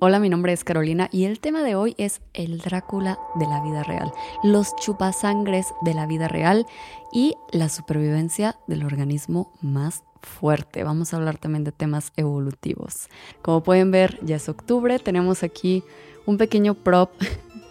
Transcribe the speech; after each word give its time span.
Hola, 0.00 0.18
mi 0.18 0.28
nombre 0.28 0.52
es 0.52 0.64
Carolina 0.64 1.08
y 1.12 1.24
el 1.24 1.38
tema 1.38 1.62
de 1.62 1.76
hoy 1.76 1.94
es 1.98 2.20
el 2.34 2.58
Drácula 2.58 3.18
de 3.36 3.46
la 3.46 3.62
vida 3.62 3.84
real, 3.84 4.12
los 4.42 4.74
chupasangres 4.76 5.68
de 5.82 5.94
la 5.94 6.06
vida 6.06 6.26
real 6.26 6.66
y 7.12 7.36
la 7.52 7.68
supervivencia 7.68 8.56
del 8.66 8.84
organismo 8.84 9.52
más 9.62 10.02
fuerte. 10.20 10.82
Vamos 10.82 11.14
a 11.14 11.16
hablar 11.16 11.38
también 11.38 11.62
de 11.62 11.70
temas 11.70 12.12
evolutivos. 12.16 13.08
Como 13.40 13.62
pueden 13.62 13.92
ver, 13.92 14.18
ya 14.22 14.36
es 14.36 14.48
octubre, 14.48 14.98
tenemos 14.98 15.44
aquí 15.44 15.84
un 16.26 16.38
pequeño 16.38 16.74
prop 16.74 17.12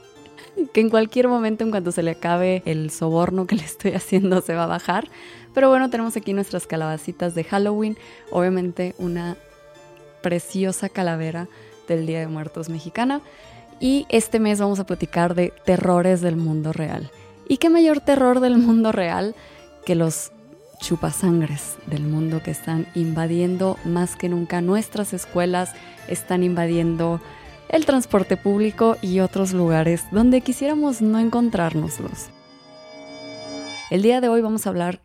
que 0.73 0.79
en 0.79 0.89
cualquier 0.89 1.27
momento, 1.27 1.65
en 1.65 1.71
cuanto 1.71 1.91
se 1.91 2.03
le 2.03 2.11
acabe 2.11 2.63
el 2.65 2.89
soborno 2.89 3.47
que 3.47 3.57
le 3.57 3.63
estoy 3.63 3.91
haciendo, 3.91 4.41
se 4.41 4.55
va 4.55 4.63
a 4.63 4.67
bajar. 4.67 5.09
Pero 5.53 5.69
bueno, 5.69 5.89
tenemos 5.89 6.15
aquí 6.15 6.33
nuestras 6.33 6.67
calabacitas 6.67 7.35
de 7.35 7.43
Halloween, 7.43 7.97
obviamente 8.31 8.95
una 8.97 9.35
preciosa 10.21 10.87
calavera 10.87 11.49
del 11.87 12.05
Día 12.05 12.19
de 12.19 12.27
Muertos 12.27 12.69
mexicana. 12.69 13.21
Y 13.79 14.05
este 14.09 14.39
mes 14.39 14.59
vamos 14.59 14.79
a 14.79 14.85
platicar 14.85 15.35
de 15.35 15.53
terrores 15.65 16.21
del 16.21 16.35
mundo 16.35 16.73
real. 16.73 17.11
¿Y 17.47 17.57
qué 17.57 17.69
mayor 17.69 17.99
terror 17.99 18.39
del 18.39 18.57
mundo 18.57 18.91
real 18.91 19.35
que 19.85 19.95
los 19.95 20.31
chupasangres 20.83 21.77
del 21.87 22.03
mundo 22.03 22.41
que 22.43 22.51
están 22.51 22.87
invadiendo 22.93 23.77
más 23.85 24.15
que 24.15 24.29
nunca 24.29 24.61
nuestras 24.61 25.13
escuelas, 25.13 25.73
están 26.07 26.43
invadiendo 26.43 27.21
el 27.69 27.85
transporte 27.85 28.37
público 28.37 28.97
y 29.01 29.21
otros 29.21 29.53
lugares 29.53 30.03
donde 30.11 30.41
quisiéramos 30.41 31.01
no 31.01 31.19
encontrárnoslos. 31.19 32.29
El 33.89 34.01
día 34.01 34.21
de 34.21 34.27
hoy 34.27 34.41
vamos 34.41 34.65
a 34.65 34.69
hablar 34.69 35.02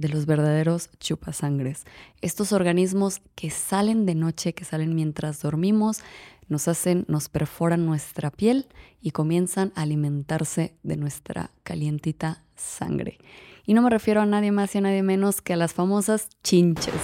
de 0.00 0.08
los 0.08 0.24
verdaderos 0.24 0.88
chupasangres, 0.98 1.84
estos 2.22 2.54
organismos 2.54 3.20
que 3.34 3.50
salen 3.50 4.06
de 4.06 4.14
noche, 4.14 4.54
que 4.54 4.64
salen 4.64 4.94
mientras 4.94 5.42
dormimos, 5.42 6.00
nos 6.48 6.68
hacen, 6.68 7.04
nos 7.06 7.28
perforan 7.28 7.84
nuestra 7.84 8.30
piel 8.30 8.66
y 9.02 9.10
comienzan 9.10 9.72
a 9.76 9.82
alimentarse 9.82 10.74
de 10.82 10.96
nuestra 10.96 11.50
calientita 11.64 12.42
sangre. 12.56 13.18
Y 13.66 13.74
no 13.74 13.82
me 13.82 13.90
refiero 13.90 14.22
a 14.22 14.26
nadie 14.26 14.52
más 14.52 14.74
y 14.74 14.78
a 14.78 14.80
nadie 14.80 15.02
menos 15.02 15.42
que 15.42 15.52
a 15.52 15.56
las 15.56 15.74
famosas 15.74 16.30
chinches, 16.42 16.94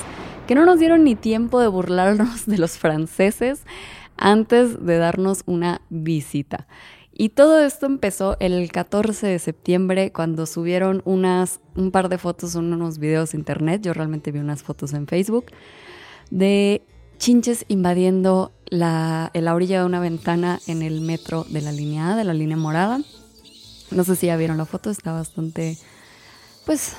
que 0.47 0.55
no 0.55 0.64
nos 0.64 0.78
dieron 0.78 1.05
ni 1.05 1.16
tiempo 1.16 1.60
de 1.60 1.69
burlarnos 1.69 2.47
de 2.47 2.56
los 2.56 2.78
franceses 2.78 3.66
antes 4.16 4.86
de 4.86 4.97
darnos 4.97 5.42
una 5.44 5.83
visita. 5.91 6.66
Y 7.19 7.31
todo 7.31 7.59
esto 7.61 7.86
empezó 7.86 8.36
el 8.41 8.70
14 8.70 9.27
de 9.27 9.39
septiembre 9.39 10.12
cuando 10.12 10.45
subieron 10.45 11.00
unas, 11.06 11.61
un 11.75 11.91
par 11.91 12.11
de 12.11 12.19
fotos, 12.19 12.56
unos 12.56 12.98
videos 12.98 13.33
de 13.33 13.39
internet, 13.39 13.81
yo 13.83 13.95
realmente 13.95 14.33
vi 14.33 14.39
unas 14.39 14.62
fotos 14.62 14.92
en 14.92 15.06
Facebook, 15.06 15.47
de 16.31 16.83
chinches 17.17 17.64
invadiendo 17.69 18.53
la, 18.67 19.31
la 19.33 19.55
orilla 19.55 19.81
de 19.81 19.87
una 19.87 19.98
ventana 19.98 20.61
en 20.67 20.83
el 20.83 21.00
metro 21.00 21.47
de 21.48 21.62
la 21.62 21.72
línea 21.72 22.12
A, 22.12 22.17
de 22.17 22.25
la 22.25 22.34
línea 22.34 22.59
morada. 22.59 23.00
No 23.91 24.05
sé 24.05 24.14
si 24.14 24.27
ya 24.27 24.37
vieron 24.37 24.59
la 24.59 24.67
foto, 24.67 24.91
está 24.91 25.12
bastante, 25.12 25.78
pues, 26.67 26.97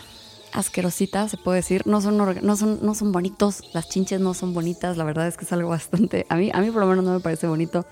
asquerosita, 0.51 1.29
se 1.29 1.37
puede 1.37 1.57
decir. 1.57 1.85
No 1.85 2.01
son, 2.01 2.17
no 2.17 2.57
son, 2.57 2.79
no 2.81 2.95
son 2.95 3.11
bonitos, 3.11 3.61
las 3.71 3.87
chinches 3.87 4.19
no 4.19 4.33
son 4.33 4.55
bonitas, 4.55 4.97
la 4.97 5.03
verdad 5.03 5.27
es 5.27 5.37
que 5.37 5.45
es 5.45 5.53
algo 5.53 5.69
bastante, 5.69 6.25
a 6.27 6.37
mí, 6.37 6.49
a 6.51 6.59
mí 6.59 6.71
por 6.71 6.81
lo 6.81 6.87
menos 6.87 7.05
no 7.05 7.13
me 7.13 7.19
parece 7.19 7.45
bonito 7.45 7.85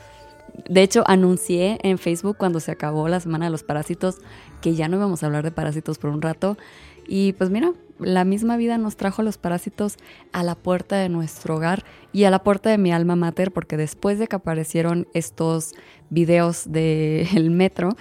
de 0.68 0.82
hecho, 0.82 1.04
anuncié 1.08 1.80
en 1.84 1.98
Facebook 1.98 2.38
cuando 2.38 2.60
se 2.60 2.72
acabó 2.72 3.08
la 3.08 3.20
semana 3.20 3.46
de 3.46 3.52
los 3.52 3.64
parásitos 3.64 4.18
que 4.62 4.76
ya 4.76 4.88
no 4.88 4.98
íbamos 4.98 5.22
a 5.22 5.28
hablar 5.28 5.44
de 5.44 5.52
parásitos 5.52 5.98
por 5.98 6.10
un 6.10 6.22
rato. 6.22 6.58
Y 7.08 7.34
pues 7.34 7.50
mira, 7.50 7.72
la 8.00 8.24
misma 8.26 8.58
vida 8.58 8.78
nos 8.78 8.98
trajo 8.98 9.22
los 9.22 9.38
parásitos 9.38 9.98
a 10.32 10.44
la 10.44 10.56
puerta 10.56 10.98
de 10.98 11.10
nuestro 11.10 11.58
hogar 11.58 11.84
y 12.12 12.24
a 12.24 12.32
la 12.32 12.44
puerta 12.44 12.70
de 12.70 12.78
mi 12.78 12.92
alma 12.92 13.16
mater, 13.16 13.52
porque 13.52 13.78
después 13.78 14.18
de 14.18 14.28
que 14.28 14.36
aparecieron 14.36 15.08
estos 15.14 15.74
videos 16.10 16.72
del 16.72 17.52
metro, 17.52 17.96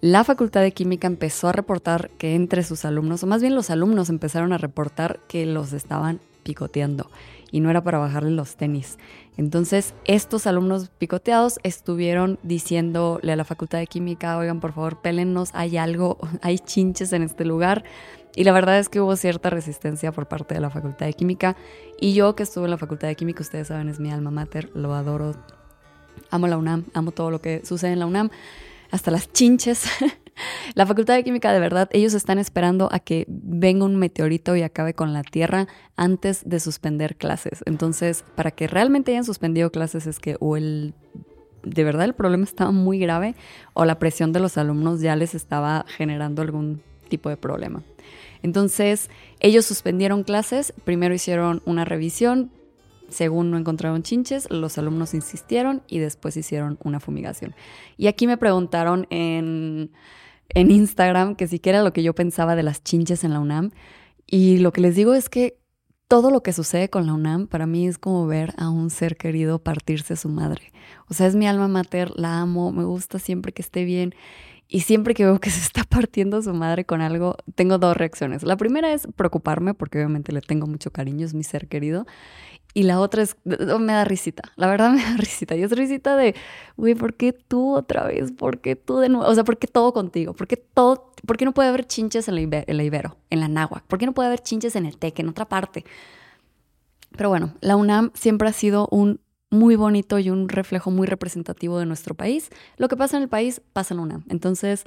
la 0.00 0.24
Facultad 0.24 0.62
de 0.62 0.72
Química 0.72 1.06
empezó 1.06 1.48
a 1.48 1.52
reportar 1.52 2.10
que 2.18 2.34
entre 2.34 2.64
sus 2.64 2.84
alumnos, 2.84 3.22
o 3.22 3.28
más 3.28 3.40
bien 3.40 3.54
los 3.54 3.70
alumnos 3.70 4.10
empezaron 4.10 4.52
a 4.52 4.58
reportar 4.58 5.20
que 5.28 5.46
los 5.46 5.72
estaban 5.72 6.20
picoteando 6.42 7.08
y 7.52 7.60
no 7.60 7.70
era 7.70 7.84
para 7.84 7.98
bajarle 7.98 8.32
los 8.32 8.56
tenis. 8.56 8.98
Entonces, 9.36 9.94
estos 10.04 10.46
alumnos 10.46 10.90
picoteados 10.98 11.58
estuvieron 11.62 12.38
diciéndole 12.42 13.32
a 13.32 13.36
la 13.36 13.44
Facultad 13.44 13.78
de 13.78 13.86
Química, 13.86 14.36
oigan, 14.36 14.60
por 14.60 14.72
favor, 14.72 15.00
pélennos, 15.00 15.50
hay 15.54 15.78
algo, 15.78 16.18
hay 16.42 16.58
chinches 16.58 17.12
en 17.12 17.22
este 17.22 17.44
lugar. 17.44 17.84
Y 18.34 18.44
la 18.44 18.52
verdad 18.52 18.78
es 18.78 18.88
que 18.88 19.00
hubo 19.00 19.14
cierta 19.16 19.50
resistencia 19.50 20.12
por 20.12 20.26
parte 20.26 20.54
de 20.54 20.60
la 20.60 20.70
Facultad 20.70 21.06
de 21.06 21.12
Química. 21.14 21.56
Y 22.00 22.14
yo 22.14 22.34
que 22.34 22.42
estuve 22.42 22.64
en 22.64 22.70
la 22.70 22.78
Facultad 22.78 23.08
de 23.08 23.16
Química, 23.16 23.42
ustedes 23.42 23.68
saben, 23.68 23.88
es 23.88 24.00
mi 24.00 24.10
alma 24.10 24.30
mater, 24.30 24.70
lo 24.74 24.94
adoro. 24.94 25.34
Amo 26.30 26.46
la 26.46 26.56
UNAM, 26.56 26.84
amo 26.94 27.10
todo 27.12 27.30
lo 27.30 27.40
que 27.40 27.64
sucede 27.64 27.92
en 27.92 27.98
la 27.98 28.06
UNAM, 28.06 28.30
hasta 28.92 29.10
las 29.10 29.32
chinches. 29.32 29.84
La 30.74 30.86
Facultad 30.86 31.14
de 31.14 31.24
Química, 31.24 31.52
de 31.52 31.60
verdad, 31.60 31.88
ellos 31.92 32.14
están 32.14 32.38
esperando 32.38 32.88
a 32.92 33.00
que 33.00 33.26
venga 33.28 33.84
un 33.84 33.96
meteorito 33.96 34.56
y 34.56 34.62
acabe 34.62 34.94
con 34.94 35.12
la 35.12 35.22
Tierra 35.22 35.68
antes 35.96 36.42
de 36.48 36.58
suspender 36.58 37.16
clases. 37.16 37.62
Entonces, 37.66 38.24
para 38.34 38.50
que 38.50 38.66
realmente 38.66 39.12
hayan 39.12 39.24
suspendido 39.24 39.70
clases 39.70 40.06
es 40.06 40.18
que 40.18 40.36
o 40.40 40.56
el 40.56 40.94
de 41.62 41.84
verdad 41.84 42.06
el 42.06 42.14
problema 42.14 42.44
estaba 42.44 42.72
muy 42.72 42.98
grave 42.98 43.34
o 43.74 43.84
la 43.84 43.98
presión 43.98 44.32
de 44.32 44.40
los 44.40 44.56
alumnos 44.58 45.00
ya 45.00 45.14
les 45.16 45.34
estaba 45.34 45.84
generando 45.86 46.42
algún 46.42 46.82
tipo 47.08 47.28
de 47.28 47.36
problema. 47.36 47.82
Entonces, 48.42 49.10
ellos 49.38 49.64
suspendieron 49.66 50.24
clases, 50.24 50.72
primero 50.84 51.14
hicieron 51.14 51.62
una 51.64 51.84
revisión, 51.84 52.50
según 53.12 53.50
no 53.50 53.58
encontraron 53.58 54.02
chinches, 54.02 54.50
los 54.50 54.78
alumnos 54.78 55.14
insistieron 55.14 55.82
y 55.86 55.98
después 55.98 56.36
hicieron 56.36 56.78
una 56.82 56.98
fumigación. 56.98 57.54
Y 57.96 58.08
aquí 58.08 58.26
me 58.26 58.36
preguntaron 58.36 59.06
en, 59.10 59.92
en 60.48 60.70
Instagram 60.70 61.36
que 61.36 61.46
siquiera 61.46 61.78
era 61.78 61.84
lo 61.84 61.92
que 61.92 62.02
yo 62.02 62.14
pensaba 62.14 62.56
de 62.56 62.62
las 62.62 62.82
chinches 62.82 63.24
en 63.24 63.32
la 63.32 63.40
UNAM. 63.40 63.70
Y 64.26 64.58
lo 64.58 64.72
que 64.72 64.80
les 64.80 64.96
digo 64.96 65.14
es 65.14 65.28
que 65.28 65.58
todo 66.08 66.30
lo 66.30 66.42
que 66.42 66.52
sucede 66.52 66.90
con 66.90 67.06
la 67.06 67.14
UNAM 67.14 67.46
para 67.46 67.66
mí 67.66 67.88
es 67.88 67.96
como 67.96 68.26
ver 68.26 68.52
a 68.58 68.68
un 68.68 68.90
ser 68.90 69.16
querido 69.16 69.58
partirse 69.60 70.16
su 70.16 70.28
madre. 70.28 70.72
O 71.08 71.14
sea, 71.14 71.26
es 71.26 71.34
mi 71.34 71.46
alma 71.46 71.68
mater, 71.68 72.12
la 72.16 72.40
amo, 72.40 72.72
me 72.72 72.84
gusta 72.84 73.18
siempre 73.18 73.52
que 73.52 73.62
esté 73.62 73.84
bien. 73.84 74.14
Y 74.68 74.80
siempre 74.80 75.12
que 75.12 75.24
veo 75.24 75.38
que 75.38 75.50
se 75.50 75.60
está 75.60 75.84
partiendo 75.84 76.40
su 76.42 76.54
madre 76.54 76.84
con 76.84 77.02
algo, 77.02 77.36
tengo 77.54 77.78
dos 77.78 77.96
reacciones. 77.96 78.42
La 78.42 78.56
primera 78.56 78.92
es 78.92 79.06
preocuparme, 79.16 79.74
porque 79.74 79.98
obviamente 79.98 80.32
le 80.32 80.40
tengo 80.40 80.66
mucho 80.66 80.90
cariño, 80.90 81.26
es 81.26 81.34
mi 81.34 81.44
ser 81.44 81.68
querido. 81.68 82.06
Y 82.74 82.84
la 82.84 83.00
otra 83.00 83.22
es, 83.22 83.36
me 83.44 83.92
da 83.92 84.04
risita, 84.04 84.42
la 84.56 84.66
verdad 84.66 84.92
me 84.92 85.02
da 85.02 85.16
risita. 85.16 85.54
Y 85.56 85.62
es 85.62 85.70
risita 85.72 86.16
de, 86.16 86.34
güey, 86.76 86.94
¿por 86.94 87.14
qué 87.14 87.32
tú 87.32 87.74
otra 87.74 88.04
vez? 88.04 88.32
¿Por 88.32 88.60
qué 88.60 88.76
tú 88.76 88.98
de 88.98 89.08
nuevo? 89.08 89.26
O 89.26 89.34
sea, 89.34 89.44
¿por 89.44 89.58
qué 89.58 89.66
todo 89.66 89.92
contigo? 89.92 90.32
¿Por 90.34 90.46
qué 90.46 90.56
todo? 90.56 91.12
¿Por 91.26 91.36
qué 91.36 91.44
no 91.44 91.52
puede 91.52 91.68
haber 91.68 91.86
chinches 91.86 92.28
en 92.28 92.34
la, 92.34 92.82
Ibero, 92.82 93.16
en 93.30 93.40
la 93.40 93.48
Náhuac? 93.48 93.84
¿Por 93.84 93.98
qué 93.98 94.06
no 94.06 94.12
puede 94.12 94.28
haber 94.28 94.40
chinches 94.40 94.74
en 94.76 94.86
el 94.86 94.96
TEC, 94.96 95.20
en 95.20 95.28
otra 95.28 95.48
parte? 95.48 95.84
Pero 97.16 97.28
bueno, 97.28 97.54
la 97.60 97.76
UNAM 97.76 98.10
siempre 98.14 98.48
ha 98.48 98.52
sido 98.52 98.88
un 98.90 99.20
muy 99.50 99.76
bonito 99.76 100.18
y 100.18 100.30
un 100.30 100.48
reflejo 100.48 100.90
muy 100.90 101.06
representativo 101.06 101.78
de 101.78 101.84
nuestro 101.84 102.14
país. 102.14 102.48
Lo 102.78 102.88
que 102.88 102.96
pasa 102.96 103.18
en 103.18 103.24
el 103.24 103.28
país 103.28 103.60
pasa 103.74 103.92
en 103.92 103.98
la 103.98 104.02
UNAM. 104.04 104.24
Entonces, 104.30 104.84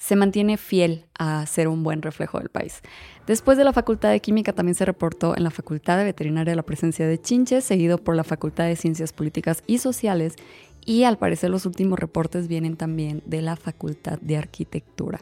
se 0.00 0.16
mantiene 0.16 0.56
fiel 0.56 1.04
a 1.18 1.44
ser 1.44 1.68
un 1.68 1.84
buen 1.84 2.00
reflejo 2.00 2.38
del 2.38 2.48
país. 2.48 2.80
Después 3.26 3.58
de 3.58 3.64
la 3.64 3.74
Facultad 3.74 4.10
de 4.10 4.20
Química 4.20 4.54
también 4.54 4.74
se 4.74 4.86
reportó 4.86 5.36
en 5.36 5.44
la 5.44 5.50
Facultad 5.50 5.98
de 5.98 6.04
Veterinaria 6.04 6.56
la 6.56 6.62
presencia 6.62 7.06
de 7.06 7.20
chinches, 7.20 7.64
seguido 7.64 7.98
por 7.98 8.16
la 8.16 8.24
Facultad 8.24 8.64
de 8.64 8.76
Ciencias 8.76 9.12
Políticas 9.12 9.62
y 9.66 9.76
Sociales 9.76 10.36
y 10.84 11.04
al 11.04 11.18
parecer 11.18 11.50
los 11.50 11.66
últimos 11.66 11.98
reportes 11.98 12.48
vienen 12.48 12.76
también 12.76 13.22
de 13.26 13.42
la 13.42 13.56
Facultad 13.56 14.18
de 14.20 14.36
Arquitectura. 14.36 15.20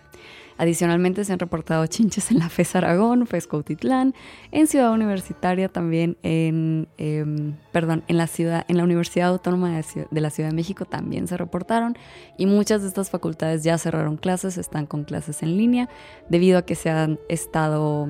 Adicionalmente 0.59 1.25
se 1.25 1.33
han 1.33 1.39
reportado 1.39 1.87
chinches 1.87 2.33
en 2.33 2.41
la 2.41 2.49
FES 2.49 2.75
Aragón, 2.75 3.29
FES 3.29 3.47
Cautitlán, 3.47 4.13
en 4.51 4.67
Ciudad 4.67 4.93
Universitaria 4.93 5.69
también, 5.69 6.17
en, 6.25 6.89
em, 6.99 7.55
perdón, 7.71 8.03
en 8.09 8.17
la, 8.17 8.27
ciudad, 8.27 8.65
en 8.67 8.77
la 8.77 8.83
Universidad 8.83 9.29
Autónoma 9.29 9.71
de, 9.71 10.21
la 10.21 10.31
Ciudad 10.31 10.51
de 10.51 10.57
México 10.57 10.85
también 10.85 11.29
se 11.29 11.37
reportaron 11.37 11.97
y 12.37 12.47
muchas 12.47 12.83
de 12.83 12.89
estas 12.89 13.09
facultades 13.09 13.63
ya 13.63 13.79
cerraron 13.79 14.17
clases, 14.17 14.59
están 14.59 14.87
con 14.87 15.05
clases 15.05 15.45
en 15.45 15.57
línea 15.57 15.89
debido 16.29 16.59
a 16.59 16.63
que 16.63 16.75
se 16.75 16.91
han 16.91 17.21
estado 17.29 18.09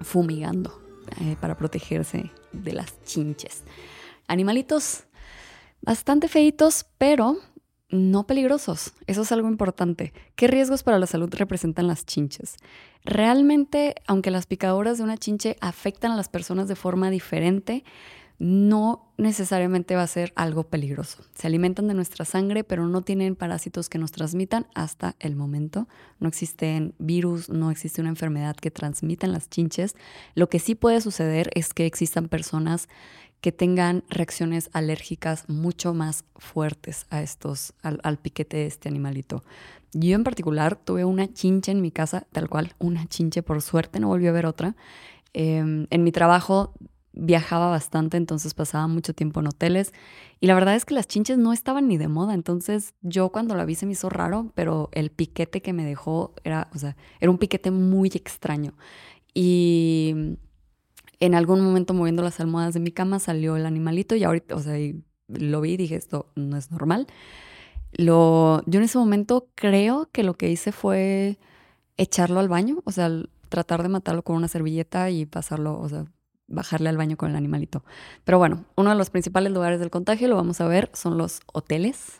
fumigando 0.00 0.82
eh, 1.20 1.36
para 1.40 1.56
protegerse 1.56 2.32
de 2.52 2.72
las 2.72 3.00
chinches. 3.04 3.62
Animalitos 4.26 5.04
bastante 5.82 6.28
feitos, 6.28 6.86
pero 6.98 7.36
no 7.90 8.26
peligrosos. 8.26 8.92
Eso 9.06 9.22
es 9.22 9.32
algo 9.32 9.48
importante. 9.48 10.12
¿Qué 10.36 10.46
riesgos 10.46 10.82
para 10.82 10.98
la 10.98 11.06
salud 11.06 11.32
representan 11.32 11.86
las 11.86 12.06
chinches? 12.06 12.56
Realmente, 13.04 13.94
aunque 14.06 14.30
las 14.30 14.46
picaduras 14.46 14.98
de 14.98 15.04
una 15.04 15.16
chinche 15.16 15.56
afectan 15.60 16.12
a 16.12 16.16
las 16.16 16.28
personas 16.28 16.68
de 16.68 16.76
forma 16.76 17.10
diferente, 17.10 17.84
no 18.40 19.12
necesariamente 19.18 19.96
va 19.96 20.02
a 20.02 20.06
ser 20.06 20.32
algo 20.34 20.64
peligroso. 20.64 21.22
Se 21.34 21.46
alimentan 21.46 21.88
de 21.88 21.94
nuestra 21.94 22.24
sangre, 22.24 22.64
pero 22.64 22.86
no 22.86 23.02
tienen 23.02 23.36
parásitos 23.36 23.90
que 23.90 23.98
nos 23.98 24.12
transmitan 24.12 24.66
hasta 24.74 25.14
el 25.18 25.36
momento. 25.36 25.88
No 26.20 26.28
existen 26.28 26.94
virus, 26.98 27.50
no 27.50 27.70
existe 27.70 28.00
una 28.00 28.08
enfermedad 28.08 28.56
que 28.56 28.70
transmitan 28.70 29.32
las 29.32 29.50
chinches. 29.50 29.94
Lo 30.34 30.48
que 30.48 30.58
sí 30.58 30.74
puede 30.74 31.02
suceder 31.02 31.50
es 31.54 31.74
que 31.74 31.84
existan 31.84 32.28
personas 32.28 32.88
que 33.40 33.52
tengan 33.52 34.04
reacciones 34.08 34.70
alérgicas 34.72 35.48
mucho 35.48 35.94
más 35.94 36.24
fuertes 36.36 37.06
a 37.10 37.22
estos, 37.22 37.72
al, 37.82 38.18
piquete 38.18 38.58
de 38.58 38.66
este 38.66 38.88
animalito. 38.88 39.42
Yo 39.92 40.14
en 40.14 40.24
particular 40.24 40.76
tuve 40.76 41.04
una 41.04 41.32
chinche 41.32 41.72
en 41.72 41.80
mi 41.80 41.90
casa, 41.90 42.26
tal 42.32 42.48
cual, 42.48 42.74
una 42.78 43.06
chinche, 43.06 43.42
por 43.42 43.62
suerte 43.62 43.98
no 43.98 44.08
volvió 44.08 44.30
a 44.30 44.34
ver 44.34 44.46
otra. 44.46 44.76
Em, 45.32 45.86
en 45.90 46.04
mi 46.04 46.12
trabajo 46.12 46.74
viajaba 47.12 47.70
bastante, 47.70 48.16
entonces 48.16 48.54
pasaba 48.54 48.86
mucho 48.86 49.14
tiempo 49.14 49.40
en 49.40 49.48
hoteles 49.48 49.92
y 50.38 50.46
la 50.46 50.54
verdad 50.54 50.76
es 50.76 50.84
que 50.84 50.94
las 50.94 51.08
chinches 51.08 51.38
no 51.38 51.52
estaban 51.52 51.88
ni 51.88 51.98
de 51.98 52.08
moda, 52.08 52.34
entonces 52.34 52.94
yo 53.02 53.30
cuando 53.30 53.56
la 53.56 53.64
vi 53.64 53.74
se 53.74 53.84
me 53.86 53.92
hizo 53.92 54.08
raro, 54.08 54.52
pero 54.54 54.90
el 54.92 55.10
piquete 55.10 55.60
que 55.60 55.72
me 55.72 55.84
dejó 55.84 56.34
era, 56.44 56.68
o 56.72 56.78
sea, 56.78 56.96
era 57.20 57.30
un 57.30 57.38
piquete 57.38 57.70
muy 57.70 58.08
extraño. 58.14 58.74
Y 59.34 60.36
en 61.20 61.34
algún 61.34 61.60
momento 61.60 61.94
moviendo 61.94 62.22
las 62.22 62.40
almohadas 62.40 62.74
de 62.74 62.80
mi 62.80 62.90
cama 62.90 63.18
salió 63.18 63.56
el 63.56 63.66
animalito 63.66 64.16
y 64.16 64.24
ahorita, 64.24 64.56
o 64.56 64.60
sea, 64.60 64.74
lo 65.28 65.60
vi 65.60 65.72
y 65.72 65.76
dije, 65.76 65.94
esto 65.94 66.26
no 66.34 66.56
es 66.56 66.70
normal. 66.70 67.06
Yo 67.92 68.62
en 68.66 68.82
ese 68.82 68.98
momento 68.98 69.48
creo 69.54 70.08
que 70.12 70.22
lo 70.22 70.34
que 70.34 70.50
hice 70.50 70.72
fue 70.72 71.38
echarlo 71.96 72.40
al 72.40 72.48
baño, 72.48 72.82
o 72.84 72.92
sea, 72.92 73.10
tratar 73.48 73.82
de 73.82 73.88
matarlo 73.88 74.22
con 74.22 74.36
una 74.36 74.48
servilleta 74.48 75.10
y 75.10 75.26
pasarlo, 75.26 75.78
o 75.78 75.88
sea, 75.88 76.06
bajarle 76.46 76.88
al 76.88 76.96
baño 76.96 77.16
con 77.16 77.30
el 77.30 77.36
animalito. 77.36 77.84
Pero 78.24 78.38
bueno, 78.38 78.64
uno 78.76 78.90
de 78.90 78.96
los 78.96 79.10
principales 79.10 79.52
lugares 79.52 79.78
del 79.78 79.90
contagio, 79.90 80.28
lo 80.28 80.36
vamos 80.36 80.60
a 80.60 80.68
ver, 80.68 80.90
son 80.94 81.18
los 81.18 81.40
hoteles. 81.52 82.19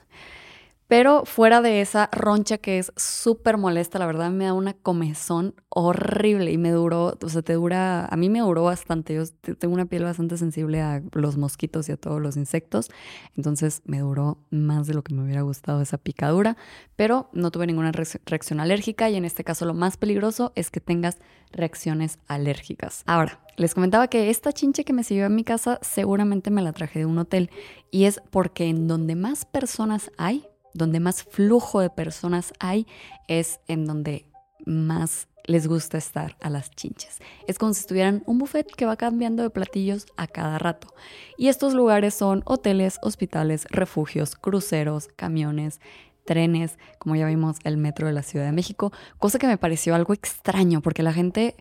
Pero 0.90 1.24
fuera 1.24 1.62
de 1.62 1.82
esa 1.82 2.08
roncha 2.10 2.58
que 2.58 2.80
es 2.80 2.92
súper 2.96 3.58
molesta, 3.58 4.00
la 4.00 4.06
verdad 4.06 4.32
me 4.32 4.46
da 4.46 4.54
una 4.54 4.74
comezón 4.74 5.54
horrible 5.68 6.50
y 6.50 6.58
me 6.58 6.72
duró, 6.72 7.16
o 7.22 7.28
sea, 7.28 7.42
te 7.42 7.52
dura, 7.52 8.06
a 8.06 8.16
mí 8.16 8.28
me 8.28 8.40
duró 8.40 8.64
bastante. 8.64 9.14
Yo 9.14 9.24
tengo 9.54 9.72
una 9.72 9.86
piel 9.86 10.02
bastante 10.02 10.36
sensible 10.36 10.82
a 10.82 11.00
los 11.12 11.36
mosquitos 11.36 11.88
y 11.88 11.92
a 11.92 11.96
todos 11.96 12.20
los 12.20 12.36
insectos, 12.36 12.90
entonces 13.36 13.82
me 13.84 14.00
duró 14.00 14.38
más 14.50 14.88
de 14.88 14.94
lo 14.94 15.04
que 15.04 15.14
me 15.14 15.22
hubiera 15.22 15.42
gustado 15.42 15.80
esa 15.80 15.96
picadura, 15.96 16.56
pero 16.96 17.30
no 17.32 17.52
tuve 17.52 17.68
ninguna 17.68 17.92
reacción 17.92 18.58
alérgica 18.58 19.08
y 19.10 19.14
en 19.14 19.24
este 19.24 19.44
caso 19.44 19.66
lo 19.66 19.74
más 19.74 19.96
peligroso 19.96 20.50
es 20.56 20.72
que 20.72 20.80
tengas 20.80 21.18
reacciones 21.52 22.18
alérgicas. 22.26 23.04
Ahora, 23.06 23.38
les 23.56 23.74
comentaba 23.74 24.08
que 24.08 24.28
esta 24.28 24.52
chinche 24.52 24.84
que 24.84 24.92
me 24.92 25.04
siguió 25.04 25.26
en 25.26 25.36
mi 25.36 25.44
casa 25.44 25.78
seguramente 25.82 26.50
me 26.50 26.62
la 26.62 26.72
traje 26.72 26.98
de 26.98 27.06
un 27.06 27.18
hotel 27.18 27.48
y 27.92 28.06
es 28.06 28.20
porque 28.30 28.68
en 28.68 28.88
donde 28.88 29.14
más 29.14 29.44
personas 29.44 30.10
hay, 30.18 30.49
donde 30.74 31.00
más 31.00 31.22
flujo 31.22 31.80
de 31.80 31.90
personas 31.90 32.52
hay 32.58 32.86
es 33.28 33.60
en 33.68 33.86
donde 33.86 34.26
más 34.66 35.28
les 35.44 35.66
gusta 35.66 35.98
estar 35.98 36.36
a 36.40 36.50
las 36.50 36.70
chinches. 36.70 37.18
Es 37.46 37.58
como 37.58 37.74
si 37.74 37.80
estuvieran 37.80 38.22
un 38.26 38.38
buffet 38.38 38.66
que 38.66 38.86
va 38.86 38.96
cambiando 38.96 39.42
de 39.42 39.50
platillos 39.50 40.06
a 40.16 40.26
cada 40.26 40.58
rato. 40.58 40.94
Y 41.36 41.48
estos 41.48 41.74
lugares 41.74 42.14
son 42.14 42.42
hoteles, 42.44 42.98
hospitales, 43.02 43.66
refugios, 43.70 44.36
cruceros, 44.36 45.08
camiones, 45.16 45.80
trenes, 46.24 46.78
como 46.98 47.16
ya 47.16 47.26
vimos 47.26 47.56
el 47.64 47.76
metro 47.76 48.06
de 48.06 48.12
la 48.12 48.22
Ciudad 48.22 48.44
de 48.44 48.52
México, 48.52 48.92
cosa 49.18 49.38
que 49.38 49.46
me 49.46 49.58
pareció 49.58 49.94
algo 49.94 50.12
extraño 50.12 50.80
porque 50.80 51.02
la 51.02 51.12
gente, 51.12 51.56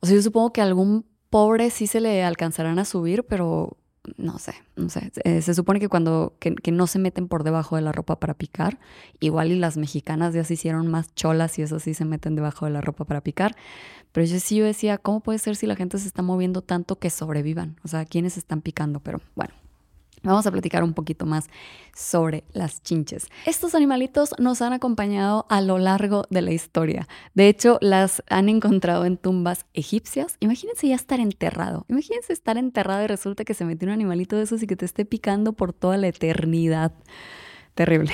o 0.00 0.06
sea, 0.06 0.16
yo 0.16 0.22
supongo 0.22 0.52
que 0.52 0.62
algún 0.62 1.04
pobre 1.28 1.70
sí 1.70 1.86
se 1.86 2.00
le 2.00 2.24
alcanzarán 2.24 2.78
a 2.78 2.84
subir, 2.84 3.24
pero 3.24 3.76
no 4.16 4.38
sé, 4.38 4.54
no 4.76 4.88
sé. 4.88 5.12
Eh, 5.24 5.42
se 5.42 5.54
supone 5.54 5.80
que 5.80 5.88
cuando 5.88 6.34
que, 6.38 6.72
no 6.72 6.86
se 6.86 6.98
meten 6.98 7.28
por 7.28 7.44
debajo 7.44 7.76
de 7.76 7.82
la 7.82 7.92
ropa 7.92 8.18
para 8.18 8.34
picar, 8.34 8.78
igual 9.20 9.52
y 9.52 9.58
las 9.58 9.76
mexicanas 9.76 10.34
ya 10.34 10.44
se 10.44 10.54
hicieron 10.54 10.86
más 10.86 11.14
cholas 11.14 11.58
y 11.58 11.62
eso 11.62 11.78
sí 11.78 11.94
se 11.94 12.04
meten 12.04 12.34
debajo 12.34 12.64
de 12.64 12.72
la 12.72 12.80
ropa 12.80 13.04
para 13.04 13.20
picar. 13.20 13.56
Pero 14.12 14.26
yo 14.26 14.40
sí 14.40 14.56
yo 14.56 14.64
decía, 14.64 14.98
¿cómo 14.98 15.20
puede 15.20 15.38
ser 15.38 15.56
si 15.56 15.66
la 15.66 15.76
gente 15.76 15.98
se 15.98 16.06
está 16.06 16.22
moviendo 16.22 16.62
tanto 16.62 16.98
que 16.98 17.10
sobrevivan? 17.10 17.76
O 17.84 17.88
sea, 17.88 18.04
¿quiénes 18.04 18.36
están 18.36 18.62
picando? 18.62 19.00
Pero 19.00 19.20
bueno, 19.36 19.54
Vamos 20.22 20.46
a 20.46 20.50
platicar 20.50 20.84
un 20.84 20.92
poquito 20.92 21.24
más 21.24 21.48
sobre 21.94 22.44
las 22.52 22.82
chinches. 22.82 23.28
Estos 23.46 23.74
animalitos 23.74 24.34
nos 24.38 24.60
han 24.60 24.74
acompañado 24.74 25.46
a 25.48 25.62
lo 25.62 25.78
largo 25.78 26.26
de 26.28 26.42
la 26.42 26.52
historia. 26.52 27.08
De 27.34 27.48
hecho, 27.48 27.78
las 27.80 28.22
han 28.28 28.48
encontrado 28.48 29.06
en 29.06 29.16
tumbas 29.16 29.66
egipcias. 29.72 30.36
Imagínense 30.40 30.88
ya 30.88 30.94
estar 30.94 31.20
enterrado. 31.20 31.86
Imagínense 31.88 32.32
estar 32.32 32.58
enterrado 32.58 33.04
y 33.04 33.06
resulta 33.06 33.44
que 33.44 33.54
se 33.54 33.64
metió 33.64 33.86
un 33.86 33.94
animalito 33.94 34.36
de 34.36 34.42
esos 34.42 34.62
y 34.62 34.66
que 34.66 34.76
te 34.76 34.84
esté 34.84 35.06
picando 35.06 35.54
por 35.54 35.72
toda 35.72 35.96
la 35.96 36.08
eternidad. 36.08 36.92
Terrible. 37.74 38.12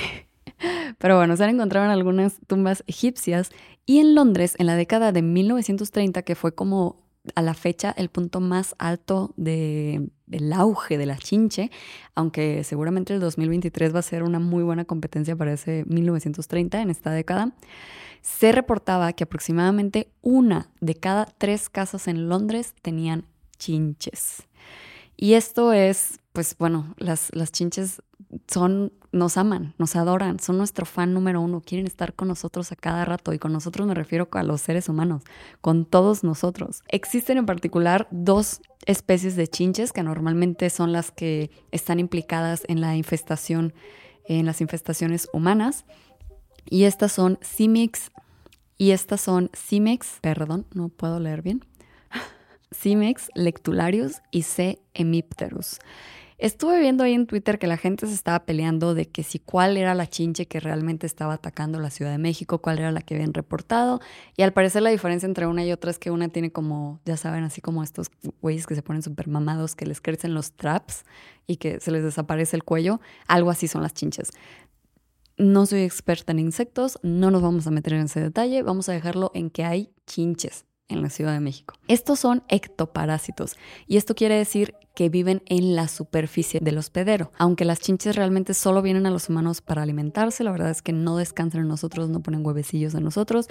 Pero 0.97 1.17
bueno, 1.17 1.35
se 1.35 1.43
han 1.43 1.49
encontrado 1.49 1.85
en 1.85 1.91
algunas 1.91 2.39
tumbas 2.47 2.83
egipcias 2.87 3.49
y 3.85 3.99
en 3.99 4.15
Londres 4.15 4.55
en 4.59 4.67
la 4.67 4.75
década 4.75 5.11
de 5.11 5.21
1930, 5.21 6.21
que 6.21 6.35
fue 6.35 6.55
como 6.55 6.97
a 7.35 7.41
la 7.41 7.53
fecha 7.53 7.93
el 7.97 8.09
punto 8.09 8.39
más 8.39 8.75
alto 8.79 9.33
de, 9.35 10.09
del 10.27 10.53
auge 10.53 10.97
de 10.97 11.05
la 11.05 11.17
chinche, 11.17 11.71
aunque 12.13 12.63
seguramente 12.63 13.13
el 13.13 13.19
2023 13.19 13.95
va 13.95 13.99
a 13.99 14.03
ser 14.03 14.23
una 14.23 14.39
muy 14.39 14.63
buena 14.63 14.85
competencia 14.85 15.35
para 15.35 15.53
ese 15.53 15.83
1930 15.87 16.81
en 16.81 16.89
esta 16.89 17.11
década, 17.11 17.53
se 18.21 18.51
reportaba 18.51 19.13
que 19.13 19.23
aproximadamente 19.23 20.11
una 20.21 20.69
de 20.81 20.95
cada 20.95 21.25
tres 21.25 21.69
casas 21.69 22.07
en 22.07 22.29
Londres 22.29 22.73
tenían 22.81 23.25
chinches. 23.57 24.43
Y 25.15 25.33
esto 25.33 25.73
es, 25.73 26.19
pues 26.37 26.55
bueno, 26.59 26.93
las, 26.99 27.33
las 27.33 27.51
chinches 27.51 28.03
son, 28.47 28.93
nos 29.11 29.37
aman, 29.37 29.73
nos 29.79 29.95
adoran, 29.95 30.39
son 30.39 30.59
nuestro 30.59 30.85
fan 30.85 31.11
número 31.11 31.41
uno, 31.41 31.61
quieren 31.61 31.87
estar 31.87 32.13
con 32.13 32.27
nosotros 32.27 32.71
a 32.71 32.75
cada 32.75 33.05
rato 33.05 33.33
y 33.33 33.39
con 33.39 33.51
nosotros 33.51 33.87
me 33.87 33.95
refiero 33.95 34.29
a 34.31 34.43
los 34.43 34.61
seres 34.61 34.87
humanos, 34.87 35.23
con 35.61 35.85
todos 35.85 36.23
nosotros. 36.23 36.83
Existen 36.89 37.39
en 37.39 37.47
particular 37.47 38.07
dos 38.11 38.61
especies 38.85 39.35
de 39.35 39.47
chinches 39.47 39.91
que 39.91 40.03
normalmente 40.03 40.69
son 40.69 40.91
las 40.91 41.09
que 41.09 41.49
están 41.71 41.99
implicadas 41.99 42.65
en 42.67 42.81
la 42.81 42.95
infestación, 42.95 43.73
en 44.25 44.45
las 44.45 44.61
infestaciones 44.61 45.29
humanas 45.33 45.85
y 46.69 46.83
estas 46.83 47.13
son 47.13 47.39
Cimex 47.41 48.11
y 48.77 48.91
estas 48.91 49.21
son 49.21 49.49
Cimex, 49.55 50.19
perdón, 50.21 50.67
no 50.75 50.89
puedo 50.89 51.19
leer 51.19 51.41
bien. 51.41 51.65
Cimex 52.71 53.31
lectularius 53.33 54.21
y 54.29 54.43
C. 54.43 54.77
hemipterus. 54.93 55.79
Estuve 56.39 56.79
viendo 56.79 57.03
ahí 57.03 57.13
en 57.13 57.25
Twitter 57.25 57.57
que 57.57 57.65
la 57.65 57.77
gente 57.77 58.05
se 58.05 58.13
estaba 58.13 58.45
peleando 58.45 58.93
de 58.93 59.07
que 59.07 59.23
si 59.23 59.39
cuál 59.39 59.75
era 59.75 59.95
la 59.95 60.05
chinche 60.05 60.45
que 60.45 60.59
realmente 60.59 61.07
estaba 61.07 61.33
atacando 61.33 61.79
la 61.79 61.89
Ciudad 61.89 62.11
de 62.11 62.19
México, 62.19 62.59
cuál 62.59 62.77
era 62.77 62.91
la 62.91 63.01
que 63.01 63.15
habían 63.15 63.33
reportado. 63.33 64.01
Y 64.35 64.43
al 64.43 64.53
parecer 64.53 64.83
la 64.83 64.91
diferencia 64.91 65.25
entre 65.25 65.47
una 65.47 65.65
y 65.65 65.71
otra 65.71 65.89
es 65.89 65.97
que 65.97 66.11
una 66.11 66.29
tiene 66.29 66.51
como, 66.51 67.01
ya 67.05 67.17
saben, 67.17 67.43
así 67.43 67.59
como 67.59 67.81
estos 67.81 68.11
güeyes 68.39 68.67
que 68.67 68.75
se 68.75 68.83
ponen 68.83 69.01
súper 69.01 69.27
mamados, 69.27 69.73
que 69.73 69.87
les 69.87 69.99
crecen 69.99 70.35
los 70.35 70.51
traps 70.51 71.05
y 71.47 71.55
que 71.57 71.79
se 71.79 71.89
les 71.89 72.03
desaparece 72.03 72.55
el 72.55 72.63
cuello. 72.63 73.01
Algo 73.27 73.49
así 73.49 73.67
son 73.67 73.81
las 73.81 73.95
chinches. 73.95 74.29
No 75.37 75.65
soy 75.65 75.81
experta 75.81 76.33
en 76.33 76.39
insectos, 76.39 76.99
no 77.01 77.31
nos 77.31 77.41
vamos 77.41 77.65
a 77.65 77.71
meter 77.71 77.93
en 77.93 78.01
ese 78.01 78.19
detalle, 78.19 78.61
vamos 78.61 78.89
a 78.89 78.93
dejarlo 78.93 79.31
en 79.33 79.49
que 79.49 79.63
hay 79.63 79.89
chinches 80.05 80.66
en 80.89 81.01
la 81.01 81.09
Ciudad 81.09 81.33
de 81.33 81.39
México. 81.39 81.75
Estos 81.87 82.19
son 82.19 82.43
ectoparásitos 82.47 83.55
y 83.87 83.97
esto 83.97 84.15
quiere 84.15 84.35
decir 84.35 84.75
que 84.95 85.09
viven 85.09 85.43
en 85.45 85.75
la 85.75 85.87
superficie 85.87 86.59
del 86.59 86.77
hospedero. 86.77 87.31
Aunque 87.37 87.65
las 87.65 87.79
chinches 87.79 88.15
realmente 88.15 88.53
solo 88.53 88.81
vienen 88.81 89.05
a 89.05 89.11
los 89.11 89.29
humanos 89.29 89.61
para 89.61 89.83
alimentarse, 89.83 90.43
la 90.43 90.51
verdad 90.51 90.71
es 90.71 90.81
que 90.81 90.93
no 90.93 91.17
descansan 91.17 91.61
en 91.61 91.67
nosotros, 91.67 92.09
no 92.09 92.21
ponen 92.21 92.45
huevecillos 92.45 92.95
en 92.95 93.03
nosotros, 93.03 93.47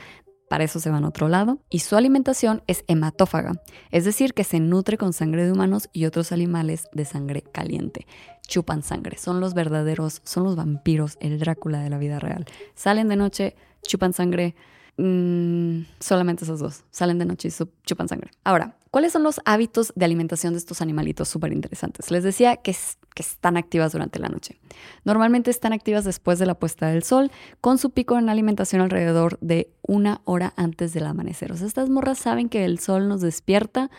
para 0.48 0.64
eso 0.64 0.80
se 0.80 0.90
van 0.90 1.04
a 1.04 1.08
otro 1.08 1.28
lado. 1.28 1.58
Y 1.70 1.80
su 1.80 1.96
alimentación 1.96 2.62
es 2.66 2.84
hematófaga, 2.88 3.62
es 3.90 4.04
decir, 4.04 4.34
que 4.34 4.44
se 4.44 4.60
nutre 4.60 4.96
con 4.98 5.12
sangre 5.12 5.44
de 5.44 5.52
humanos 5.52 5.88
y 5.92 6.04
otros 6.06 6.32
animales 6.32 6.88
de 6.92 7.04
sangre 7.04 7.42
caliente. 7.42 8.06
Chupan 8.46 8.82
sangre, 8.82 9.18
son 9.18 9.40
los 9.40 9.54
verdaderos, 9.54 10.20
son 10.24 10.44
los 10.44 10.56
vampiros, 10.56 11.16
el 11.20 11.38
Drácula 11.38 11.80
de 11.80 11.90
la 11.90 11.98
vida 11.98 12.18
real. 12.18 12.44
Salen 12.74 13.08
de 13.08 13.16
noche, 13.16 13.56
chupan 13.82 14.12
sangre, 14.12 14.54
Mm, 14.98 15.82
solamente 16.00 16.44
esos 16.44 16.60
dos. 16.60 16.84
Salen 16.90 17.18
de 17.18 17.26
noche 17.26 17.48
y 17.48 17.64
chupan 17.84 18.08
sangre. 18.08 18.30
Ahora, 18.44 18.76
¿cuáles 18.90 19.12
son 19.12 19.22
los 19.22 19.40
hábitos 19.44 19.92
de 19.94 20.06
alimentación 20.06 20.54
de 20.54 20.58
estos 20.58 20.80
animalitos 20.80 21.28
súper 21.28 21.52
interesantes? 21.52 22.10
Les 22.10 22.24
decía 22.24 22.56
que, 22.56 22.74
que 23.14 23.22
están 23.22 23.58
activas 23.58 23.92
durante 23.92 24.18
la 24.18 24.28
noche. 24.28 24.58
Normalmente 25.04 25.50
están 25.50 25.74
activas 25.74 26.04
después 26.04 26.38
de 26.38 26.46
la 26.46 26.54
puesta 26.54 26.88
del 26.88 27.02
sol, 27.02 27.30
con 27.60 27.76
su 27.76 27.90
pico 27.90 28.18
en 28.18 28.30
alimentación 28.30 28.80
alrededor 28.80 29.38
de 29.40 29.70
una 29.82 30.22
hora 30.24 30.54
antes 30.56 30.94
del 30.94 31.06
amanecer. 31.06 31.52
O 31.52 31.56
sea, 31.56 31.66
estas 31.66 31.90
morras 31.90 32.18
saben 32.18 32.48
que 32.48 32.64
el 32.64 32.78
sol 32.78 33.06
nos 33.08 33.20
despierta 33.20 33.90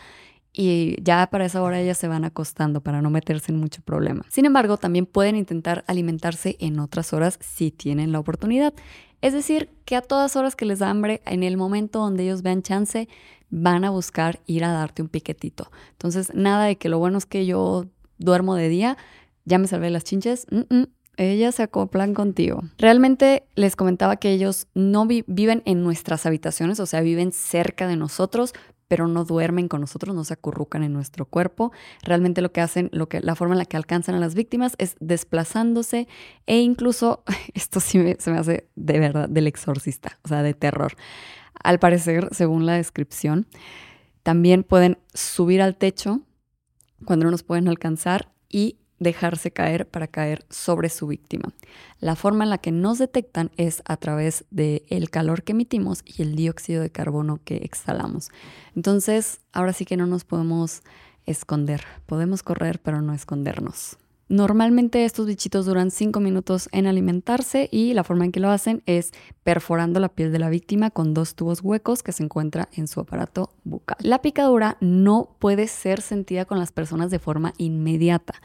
y 0.58 0.96
ya 1.04 1.28
para 1.28 1.46
esa 1.46 1.62
hora 1.62 1.80
ellas 1.80 2.00
se 2.00 2.08
van 2.08 2.26
acostando 2.26 2.82
para 2.82 3.04
no 3.04 3.12
meterse 3.12 3.52
en 3.52 3.60
mucho 3.60 3.84
problema. 3.84 4.26
Sin 4.28 4.44
embargo, 4.46 4.78
también 4.78 5.06
pueden 5.06 5.36
intentar 5.36 5.84
alimentarse 5.86 6.58
en 6.60 6.80
otras 6.80 7.14
horas 7.14 7.38
si 7.40 7.70
tienen 7.70 8.12
la 8.12 8.20
oportunidad. 8.20 8.74
Es 9.22 9.34
decir, 9.34 9.70
que 9.86 9.96
a 9.96 10.02
todas 10.02 10.36
horas 10.36 10.56
que 10.56 10.66
les 10.66 10.80
da 10.80 10.90
hambre, 10.90 11.22
en 11.26 11.44
el 11.44 11.58
momento 11.58 12.00
donde 12.00 12.24
ellos 12.24 12.42
vean 12.42 12.64
chance, 12.64 13.08
van 13.52 13.86
a 13.86 13.92
buscar 13.92 14.40
ir 14.48 14.66
a 14.66 14.72
darte 14.72 15.04
un 15.04 15.10
piquetito. 15.10 15.72
Entonces, 15.92 16.34
nada 16.34 16.66
de 16.66 16.76
que 16.76 16.90
lo 16.90 16.98
bueno 16.98 17.20
es 17.20 17.28
que 17.28 17.46
yo 17.46 17.86
duermo 18.18 18.56
de 18.56 18.68
día, 18.68 18.98
ya 19.46 19.60
me 19.60 19.68
salvé 19.68 19.92
las 19.92 20.06
chinches. 20.06 20.48
ellas 21.18 21.54
se 21.54 21.64
acoplan 21.64 22.16
contigo. 22.16 22.64
Realmente 22.80 23.44
les 23.54 23.76
comentaba 23.76 24.16
que 24.16 24.32
ellos 24.32 24.66
no 24.74 25.06
viven 25.06 25.62
en 25.66 25.84
nuestras 25.84 26.26
habitaciones, 26.26 26.80
o 26.80 26.88
sea, 26.88 27.02
viven 27.02 27.32
cerca 27.32 27.88
de 27.88 27.96
nosotros, 27.96 28.54
pero 28.88 29.08
no 29.08 29.26
duermen 29.26 29.68
con 29.68 29.82
nosotros, 29.82 30.16
no 30.16 30.24
se 30.24 30.34
acurrucan 30.34 30.84
en 30.84 30.94
nuestro 30.94 31.26
cuerpo. 31.26 31.72
Realmente 32.04 32.42
lo 32.42 32.52
que 32.52 32.62
hacen, 32.62 32.90
lo 32.94 33.10
que, 33.10 33.22
la 33.22 33.36
forma 33.36 33.56
en 33.56 33.60
la 33.60 33.66
que 33.66 33.78
alcanzan 33.78 34.16
a 34.16 34.20
las 34.20 34.36
víctimas 34.36 34.76
es 34.78 34.96
desplazándose 35.00 36.08
e 36.46 36.60
incluso, 36.60 37.24
esto 37.54 37.80
sí 37.80 38.16
se 38.20 38.32
me 38.32 38.38
hace 38.38 38.68
de 38.76 39.00
verdad 39.00 39.30
del 39.30 39.48
exorcista, 39.48 40.20
o 40.24 40.28
sea, 40.28 40.44
de 40.44 40.54
terror. 40.54 40.96
Al 41.64 41.80
parecer, 41.80 42.30
según 42.32 42.66
la 42.66 42.74
descripción, 42.74 43.48
también 44.24 44.64
pueden 44.64 44.98
subir 45.14 45.62
al 45.62 45.76
techo 45.76 46.22
cuando 47.06 47.26
no 47.26 47.32
nos 47.32 47.44
pueden 47.44 47.68
alcanzar 47.68 48.32
y 48.50 48.78
dejarse 49.00 49.52
caer 49.52 49.88
para 49.88 50.08
caer 50.08 50.46
sobre 50.50 50.90
su 50.90 51.08
víctima. 51.08 51.50
La 52.00 52.16
forma 52.16 52.44
en 52.44 52.50
la 52.50 52.58
que 52.58 52.72
nos 52.72 52.98
detectan 52.98 53.52
es 53.58 53.82
a 53.86 53.98
través 53.98 54.46
del 54.50 55.10
calor 55.10 55.44
que 55.44 55.52
emitimos 55.54 56.04
y 56.06 56.22
el 56.22 56.36
dióxido 56.36 56.82
de 56.82 56.90
carbono 56.90 57.40
que 57.44 57.58
exhalamos. 57.58 58.30
Entonces, 58.76 59.42
ahora 59.54 59.74
sí 59.74 59.86
que 59.86 59.98
no 59.98 60.08
nos 60.08 60.24
podemos 60.24 60.82
esconder. 61.26 61.84
Podemos 62.06 62.44
correr, 62.44 62.80
pero 62.80 63.02
no 63.02 63.14
escondernos. 63.14 63.98
Normalmente 64.30 65.06
estos 65.06 65.26
bichitos 65.26 65.66
duran 65.66 65.90
5 65.90 66.20
minutos 66.20 66.68
en 66.74 66.86
alimentarse 66.86 67.70
y 67.72 67.94
la 67.94 68.04
forma 68.04 68.26
en 68.26 68.34
que 68.34 68.42
lo 68.42 68.50
hacen 68.50 68.84
es 68.86 69.14
perforando 69.44 70.02
la 70.02 70.10
piel 70.10 70.34
de 70.34 70.40
la 70.40 70.50
víctima 70.50 70.90
con 70.90 71.14
dos 71.14 71.34
tubos 71.34 71.62
huecos 71.62 72.04
que 72.04 72.12
se 72.12 72.24
encuentra 72.24 72.68
en 72.74 72.90
su 72.90 73.00
aparato 73.00 73.54
bucal. 73.64 73.98
La 74.02 74.22
picadura 74.22 74.76
no 74.82 75.30
puede 75.40 75.68
ser 75.68 76.02
sentida 76.02 76.44
con 76.44 76.60
las 76.60 76.74
personas 76.74 77.10
de 77.10 77.20
forma 77.20 77.54
inmediata 77.58 78.42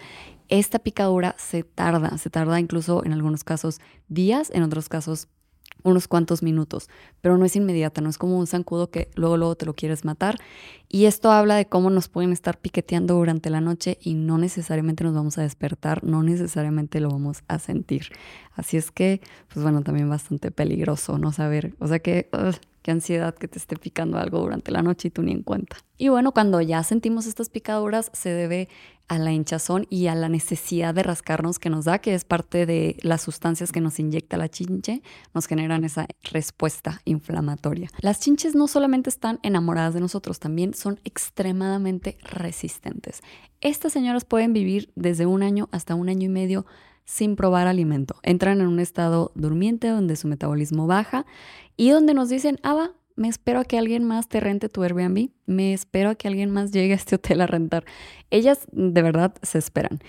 esta 0.59 0.79
picadura 0.79 1.35
se 1.39 1.63
tarda, 1.63 2.19
se 2.19 2.29
tarda 2.29 2.61
incluso 2.61 3.05
en 3.07 3.15
algunos 3.15 3.43
casos 3.43 3.81
días, 4.09 4.51
en 4.53 4.63
otros 4.63 4.91
casos 4.91 5.29
unos 5.83 6.09
cuantos 6.09 6.43
minutos, 6.43 6.91
pero 7.23 7.39
no 7.39 7.47
es 7.47 7.57
inmediata, 7.57 8.03
no 8.03 8.11
es 8.11 8.19
como 8.19 8.39
un 8.39 8.47
zancudo 8.47 8.91
que 8.91 9.11
luego 9.15 9.39
luego 9.39 9.57
te 9.57 9.65
lo 9.65 9.75
quieres 9.75 10.05
matar. 10.05 10.37
Y 10.91 11.07
esto 11.07 11.33
habla 11.33 11.57
de 11.57 11.67
cómo 11.67 11.89
nos 11.89 12.09
pueden 12.09 12.33
estar 12.33 12.59
piqueteando 12.59 13.15
durante 13.15 13.49
la 13.49 13.63
noche 13.63 13.97
y 14.01 14.13
no 14.13 14.37
necesariamente 14.37 15.05
nos 15.05 15.15
vamos 15.15 15.39
a 15.39 15.43
despertar, 15.43 16.05
no 16.05 16.23
necesariamente 16.23 17.01
lo 17.01 17.09
vamos 17.09 17.43
a 17.49 17.59
sentir. 17.59 18.09
Así 18.55 18.77
es 18.77 18.91
que, 18.91 19.23
pues 19.53 19.63
bueno, 19.63 19.83
también 19.83 20.09
bastante 20.09 20.51
peligroso 20.51 21.17
no 21.17 21.33
saber, 21.33 21.75
o 21.79 21.89
sea 21.89 21.99
que 21.99 22.29
qué 22.83 22.91
ansiedad 22.91 23.35
que 23.35 23.49
te 23.49 23.59
esté 23.59 23.77
picando 23.77 24.19
algo 24.19 24.41
durante 24.41 24.71
la 24.71 24.83
noche 24.83 25.09
y 25.09 25.11
tú 25.11 25.23
ni 25.23 25.33
en 25.33 25.43
cuenta. 25.43 25.77
Y 25.97 26.09
bueno, 26.09 26.33
cuando 26.33 26.61
ya 26.61 26.83
sentimos 26.83 27.27
estas 27.27 27.49
picaduras 27.49 28.11
se 28.13 28.31
debe 28.31 28.69
a 29.09 29.19
la 29.19 29.33
hinchazón 29.33 29.87
y 29.91 30.07
a 30.07 30.15
la 30.15 30.29
necesidad 30.29 30.95
de 30.95 31.03
rascarnos 31.03 31.59
que 31.59 31.71
nos 31.71 31.85
da, 31.85 31.99
que 31.99 32.15
es 32.15 32.25
parte 32.25 32.67
de 32.67 32.97
las 33.03 33.23
sustancias 33.23 33.73
que 33.73 33.81
nos 33.81 33.99
inyecta 33.99 34.37
la 34.37 34.49
chinche, 34.49 35.03
nos 35.35 35.47
generan 35.47 35.85
esa 35.85 36.07
respuesta 36.23 37.01
inflamatoria. 37.05 37.91
Las 38.01 38.21
chinches 38.21 38.55
no 38.55 38.69
solamente 38.69 39.11
están 39.11 39.39
enamoradas 39.43 39.95
de 39.95 40.01
nosotros, 40.01 40.39
también 40.39 40.75
son 40.75 41.01
extremadamente 41.05 42.17
resistentes. 42.23 43.23
Estas 43.61 43.93
señoras 43.93 44.25
pueden 44.25 44.53
vivir 44.53 44.91
desde 44.97 45.27
un 45.27 45.43
año 45.43 45.69
hasta 45.73 45.95
un 45.95 46.09
año 46.09 46.27
y 46.27 46.31
medio 46.31 46.67
sin 47.05 47.37
probar 47.37 47.67
alimento. 47.67 48.17
Entran 48.23 48.61
en 48.61 48.67
un 48.67 48.81
estado 48.81 49.33
durmiente 49.35 49.89
donde 49.89 50.17
su 50.17 50.29
metabolismo 50.29 50.87
baja 50.87 51.27
y 51.77 51.91
donde 51.91 52.15
nos 52.15 52.29
dicen, 52.29 52.59
ah, 52.63 52.75
va, 52.75 52.93
me 53.17 53.29
espero 53.29 53.61
a 53.61 53.65
que 53.65 53.79
alguien 53.79 54.05
más 54.05 54.29
te 54.29 54.41
rente 54.41 54.69
tu 54.69 54.83
Airbnb, 54.83 55.31
me 55.47 55.73
espero 55.73 56.11
a 56.11 56.15
que 56.15 56.29
alguien 56.29 56.51
más 56.51 56.71
llegue 56.73 56.93
a 56.93 56.97
este 56.97 57.17
hotel 57.17 57.41
a 57.41 57.47
rentar. 57.47 57.85
Ellas 58.31 58.67
de 58.73 59.03
verdad 59.03 59.35
se 59.43 59.59
esperan. 59.59 60.01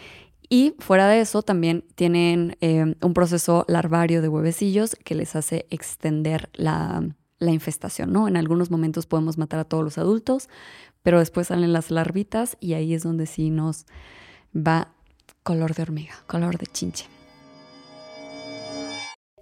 Y 0.49 0.75
fuera 0.79 1.07
de 1.07 1.21
eso 1.21 1.41
también 1.41 1.83
tienen 1.95 2.57
eh, 2.61 2.95
un 3.01 3.13
proceso 3.13 3.65
larvario 3.67 4.21
de 4.21 4.27
huevecillos 4.27 4.95
que 5.03 5.15
les 5.15 5.35
hace 5.35 5.65
extender 5.69 6.49
la, 6.53 7.03
la 7.39 7.51
infestación, 7.51 8.11
¿no? 8.11 8.27
En 8.27 8.37
algunos 8.37 8.69
momentos 8.69 9.05
podemos 9.05 9.37
matar 9.37 9.59
a 9.59 9.65
todos 9.65 9.83
los 9.83 9.97
adultos, 9.97 10.49
pero 11.01 11.19
después 11.19 11.47
salen 11.47 11.73
las 11.73 11.91
larvitas 11.91 12.57
y 12.59 12.73
ahí 12.73 12.93
es 12.93 13.03
donde 13.03 13.25
sí 13.25 13.49
nos 13.49 13.85
va 14.55 14.93
color 15.43 15.73
de 15.73 15.81
hormiga, 15.83 16.13
color 16.27 16.57
de 16.57 16.67
chinche. 16.67 17.07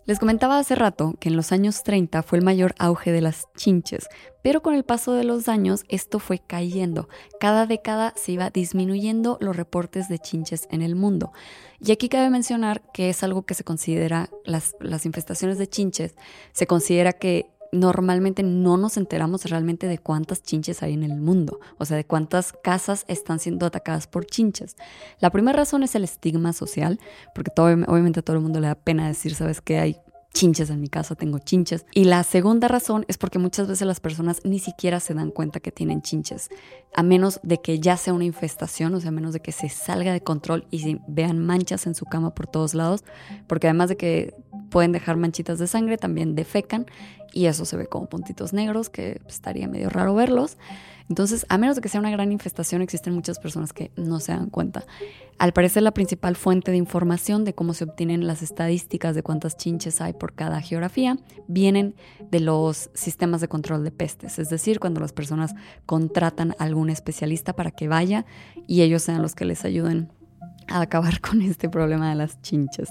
Les 0.05 0.17
comentaba 0.17 0.57
hace 0.57 0.73
rato 0.73 1.15
que 1.19 1.29
en 1.29 1.35
los 1.35 1.51
años 1.51 1.83
30 1.83 2.23
fue 2.23 2.39
el 2.39 2.43
mayor 2.43 2.73
auge 2.79 3.11
de 3.11 3.21
las 3.21 3.45
chinches, 3.55 4.07
pero 4.41 4.63
con 4.63 4.73
el 4.73 4.83
paso 4.83 5.13
de 5.13 5.23
los 5.23 5.47
años 5.47 5.83
esto 5.89 6.17
fue 6.17 6.39
cayendo. 6.39 7.07
Cada 7.39 7.67
década 7.67 8.13
se 8.15 8.31
iba 8.31 8.49
disminuyendo 8.49 9.37
los 9.41 9.55
reportes 9.55 10.09
de 10.09 10.17
chinches 10.17 10.67
en 10.71 10.81
el 10.81 10.95
mundo. 10.95 11.31
Y 11.79 11.91
aquí 11.91 12.09
cabe 12.09 12.31
mencionar 12.31 12.81
que 12.93 13.09
es 13.09 13.21
algo 13.21 13.43
que 13.43 13.53
se 13.53 13.63
considera, 13.63 14.29
las, 14.43 14.75
las 14.79 15.05
infestaciones 15.05 15.59
de 15.59 15.67
chinches, 15.67 16.15
se 16.51 16.65
considera 16.65 17.13
que 17.13 17.50
normalmente 17.71 18.43
no 18.43 18.77
nos 18.77 18.97
enteramos 18.97 19.45
realmente 19.45 19.87
de 19.87 19.97
cuántas 19.97 20.43
chinches 20.43 20.83
hay 20.83 20.93
en 20.93 21.03
el 21.03 21.15
mundo, 21.15 21.59
o 21.77 21.85
sea, 21.85 21.97
de 21.97 22.05
cuántas 22.05 22.53
casas 22.53 23.05
están 23.07 23.39
siendo 23.39 23.65
atacadas 23.65 24.07
por 24.07 24.25
chinches. 24.25 24.75
La 25.19 25.29
primera 25.29 25.57
razón 25.57 25.83
es 25.83 25.95
el 25.95 26.03
estigma 26.03 26.53
social, 26.53 26.99
porque 27.33 27.51
todo, 27.55 27.67
obviamente 27.87 28.19
a 28.19 28.23
todo 28.23 28.35
el 28.35 28.43
mundo 28.43 28.59
le 28.59 28.67
da 28.67 28.75
pena 28.75 29.07
decir, 29.07 29.35
sabes 29.35 29.61
que 29.61 29.79
hay 29.79 29.97
chinches 30.33 30.69
en 30.69 30.79
mi 30.79 30.87
casa, 30.87 31.15
tengo 31.15 31.39
chinches. 31.39 31.85
Y 31.93 32.05
la 32.05 32.23
segunda 32.23 32.67
razón 32.67 33.05
es 33.07 33.17
porque 33.17 33.39
muchas 33.39 33.67
veces 33.67 33.87
las 33.87 33.99
personas 33.99 34.41
ni 34.43 34.59
siquiera 34.59 34.99
se 34.99 35.13
dan 35.13 35.31
cuenta 35.31 35.59
que 35.59 35.71
tienen 35.71 36.01
chinches, 36.01 36.49
a 36.95 37.03
menos 37.03 37.39
de 37.43 37.61
que 37.61 37.79
ya 37.79 37.97
sea 37.97 38.13
una 38.13 38.25
infestación, 38.25 38.93
o 38.93 38.99
sea, 38.99 39.09
a 39.09 39.11
menos 39.11 39.33
de 39.33 39.41
que 39.41 39.51
se 39.51 39.69
salga 39.69 40.13
de 40.13 40.21
control 40.21 40.67
y 40.71 40.97
vean 41.07 41.39
manchas 41.39 41.85
en 41.87 41.95
su 41.95 42.05
cama 42.05 42.33
por 42.33 42.47
todos 42.47 42.73
lados, 42.73 43.03
porque 43.47 43.67
además 43.67 43.89
de 43.89 43.97
que 43.97 44.35
pueden 44.69 44.91
dejar 44.91 45.17
manchitas 45.17 45.59
de 45.59 45.67
sangre, 45.67 45.97
también 45.97 46.35
defecan 46.35 46.85
y 47.33 47.45
eso 47.45 47.65
se 47.65 47.77
ve 47.77 47.87
como 47.87 48.07
puntitos 48.07 48.53
negros, 48.53 48.89
que 48.89 49.21
estaría 49.27 49.67
medio 49.67 49.89
raro 49.89 50.15
verlos. 50.15 50.57
Entonces, 51.11 51.45
a 51.49 51.57
menos 51.57 51.75
de 51.75 51.81
que 51.81 51.89
sea 51.89 51.99
una 51.99 52.09
gran 52.09 52.31
infestación, 52.31 52.81
existen 52.81 53.13
muchas 53.13 53.37
personas 53.37 53.73
que 53.73 53.91
no 53.97 54.21
se 54.21 54.31
dan 54.31 54.49
cuenta. 54.49 54.85
Al 55.39 55.51
parecer, 55.51 55.83
la 55.83 55.91
principal 55.91 56.37
fuente 56.37 56.71
de 56.71 56.77
información 56.77 57.43
de 57.43 57.53
cómo 57.53 57.73
se 57.73 57.83
obtienen 57.83 58.27
las 58.27 58.41
estadísticas 58.41 59.13
de 59.13 59.21
cuántas 59.21 59.57
chinches 59.57 59.99
hay 59.99 60.13
por 60.13 60.33
cada 60.35 60.61
geografía 60.61 61.17
vienen 61.49 61.95
de 62.29 62.39
los 62.39 62.91
sistemas 62.93 63.41
de 63.41 63.49
control 63.49 63.83
de 63.83 63.91
pestes, 63.91 64.39
es 64.39 64.49
decir, 64.49 64.79
cuando 64.79 65.01
las 65.01 65.11
personas 65.11 65.53
contratan 65.85 66.51
a 66.57 66.63
algún 66.63 66.89
especialista 66.89 67.51
para 67.51 67.71
que 67.71 67.89
vaya 67.89 68.25
y 68.65 68.81
ellos 68.81 69.01
sean 69.03 69.21
los 69.21 69.35
que 69.35 69.43
les 69.43 69.65
ayuden 69.65 70.13
a 70.69 70.79
acabar 70.79 71.19
con 71.19 71.41
este 71.41 71.67
problema 71.67 72.07
de 72.07 72.15
las 72.15 72.41
chinches. 72.41 72.87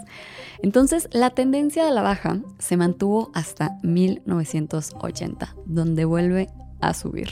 Entonces, 0.62 1.08
la 1.12 1.30
tendencia 1.30 1.86
de 1.86 1.90
la 1.90 2.02
baja 2.02 2.38
se 2.58 2.76
mantuvo 2.76 3.30
hasta 3.32 3.78
1980, 3.82 5.56
donde 5.64 6.04
vuelve 6.04 6.50
a 6.80 6.94
subir. 6.94 7.30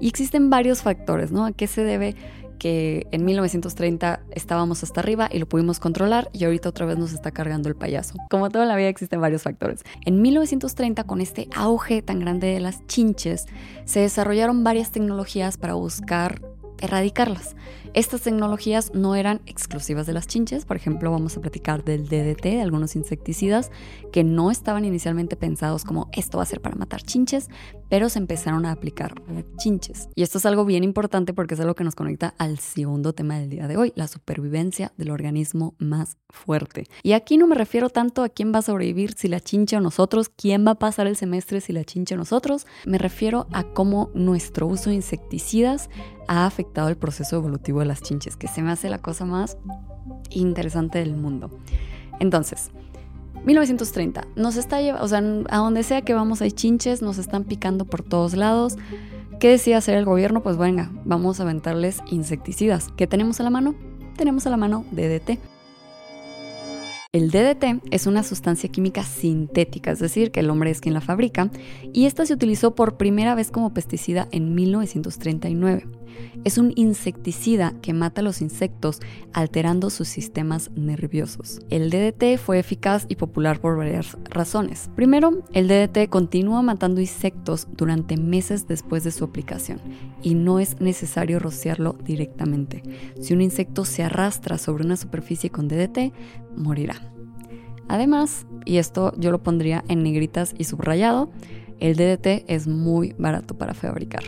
Y 0.00 0.08
existen 0.08 0.50
varios 0.50 0.82
factores, 0.82 1.32
¿no? 1.32 1.44
¿A 1.44 1.52
qué 1.52 1.66
se 1.66 1.84
debe 1.84 2.14
que 2.58 3.06
en 3.10 3.24
1930 3.24 4.20
estábamos 4.30 4.82
hasta 4.82 5.00
arriba 5.00 5.28
y 5.30 5.38
lo 5.38 5.46
pudimos 5.46 5.80
controlar 5.80 6.30
y 6.32 6.44
ahorita 6.44 6.68
otra 6.68 6.86
vez 6.86 6.96
nos 6.96 7.12
está 7.12 7.30
cargando 7.30 7.68
el 7.68 7.76
payaso. 7.76 8.14
Como 8.30 8.48
toda 8.48 8.64
la 8.64 8.76
vida 8.76 8.88
existen 8.88 9.20
varios 9.20 9.42
factores. 9.42 9.82
En 10.04 10.22
1930, 10.22 11.04
con 11.04 11.20
este 11.20 11.48
auge 11.54 12.00
tan 12.00 12.20
grande 12.20 12.46
de 12.48 12.60
las 12.60 12.86
chinches, 12.86 13.46
se 13.84 14.00
desarrollaron 14.00 14.64
varias 14.64 14.92
tecnologías 14.92 15.56
para 15.56 15.74
buscar 15.74 16.40
erradicarlas. 16.80 17.54
Estas 17.94 18.22
tecnologías 18.22 18.92
no 18.92 19.14
eran 19.14 19.40
exclusivas 19.46 20.04
de 20.08 20.14
las 20.14 20.26
chinches, 20.26 20.64
por 20.64 20.76
ejemplo, 20.76 21.12
vamos 21.12 21.36
a 21.36 21.40
platicar 21.40 21.84
del 21.84 22.08
DDT, 22.08 22.42
de 22.42 22.60
algunos 22.60 22.96
insecticidas 22.96 23.70
que 24.12 24.24
no 24.24 24.50
estaban 24.50 24.84
inicialmente 24.84 25.36
pensados 25.36 25.84
como 25.84 26.08
esto 26.12 26.38
va 26.38 26.42
a 26.42 26.46
ser 26.46 26.60
para 26.60 26.74
matar 26.74 27.02
chinches, 27.02 27.48
pero 27.88 28.08
se 28.08 28.18
empezaron 28.18 28.66
a 28.66 28.72
aplicar 28.72 29.14
a 29.28 29.56
chinches. 29.58 30.08
Y 30.16 30.24
esto 30.24 30.38
es 30.38 30.46
algo 30.46 30.64
bien 30.64 30.82
importante 30.82 31.34
porque 31.34 31.54
es 31.54 31.60
algo 31.60 31.76
que 31.76 31.84
nos 31.84 31.94
conecta 31.94 32.34
al 32.36 32.58
segundo 32.58 33.12
tema 33.12 33.38
del 33.38 33.48
día 33.48 33.68
de 33.68 33.76
hoy, 33.76 33.92
la 33.94 34.08
supervivencia 34.08 34.92
del 34.96 35.12
organismo 35.12 35.76
más 35.78 36.16
fuerte. 36.30 36.88
Y 37.04 37.12
aquí 37.12 37.36
no 37.36 37.46
me 37.46 37.54
refiero 37.54 37.90
tanto 37.90 38.24
a 38.24 38.28
quién 38.28 38.52
va 38.52 38.58
a 38.58 38.62
sobrevivir, 38.62 39.14
si 39.16 39.28
la 39.28 39.38
chinche 39.38 39.76
o 39.76 39.80
nosotros, 39.80 40.30
quién 40.30 40.66
va 40.66 40.72
a 40.72 40.78
pasar 40.80 41.06
el 41.06 41.14
semestre 41.14 41.60
si 41.60 41.72
la 41.72 41.84
chinche 41.84 42.16
o 42.16 42.18
nosotros, 42.18 42.66
me 42.86 42.98
refiero 42.98 43.46
a 43.52 43.62
cómo 43.62 44.10
nuestro 44.14 44.66
uso 44.66 44.90
de 44.90 44.96
insecticidas 44.96 45.88
ha 46.26 46.46
afectado 46.46 46.88
el 46.88 46.96
proceso 46.96 47.36
evolutivo 47.36 47.83
las 47.84 48.02
chinches, 48.02 48.36
que 48.36 48.48
se 48.48 48.62
me 48.62 48.70
hace 48.70 48.88
la 48.88 48.98
cosa 48.98 49.24
más 49.24 49.58
interesante 50.30 50.98
del 50.98 51.16
mundo. 51.16 51.50
Entonces, 52.20 52.70
1930, 53.44 54.26
nos 54.36 54.56
está 54.56 54.80
llevando, 54.80 55.04
o 55.04 55.08
sea, 55.08 55.22
a 55.50 55.58
donde 55.58 55.82
sea 55.82 56.02
que 56.02 56.14
vamos 56.14 56.40
hay 56.42 56.52
chinches, 56.52 57.02
nos 57.02 57.18
están 57.18 57.44
picando 57.44 57.84
por 57.84 58.02
todos 58.02 58.34
lados. 58.34 58.76
¿Qué 59.38 59.48
decía 59.48 59.78
hacer 59.78 59.96
el 59.96 60.04
gobierno? 60.04 60.42
Pues 60.42 60.56
venga, 60.56 60.90
vamos 61.04 61.40
a 61.40 61.42
aventarles 61.42 61.98
insecticidas. 62.10 62.88
¿Qué 62.96 63.06
tenemos 63.06 63.40
a 63.40 63.42
la 63.42 63.50
mano? 63.50 63.74
Tenemos 64.16 64.46
a 64.46 64.50
la 64.50 64.56
mano 64.56 64.84
DDT. 64.92 65.38
El 67.12 67.30
DDT 67.30 67.80
es 67.92 68.08
una 68.08 68.24
sustancia 68.24 68.68
química 68.68 69.04
sintética, 69.04 69.92
es 69.92 70.00
decir, 70.00 70.32
que 70.32 70.40
el 70.40 70.50
hombre 70.50 70.70
es 70.70 70.80
quien 70.80 70.94
la 70.94 71.00
fabrica, 71.00 71.48
y 71.92 72.06
esta 72.06 72.26
se 72.26 72.34
utilizó 72.34 72.74
por 72.74 72.96
primera 72.96 73.36
vez 73.36 73.52
como 73.52 73.72
pesticida 73.72 74.26
en 74.32 74.56
1939. 74.56 75.86
Es 76.44 76.58
un 76.58 76.72
insecticida 76.76 77.74
que 77.82 77.92
mata 77.92 78.20
a 78.20 78.24
los 78.24 78.42
insectos 78.42 79.00
alterando 79.32 79.90
sus 79.90 80.08
sistemas 80.08 80.70
nerviosos. 80.74 81.60
El 81.70 81.90
DDT 81.90 82.38
fue 82.38 82.58
eficaz 82.58 83.06
y 83.08 83.16
popular 83.16 83.60
por 83.60 83.76
varias 83.76 84.16
razones. 84.30 84.90
Primero, 84.94 85.42
el 85.52 85.68
DDT 85.68 86.08
continúa 86.08 86.62
matando 86.62 87.00
insectos 87.00 87.66
durante 87.76 88.16
meses 88.16 88.66
después 88.66 89.04
de 89.04 89.10
su 89.10 89.24
aplicación 89.24 89.80
y 90.22 90.34
no 90.34 90.58
es 90.58 90.80
necesario 90.80 91.38
rociarlo 91.38 91.96
directamente. 92.04 92.82
Si 93.20 93.32
un 93.32 93.40
insecto 93.40 93.84
se 93.84 94.02
arrastra 94.02 94.58
sobre 94.58 94.84
una 94.84 94.96
superficie 94.96 95.50
con 95.50 95.68
DDT, 95.68 96.12
morirá. 96.56 96.96
Además, 97.88 98.46
y 98.64 98.78
esto 98.78 99.12
yo 99.18 99.30
lo 99.30 99.42
pondría 99.42 99.84
en 99.88 100.02
negritas 100.02 100.54
y 100.56 100.64
subrayado, 100.64 101.30
el 101.80 101.96
DDT 101.96 102.44
es 102.46 102.66
muy 102.66 103.14
barato 103.18 103.58
para 103.58 103.74
fabricar. 103.74 104.24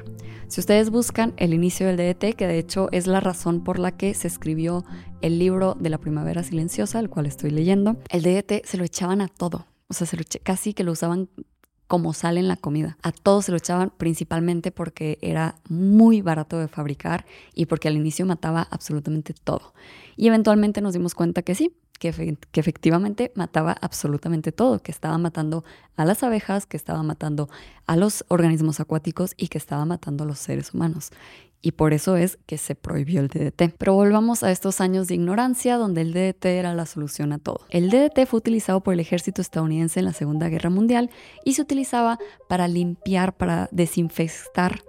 Si 0.49 0.61
ustedes 0.61 0.91
buscan 0.91 1.35
el 1.39 1.53
inicio 1.53 1.89
del 1.89 1.97
DDT, 1.97 2.37
que 2.37 2.47
de 2.47 2.59
hecho 2.59 2.89
es 2.93 3.09
la 3.09 3.19
razón 3.19 3.65
por 3.65 3.81
la 3.81 3.97
que 3.97 4.15
se 4.15 4.29
escribió 4.29 4.85
el 5.21 5.41
libro 5.41 5.77
de 5.79 5.91
la 5.91 5.99
primavera 5.99 6.45
silenciosa, 6.45 7.01
el 7.01 7.11
cual 7.11 7.27
estoy 7.27 7.51
leyendo, 7.51 7.97
el 8.11 8.23
DDT 8.23 8.65
se 8.65 8.77
lo 8.77 8.85
echaban 8.85 9.21
a 9.21 9.29
todo. 9.29 9.67
O 9.89 9.95
sea, 9.95 10.07
se 10.07 10.17
lo 10.17 10.23
casi 10.45 10.73
que 10.73 10.85
lo 10.85 10.93
usaban 10.93 11.29
como 11.89 12.13
sal 12.13 12.39
en 12.39 12.49
la 12.49 12.57
comida. 12.57 12.97
A 13.03 13.13
todo 13.13 13.43
se 13.43 13.51
lo 13.51 13.59
echaban 13.59 13.93
principalmente 13.97 14.71
porque 14.71 15.19
era 15.21 15.57
muy 15.69 16.21
barato 16.21 16.59
de 16.59 16.69
fabricar 16.69 17.27
y 17.55 17.67
porque 17.67 17.89
al 17.89 17.97
inicio 17.97 18.25
mataba 18.25 18.67
absolutamente 18.71 19.35
todo. 19.35 19.75
Y 20.17 20.29
eventualmente 20.29 20.81
nos 20.81 20.95
dimos 20.95 21.15
cuenta 21.15 21.43
que 21.43 21.55
sí, 21.55 21.75
que, 21.99 22.37
efectivamente 22.55 23.33
mataba 23.35 23.77
absolutamente 23.81 24.53
todo, 24.53 24.81
que 24.81 24.93
estaba 24.93 25.19
matando 25.19 25.65
a 25.97 26.05
las 26.05 26.23
abejas, 26.23 26.67
que 26.67 26.77
estaba 26.77 27.03
matando 27.03 27.49
a 27.87 27.97
los 27.97 28.25
organismos 28.29 28.81
acuáticos 28.81 29.35
y 29.37 29.49
que 29.49 29.59
estaba 29.59 29.85
matando 29.85 30.25
a 30.25 30.27
los 30.27 30.39
seres 30.39 30.75
humanos. 30.75 31.11
Y 31.63 31.73
por 31.73 31.93
eso 31.93 32.17
es 32.17 32.39
que 32.47 32.59
se 32.59 32.75
prohibió 32.75 33.21
el 33.21 33.29
DDT. 33.29 33.75
Pero 33.77 33.95
volvamos 33.95 34.43
a 34.43 34.53
estos 34.53 34.81
años 34.81 35.09
de 35.09 35.15
ignorancia 35.15 35.79
donde 35.79 36.03
el 36.03 36.13
DDT 36.13 36.45
era 36.45 36.75
la 36.75 36.87
solución 36.87 37.33
a 37.33 37.39
todo. 37.39 37.61
El 37.71 37.91
DDT 37.91 38.27
fue 38.27 38.39
utilizado 38.39 38.83
por 38.83 38.95
el 38.95 39.01
ejército 39.01 39.43
estadounidense 39.43 39.99
en 39.99 40.07
la 40.07 40.13
Segunda 40.13 40.49
Guerra 40.49 40.71
Mundial 40.71 41.11
y 41.45 41.55
se 41.55 41.63
utilizaba 41.63 42.19
para 42.49 42.69
limpiar, 42.69 43.37
para 43.37 43.69
desinfectar 43.73 44.83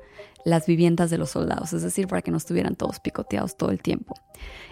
las 0.46 0.66
viviendas 0.66 1.10
de 1.10 1.18
los 1.18 1.32
soldados, 1.32 1.74
es 1.74 1.82
decir, 1.82 2.08
para 2.08 2.22
que 2.22 2.32
no 2.32 2.38
estuvieran 2.38 2.76
todos 2.76 3.00
picoteados 3.00 3.58
todo 3.58 3.72
el 3.72 3.82
tiempo. 3.82 4.16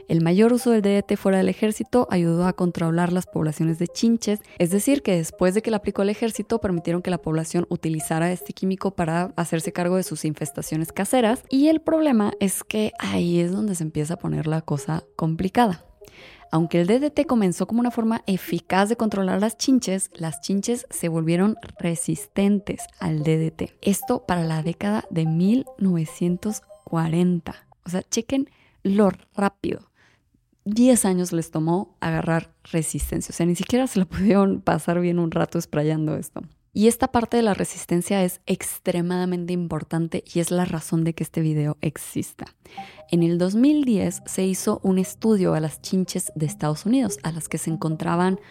El 0.08 0.22
mayor 0.22 0.54
uso 0.54 0.72
del 0.72 0.82
DDT 0.82 1.18
fuera 1.18 1.40
del 1.40 1.50
ejército 1.50 2.08
ayudó 2.12 2.46
a 2.46 2.54
controlar 2.54 3.12
las 3.12 3.26
poblaciones 3.26 3.80
de 3.80 3.88
chinches, 3.88 4.40
es 4.60 4.70
decir, 4.70 5.02
que 5.02 5.18
después 5.18 5.54
de 5.54 5.62
que 5.62 5.72
la 5.72 5.78
aplicó 5.78 6.04
el 6.04 6.10
ejército 6.10 6.62
permitieron 6.62 7.02
que 7.02 7.12
la 7.12 7.18
población 7.18 7.66
utilizara 7.70 8.32
este 8.32 8.54
químico 8.54 8.92
para 8.92 9.34
hacerse 9.36 9.74
cargo 9.74 9.98
de 9.98 10.04
sus 10.04 10.24
infestaciones 10.26 10.94
caseras 10.94 11.44
y 11.50 11.68
el 11.68 11.82
problema 11.82 12.34
es 12.40 12.64
que 12.64 12.92
ahí 13.00 13.40
es 13.40 13.52
donde 13.52 13.76
se 13.76 13.84
empieza 13.84 14.14
a 14.14 14.20
poner 14.20 14.48
la 14.48 14.62
cosa 14.62 15.04
complicada. 15.16 15.86
Aunque 16.52 16.82
el 16.82 16.88
DDT 16.88 17.26
comenzó 17.26 17.66
como 17.68 17.80
una 17.80 17.92
forma 17.92 18.24
eficaz 18.28 18.90
de 18.90 18.98
controlar 18.98 19.40
las 19.42 19.58
chinches, 19.58 20.12
las 20.14 20.42
chinches 20.42 20.86
se 20.90 21.08
volvieron 21.10 21.58
resistentes 21.80 22.84
al 23.00 23.24
DDT. 23.24 23.74
Esto 23.82 24.26
para 24.26 24.44
la 24.44 24.64
década 24.64 25.06
de 25.10 25.26
1940. 25.26 27.56
O 27.86 27.90
sea, 27.90 28.04
chequen 28.04 28.50
lo 28.84 29.12
rápido. 29.36 29.90
10 30.66 31.06
años 31.06 31.32
les 31.32 31.52
tomó 31.52 31.96
agarrar 32.00 32.52
resistencia. 32.64 33.32
O 33.32 33.36
sea, 33.36 33.46
ni 33.46 33.56
siquiera 33.56 33.88
se 33.88 34.00
lo 34.00 34.08
pudieron 34.08 34.62
pasar 34.62 35.00
bien 35.00 35.20
un 35.20 35.32
rato 35.32 35.62
sprayando 35.62 36.16
esto. 36.16 36.42
Y 36.78 36.90
esta 36.90 37.08
parte 37.08 37.38
de 37.38 37.44
la 37.44 37.54
resistencia 37.54 38.22
es 38.26 38.42
extremadamente 38.48 39.54
importante 39.54 40.26
y 40.34 40.42
es 40.42 40.52
la 40.52 40.66
razón 40.66 41.06
de 41.06 41.14
que 41.14 41.24
este 41.24 41.40
video 41.40 41.78
exista. 41.80 42.48
En 43.10 43.24
el 43.24 43.38
2010 43.38 44.24
se 44.26 44.44
hizo 44.46 44.82
un 44.84 44.98
estudio 44.98 45.54
a 45.54 45.62
las 45.62 45.82
chinches 45.82 46.34
de 46.36 46.46
Estados 46.46 46.86
Unidos, 46.86 47.18
a 47.24 47.32
las 47.32 47.48
que 47.48 47.60
se 47.60 47.70
encontraban 47.70 48.42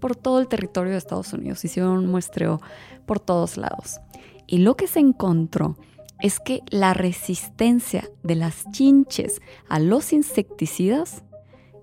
por 0.00 0.16
todo 0.16 0.40
el 0.40 0.48
territorio 0.48 0.92
de 0.92 0.98
Estados 0.98 1.34
Unidos. 1.34 1.62
Hicieron 1.62 1.98
un 1.98 2.06
muestreo 2.06 2.62
por 3.04 3.20
todos 3.20 3.58
lados. 3.58 4.00
Y 4.46 4.58
lo 4.58 4.78
que 4.78 4.86
se 4.86 5.00
encontró 5.00 5.76
es 6.20 6.40
que 6.40 6.62
la 6.70 6.94
resistencia 6.94 8.08
de 8.22 8.36
las 8.36 8.64
chinches 8.70 9.42
a 9.68 9.78
los 9.78 10.14
insecticidas 10.14 11.22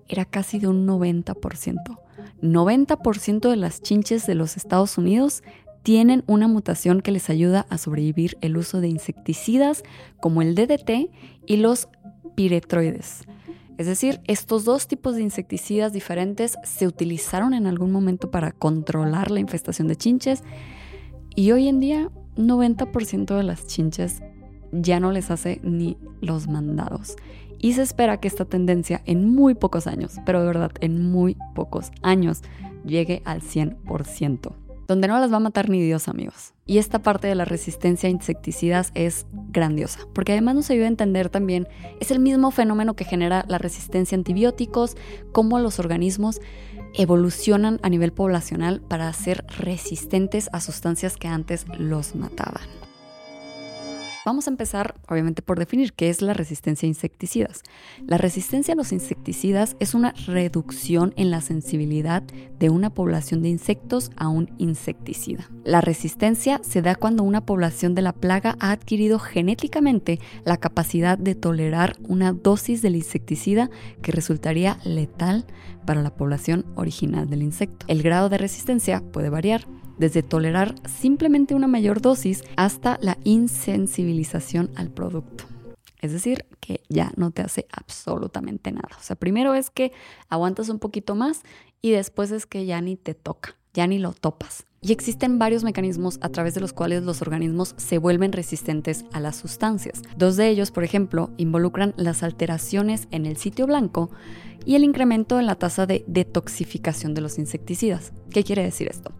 era 0.08 0.24
casi 0.24 0.58
de 0.58 0.66
un 0.66 0.84
90%. 0.84 2.02
90% 2.42 3.48
de 3.48 3.56
las 3.56 3.82
chinches 3.82 4.26
de 4.26 4.34
los 4.34 4.56
Estados 4.56 4.98
Unidos 4.98 5.42
tienen 5.82 6.22
una 6.26 6.48
mutación 6.48 7.00
que 7.00 7.12
les 7.12 7.28
ayuda 7.30 7.66
a 7.68 7.78
sobrevivir 7.78 8.38
el 8.40 8.56
uso 8.56 8.80
de 8.80 8.88
insecticidas 8.88 9.82
como 10.20 10.42
el 10.42 10.54
DDT 10.54 11.10
y 11.46 11.56
los 11.56 11.88
piretroides. 12.34 13.24
Es 13.78 13.86
decir, 13.86 14.20
estos 14.26 14.64
dos 14.64 14.86
tipos 14.86 15.16
de 15.16 15.22
insecticidas 15.22 15.92
diferentes 15.92 16.56
se 16.62 16.86
utilizaron 16.86 17.54
en 17.54 17.66
algún 17.66 17.90
momento 17.90 18.30
para 18.30 18.52
controlar 18.52 19.30
la 19.30 19.40
infestación 19.40 19.88
de 19.88 19.96
chinches 19.96 20.44
y 21.34 21.50
hoy 21.52 21.68
en 21.68 21.80
día 21.80 22.10
90% 22.36 23.36
de 23.36 23.42
las 23.42 23.66
chinches 23.66 24.22
ya 24.70 25.00
no 25.00 25.10
les 25.10 25.30
hace 25.30 25.60
ni 25.62 25.96
los 26.20 26.48
mandados. 26.48 27.16
Y 27.58 27.74
se 27.74 27.82
espera 27.82 28.18
que 28.18 28.28
esta 28.28 28.44
tendencia 28.44 29.02
en 29.04 29.28
muy 29.28 29.54
pocos 29.54 29.86
años, 29.86 30.16
pero 30.26 30.40
de 30.40 30.46
verdad 30.46 30.72
en 30.80 31.10
muy 31.10 31.36
pocos 31.54 31.90
años, 32.02 32.42
llegue 32.84 33.22
al 33.24 33.40
100% 33.40 34.61
donde 34.92 35.08
no 35.08 35.18
las 35.18 35.32
va 35.32 35.38
a 35.38 35.40
matar 35.40 35.70
ni 35.70 35.80
Dios, 35.80 36.06
amigos. 36.06 36.52
Y 36.66 36.76
esta 36.76 37.00
parte 37.00 37.26
de 37.26 37.34
la 37.34 37.46
resistencia 37.46 38.08
a 38.08 38.12
insecticidas 38.12 38.92
es 38.94 39.26
grandiosa, 39.32 40.00
porque 40.12 40.32
además 40.32 40.54
nos 40.54 40.70
ayuda 40.70 40.84
a 40.84 40.88
entender 40.88 41.30
también, 41.30 41.66
es 41.98 42.10
el 42.10 42.18
mismo 42.18 42.50
fenómeno 42.50 42.94
que 42.94 43.04
genera 43.04 43.46
la 43.48 43.56
resistencia 43.56 44.16
a 44.16 44.18
antibióticos, 44.18 44.96
cómo 45.32 45.58
los 45.58 45.78
organismos 45.78 46.40
evolucionan 46.94 47.80
a 47.82 47.88
nivel 47.88 48.12
poblacional 48.12 48.82
para 48.82 49.10
ser 49.14 49.46
resistentes 49.58 50.50
a 50.52 50.60
sustancias 50.60 51.16
que 51.16 51.28
antes 51.28 51.64
los 51.78 52.14
mataban. 52.14 52.81
Vamos 54.24 54.46
a 54.46 54.50
empezar, 54.50 54.94
obviamente, 55.08 55.42
por 55.42 55.58
definir 55.58 55.94
qué 55.94 56.08
es 56.08 56.22
la 56.22 56.32
resistencia 56.32 56.86
a 56.86 56.88
insecticidas. 56.88 57.62
La 58.06 58.18
resistencia 58.18 58.74
a 58.74 58.76
los 58.76 58.92
insecticidas 58.92 59.74
es 59.80 59.94
una 59.94 60.12
reducción 60.26 61.12
en 61.16 61.32
la 61.32 61.40
sensibilidad 61.40 62.22
de 62.22 62.70
una 62.70 62.90
población 62.90 63.42
de 63.42 63.48
insectos 63.48 64.12
a 64.16 64.28
un 64.28 64.54
insecticida. 64.58 65.50
La 65.64 65.80
resistencia 65.80 66.60
se 66.62 66.82
da 66.82 66.94
cuando 66.94 67.24
una 67.24 67.44
población 67.44 67.96
de 67.96 68.02
la 68.02 68.12
plaga 68.12 68.56
ha 68.60 68.70
adquirido 68.70 69.18
genéticamente 69.18 70.20
la 70.44 70.56
capacidad 70.56 71.18
de 71.18 71.34
tolerar 71.34 71.96
una 72.06 72.32
dosis 72.32 72.80
del 72.80 72.94
insecticida 72.94 73.70
que 74.02 74.12
resultaría 74.12 74.78
letal 74.84 75.46
para 75.84 76.00
la 76.00 76.14
población 76.14 76.64
original 76.76 77.28
del 77.28 77.42
insecto. 77.42 77.86
El 77.88 78.04
grado 78.04 78.28
de 78.28 78.38
resistencia 78.38 79.02
puede 79.12 79.30
variar 79.30 79.66
desde 79.98 80.22
tolerar 80.22 80.74
simplemente 80.88 81.54
una 81.54 81.66
mayor 81.66 82.00
dosis 82.00 82.42
hasta 82.56 82.98
la 83.00 83.18
insensibilización 83.24 84.70
al 84.74 84.90
producto. 84.90 85.44
Es 86.00 86.12
decir, 86.12 86.46
que 86.60 86.80
ya 86.88 87.12
no 87.16 87.30
te 87.30 87.42
hace 87.42 87.66
absolutamente 87.70 88.72
nada. 88.72 88.90
O 88.98 89.02
sea, 89.02 89.16
primero 89.16 89.54
es 89.54 89.70
que 89.70 89.92
aguantas 90.28 90.68
un 90.68 90.80
poquito 90.80 91.14
más 91.14 91.42
y 91.80 91.92
después 91.92 92.32
es 92.32 92.44
que 92.44 92.66
ya 92.66 92.80
ni 92.80 92.96
te 92.96 93.14
toca, 93.14 93.56
ya 93.72 93.86
ni 93.86 93.98
lo 93.98 94.12
topas. 94.12 94.64
Y 94.84 94.90
existen 94.90 95.38
varios 95.38 95.62
mecanismos 95.62 96.18
a 96.20 96.28
través 96.28 96.54
de 96.54 96.60
los 96.60 96.72
cuales 96.72 97.04
los 97.04 97.22
organismos 97.22 97.74
se 97.76 97.98
vuelven 97.98 98.32
resistentes 98.32 99.04
a 99.12 99.20
las 99.20 99.36
sustancias. 99.36 100.02
Dos 100.16 100.36
de 100.36 100.48
ellos, 100.48 100.72
por 100.72 100.82
ejemplo, 100.82 101.30
involucran 101.36 101.94
las 101.96 102.24
alteraciones 102.24 103.06
en 103.12 103.24
el 103.24 103.36
sitio 103.36 103.68
blanco 103.68 104.10
y 104.64 104.74
el 104.74 104.82
incremento 104.82 105.38
en 105.38 105.46
la 105.46 105.54
tasa 105.54 105.86
de 105.86 106.04
detoxificación 106.08 107.14
de 107.14 107.20
los 107.20 107.38
insecticidas. 107.38 108.12
¿Qué 108.30 108.42
quiere 108.42 108.64
decir 108.64 108.88
esto? 108.88 109.12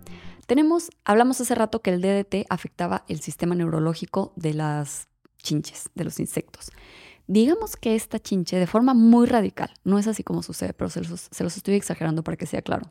Tenemos, 0.47 0.91
hablamos 1.05 1.41
hace 1.41 1.55
rato 1.55 1.83
que 1.83 1.91
el 1.91 2.01
DDT 2.01 2.47
afectaba 2.49 3.05
el 3.09 3.21
sistema 3.21 3.55
neurológico 3.55 4.33
de 4.37 4.55
las 4.55 5.09
chinches, 5.39 5.91
de 5.95 6.05
los 6.05 6.21
insectos. 6.21 6.71
Digamos 7.27 7.77
que 7.77 7.95
esta 7.95 8.19
chinche, 8.19 8.59
de 8.59 8.67
forma 8.67 8.95
muy 8.95 9.27
radical, 9.27 9.71
no 9.85 9.99
es 9.99 10.07
así 10.07 10.23
como 10.23 10.43
sucede, 10.43 10.73
pero 10.73 10.91
se 10.91 11.03
los, 11.03 11.29
se 11.31 11.45
los 11.45 11.57
estoy 11.57 11.75
exagerando 11.75 12.25
para 12.25 12.37
que 12.37 12.47
sea 12.47 12.63
claro. 12.63 12.91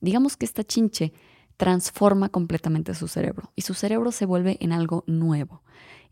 Digamos 0.00 0.36
que 0.36 0.46
esta 0.46 0.64
chinche 0.64 1.12
transforma 1.56 2.28
completamente 2.28 2.94
su 2.94 3.08
cerebro 3.08 3.52
y 3.54 3.62
su 3.62 3.74
cerebro 3.74 4.12
se 4.12 4.26
vuelve 4.26 4.56
en 4.60 4.72
algo 4.72 5.04
nuevo. 5.06 5.62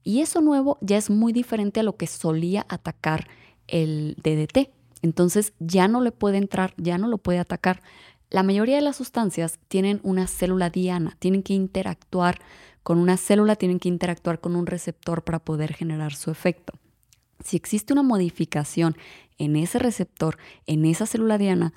Y 0.03 0.20
eso 0.20 0.40
nuevo 0.40 0.79
ya 0.83 0.99
es 0.99 1.09
muy 1.11 1.33
diferente 1.33 1.81
a 1.81 1.83
lo 1.83 1.97
que 1.97 2.07
solía 2.07 2.66
atacar 2.68 3.29
el 3.66 4.16
DDT. 4.23 4.70
Entonces 5.03 5.55
ya 5.59 5.88
no 5.88 6.01
le 6.01 6.12
puede 6.12 6.38
entrar, 6.38 6.75
ya 6.77 6.99
no 6.99 7.09
lo 7.09 7.18
puede 7.18 7.38
atacar. 7.38 7.83
La 8.35 8.42
mayoría 8.42 8.75
de 8.75 8.83
las 8.83 8.97
sustancias 8.97 9.61
tienen 9.68 10.01
una 10.03 10.27
célula 10.27 10.68
diana, 10.68 11.16
tienen 11.20 11.44
que 11.44 11.55
interactuar 11.55 12.40
con 12.83 12.99
una 12.99 13.16
célula, 13.16 13.55
tienen 13.55 13.79
que 13.79 13.88
interactuar 13.88 14.40
con 14.40 14.57
un 14.57 14.66
receptor 14.66 15.23
para 15.23 15.38
poder 15.38 15.73
generar 15.73 16.16
su 16.16 16.33
efecto. 16.33 16.73
Si 17.44 17.57
existe 17.57 17.92
una 17.92 18.03
modificación 18.03 18.97
en 19.38 19.55
ese 19.55 19.79
receptor, 19.79 20.37
en 20.66 20.85
esa 20.85 21.07
célula 21.07 21.38
diana, 21.38 21.75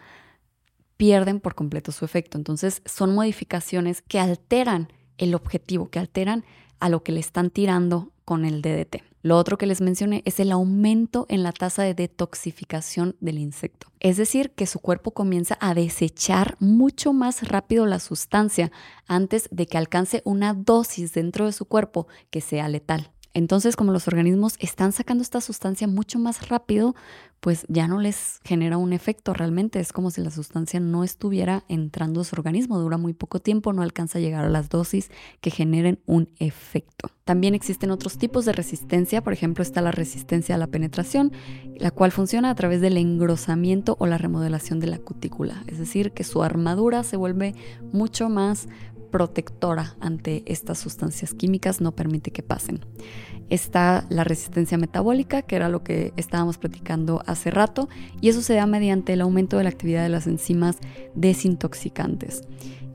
pierden 0.98 1.42
por 1.42 1.54
completo 1.54 1.92
su 1.92 2.06
efecto. 2.06 2.40
Entonces 2.40 2.82
son 2.88 3.14
modificaciones 3.14 4.02
que 4.02 4.20
alteran 4.20 4.92
el 5.20 5.36
objetivo, 5.36 5.92
que 5.92 6.00
alteran 6.00 6.44
a 6.80 6.90
lo 6.90 7.04
que 7.04 7.12
le 7.12 7.20
están 7.20 7.52
tirando 7.52 8.12
con 8.28 8.44
el 8.44 8.62
DDT. 8.62 9.04
Lo 9.22 9.38
otro 9.38 9.58
que 9.58 9.66
les 9.66 9.80
mencioné 9.80 10.22
es 10.26 10.42
el 10.42 10.52
aumento 10.52 11.28
en 11.30 11.44
la 11.44 11.54
tasa 11.54 11.84
de 11.84 11.94
detoxificación 11.94 13.16
del 13.22 13.38
insecto. 13.38 13.88
Es 14.02 14.18
decir, 14.18 14.52
que 14.52 14.68
su 14.68 14.80
cuerpo 14.80 15.12
comienza 15.12 15.58
a 15.62 15.74
desechar 15.74 16.58
mucho 16.60 17.14
más 17.14 17.48
rápido 17.48 17.86
la 17.86 18.00
sustancia 18.00 18.70
antes 19.08 19.48
de 19.50 19.66
que 19.66 19.78
alcance 19.78 20.24
una 20.26 20.54
dosis 20.54 21.14
dentro 21.14 21.46
de 21.46 21.54
su 21.54 21.64
cuerpo 21.64 22.08
que 22.30 22.42
sea 22.42 22.68
letal. 22.68 23.12
Entonces, 23.38 23.76
como 23.76 23.92
los 23.92 24.08
organismos 24.08 24.56
están 24.58 24.92
sacando 24.94 25.22
esta 25.22 25.42
sustancia 25.42 25.88
mucho 25.88 26.18
más 26.18 26.50
rápido, 26.50 26.96
pues 27.40 27.68
ya 27.70 27.88
no 27.88 28.00
les 28.00 28.40
genera 28.44 28.78
un 28.78 28.94
efecto 28.94 29.32
realmente. 29.32 29.80
Es 29.80 29.94
como 29.94 30.10
si 30.10 30.22
la 30.22 30.32
sustancia 30.32 30.80
no 30.80 31.04
estuviera 31.04 31.64
entrando 31.68 32.22
a 32.22 32.24
su 32.24 32.36
organismo. 32.36 32.80
Dura 32.80 32.98
muy 32.98 33.14
poco 33.14 33.40
tiempo, 33.40 33.74
no 33.74 33.84
alcanza 33.84 34.18
a 34.18 34.22
llegar 34.22 34.44
a 34.44 34.50
las 34.50 34.70
dosis 34.70 35.12
que 35.40 35.52
generen 35.52 36.00
un 36.08 36.32
efecto. 36.40 37.12
También 37.26 37.54
existen 37.54 37.92
otros 37.92 38.18
tipos 38.18 38.44
de 38.46 38.54
resistencia. 38.54 39.24
Por 39.24 39.34
ejemplo, 39.34 39.62
está 39.62 39.82
la 39.82 39.92
resistencia 39.92 40.56
a 40.56 40.58
la 40.58 40.66
penetración, 40.66 41.32
la 41.76 41.92
cual 41.92 42.12
funciona 42.12 42.50
a 42.50 42.56
través 42.56 42.82
del 42.82 42.98
engrosamiento 42.98 43.98
o 44.00 44.08
la 44.08 44.18
remodelación 44.18 44.80
de 44.80 44.88
la 44.88 44.98
cutícula. 44.98 45.64
Es 45.68 45.78
decir, 45.78 46.12
que 46.12 46.24
su 46.24 46.42
armadura 46.42 47.04
se 47.04 47.18
vuelve 47.18 47.54
mucho 47.94 48.30
más 48.30 48.68
protectora 49.08 49.96
ante 50.00 50.44
estas 50.46 50.78
sustancias 50.80 51.34
químicas, 51.34 51.82
no 51.82 51.94
permite 51.94 52.32
que 52.32 52.44
pasen. 52.44 52.82
Está 53.50 54.06
la 54.10 54.24
resistencia 54.24 54.78
metabólica, 54.78 55.42
que 55.42 55.56
era 55.56 55.70
lo 55.70 55.84
que 55.84 56.14
estábamos 56.18 56.58
platicando 56.58 57.24
hace 57.26 57.52
rato, 57.52 57.90
y 58.22 58.30
eso 58.30 58.42
se 58.42 58.56
da 58.56 58.66
mediante 58.66 59.14
el 59.14 59.22
aumento 59.22 59.58
de 59.58 59.64
la 59.64 59.70
actividad 59.70 60.04
de 60.04 60.10
las 60.10 60.28
enzimas 60.28 60.78
desintoxicantes. 61.16 62.42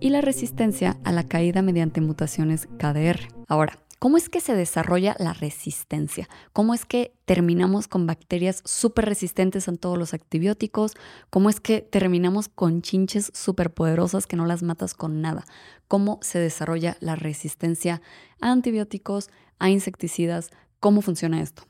Y 0.00 0.10
la 0.10 0.20
resistencia 0.20 0.98
a 1.04 1.12
la 1.12 1.24
caída 1.24 1.62
mediante 1.62 2.00
mutaciones 2.00 2.68
KDR. 2.78 3.28
Ahora, 3.48 3.78
¿Cómo 4.02 4.16
es 4.16 4.28
que 4.28 4.40
se 4.40 4.56
desarrolla 4.56 5.14
la 5.20 5.32
resistencia? 5.32 6.28
¿Cómo 6.52 6.74
es 6.74 6.84
que 6.84 7.14
terminamos 7.24 7.86
con 7.86 8.04
bacterias 8.04 8.60
súper 8.64 9.04
resistentes 9.04 9.68
a 9.68 9.76
todos 9.76 9.96
los 9.96 10.12
antibióticos? 10.12 10.94
¿Cómo 11.30 11.48
es 11.48 11.60
que 11.60 11.82
terminamos 11.82 12.48
con 12.48 12.82
chinches 12.82 13.30
súper 13.32 13.72
poderosas 13.72 14.26
que 14.26 14.34
no 14.34 14.44
las 14.44 14.64
matas 14.64 14.94
con 14.94 15.20
nada? 15.20 15.44
¿Cómo 15.86 16.18
se 16.20 16.40
desarrolla 16.40 16.96
la 16.98 17.14
resistencia 17.14 18.02
a 18.40 18.50
antibióticos, 18.50 19.30
a 19.62 19.70
insecticidas? 19.70 20.50
¿Cómo 20.80 21.00
funciona 21.00 21.40
esto? 21.40 21.62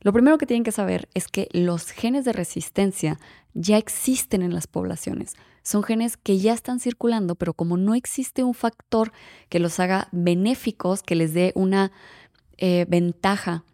Lo 0.00 0.12
primero 0.12 0.38
que 0.38 0.46
tienen 0.46 0.64
que 0.64 0.72
saber 0.72 1.08
es 1.14 1.28
que 1.28 1.48
los 1.52 1.90
genes 1.90 2.24
de 2.24 2.32
resistencia 2.32 3.18
ya 3.54 3.76
existen 3.76 4.42
en 4.42 4.54
las 4.54 4.66
poblaciones. 4.66 5.34
Son 5.62 5.82
genes 5.82 6.16
que 6.16 6.38
ya 6.38 6.52
están 6.52 6.78
circulando, 6.78 7.34
pero 7.34 7.54
como 7.54 7.76
no 7.76 7.94
existe 7.94 8.44
un 8.44 8.54
factor 8.54 9.12
que 9.48 9.58
los 9.58 9.80
haga 9.80 10.08
benéficos, 10.12 11.02
que 11.02 11.14
les 11.14 11.34
dé 11.34 11.52
una 11.56 11.90
eh, 12.58 12.86
ventaja 12.88 13.64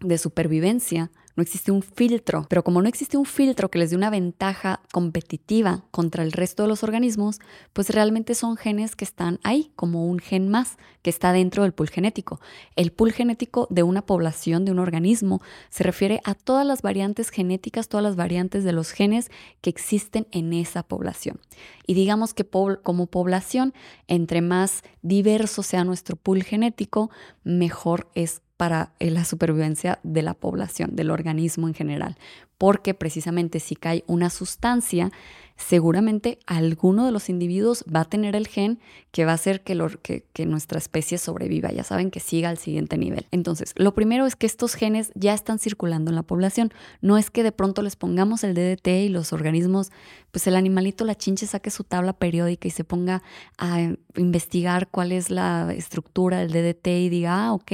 de 0.00 0.18
supervivencia, 0.18 1.10
no 1.38 1.42
existe 1.42 1.70
un 1.70 1.82
filtro. 1.82 2.46
Pero 2.48 2.64
como 2.64 2.82
no 2.82 2.88
existe 2.88 3.16
un 3.16 3.24
filtro 3.24 3.70
que 3.70 3.78
les 3.78 3.90
dé 3.90 3.96
una 3.96 4.10
ventaja 4.10 4.80
competitiva 4.92 5.84
contra 5.92 6.24
el 6.24 6.32
resto 6.32 6.64
de 6.64 6.68
los 6.68 6.82
organismos, 6.82 7.38
pues 7.72 7.90
realmente 7.90 8.34
son 8.34 8.56
genes 8.56 8.96
que 8.96 9.04
están 9.04 9.38
ahí, 9.44 9.70
como 9.76 10.08
un 10.08 10.18
gen 10.18 10.48
más 10.48 10.78
que 11.00 11.10
está 11.10 11.32
dentro 11.32 11.62
del 11.62 11.72
pool 11.72 11.90
genético. 11.90 12.40
El 12.74 12.90
pool 12.90 13.12
genético 13.12 13.68
de 13.70 13.84
una 13.84 14.02
población, 14.02 14.64
de 14.64 14.72
un 14.72 14.80
organismo, 14.80 15.40
se 15.70 15.84
refiere 15.84 16.20
a 16.24 16.34
todas 16.34 16.66
las 16.66 16.82
variantes 16.82 17.30
genéticas, 17.30 17.88
todas 17.88 18.02
las 18.02 18.16
variantes 18.16 18.64
de 18.64 18.72
los 18.72 18.90
genes 18.90 19.30
que 19.60 19.70
existen 19.70 20.26
en 20.32 20.52
esa 20.52 20.82
población. 20.82 21.38
Y 21.86 21.94
digamos 21.94 22.34
que 22.34 22.44
como 22.82 23.06
población, 23.06 23.74
entre 24.08 24.40
más 24.40 24.82
diverso 25.02 25.62
sea 25.62 25.84
nuestro 25.84 26.16
pool 26.16 26.42
genético, 26.42 27.10
mejor 27.44 28.08
es 28.16 28.42
para 28.58 28.90
eh, 28.98 29.10
la 29.10 29.24
supervivencia 29.24 30.00
de 30.02 30.20
la 30.20 30.34
población, 30.34 30.94
del 30.94 31.10
organismo 31.10 31.68
en 31.68 31.74
general. 31.74 32.18
Porque 32.58 32.92
precisamente 32.92 33.60
si 33.60 33.76
cae 33.76 34.04
una 34.06 34.28
sustancia 34.28 35.10
seguramente 35.58 36.38
alguno 36.46 37.04
de 37.04 37.10
los 37.12 37.28
individuos 37.28 37.84
va 37.94 38.02
a 38.02 38.04
tener 38.04 38.36
el 38.36 38.46
gen 38.46 38.78
que 39.10 39.24
va 39.24 39.32
a 39.32 39.34
hacer 39.34 39.62
que, 39.62 40.24
que, 40.32 40.46
nuestra 40.46 40.78
especie 40.78 41.18
sobreviva, 41.18 41.72
ya 41.72 41.82
saben, 41.82 42.10
que 42.10 42.20
siga 42.20 42.48
al 42.48 42.58
siguiente 42.58 42.96
nivel. 42.96 43.26
Entonces, 43.32 43.74
lo 43.76 43.92
primero 43.92 44.24
es 44.26 44.36
que 44.36 44.46
estos 44.46 44.74
genes 44.74 45.10
ya 45.14 45.34
están 45.34 45.58
circulando 45.58 46.10
en 46.10 46.14
la 46.14 46.22
población. 46.22 46.72
No 47.00 47.18
es 47.18 47.30
que 47.30 47.42
de 47.42 47.50
pronto 47.50 47.82
les 47.82 47.96
pongamos 47.96 48.44
el 48.44 48.54
DDT 48.54 48.86
y 48.88 49.08
los 49.08 49.32
organismos, 49.32 49.90
pues 50.30 50.46
el 50.46 50.54
animalito, 50.54 51.04
la 51.04 51.16
chinche, 51.16 51.46
saque 51.46 51.70
su 51.70 51.82
tabla 51.82 52.12
periódica 52.12 52.68
y 52.68 52.70
se 52.70 52.84
ponga 52.84 53.22
a 53.58 53.94
investigar 54.16 54.88
cuál 54.88 55.10
es 55.10 55.28
la 55.28 55.74
estructura 55.74 56.38
del 56.38 56.52
DDT 56.52 56.86
y 56.86 57.08
diga, 57.08 57.46
ah, 57.46 57.52
ok, 57.52 57.72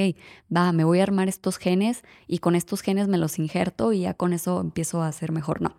va, 0.55 0.73
me 0.73 0.85
voy 0.85 1.01
a 1.01 1.03
armar 1.03 1.29
estos 1.29 1.59
genes 1.59 2.03
y 2.27 2.39
con 2.39 2.55
estos 2.55 2.81
genes 2.81 3.09
me 3.09 3.19
los 3.19 3.39
injerto 3.39 3.93
y 3.93 4.01
ya 4.01 4.15
con 4.15 4.33
eso 4.33 4.61
empiezo 4.61 5.03
a 5.03 5.09
hacer 5.09 5.33
mejor. 5.33 5.61
No. 5.61 5.75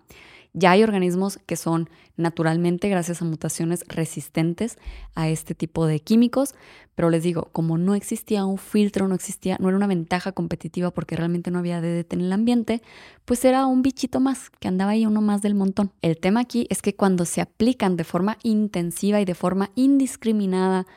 Ya 0.58 0.72
hay 0.72 0.84
organismos 0.84 1.38
que 1.46 1.58
son 1.58 1.90
naturalmente, 2.16 2.88
gracias 2.88 3.22
a 3.22 3.26
mutaciones, 3.26 3.84
resistentes 3.90 4.78
a 5.14 5.28
este 5.28 5.54
tipo 5.54 5.86
de 5.86 6.00
químicos, 6.00 6.56
pero 6.96 7.10
les 7.10 7.24
digo, 7.24 7.50
como 7.52 7.78
no 7.78 7.94
existía 7.94 8.46
un 8.46 8.58
filtro, 8.58 9.10
no 9.10 9.16
existía, 9.16 9.58
no 9.60 9.68
era 9.68 9.76
una 9.76 9.88
ventaja 9.88 10.32
competitiva 10.32 10.92
porque 10.92 11.18
realmente 11.18 11.52
no 11.52 11.60
había 11.60 11.82
DDT 11.82 12.14
en 12.14 12.22
el 12.22 12.32
ambiente, 12.32 12.82
pues 13.26 13.44
era 13.44 13.66
un 13.66 13.82
bichito 13.82 14.22
más 14.22 14.50
que 14.50 14.70
andaba 14.70 14.92
ahí 14.92 15.06
uno 15.06 15.20
más 15.22 15.42
del 15.42 15.56
montón. 15.56 15.92
El 16.02 16.18
tema 16.18 16.40
aquí 16.40 16.68
es 16.70 16.82
que 16.82 16.96
cuando 16.96 17.26
se 17.26 17.42
aplican 17.42 17.98
de 17.98 18.06
forma 18.06 18.38
intensiva 18.42 19.20
y 19.20 19.26
de 19.26 19.36
forma 19.36 19.72
indiscriminada, 19.76 20.88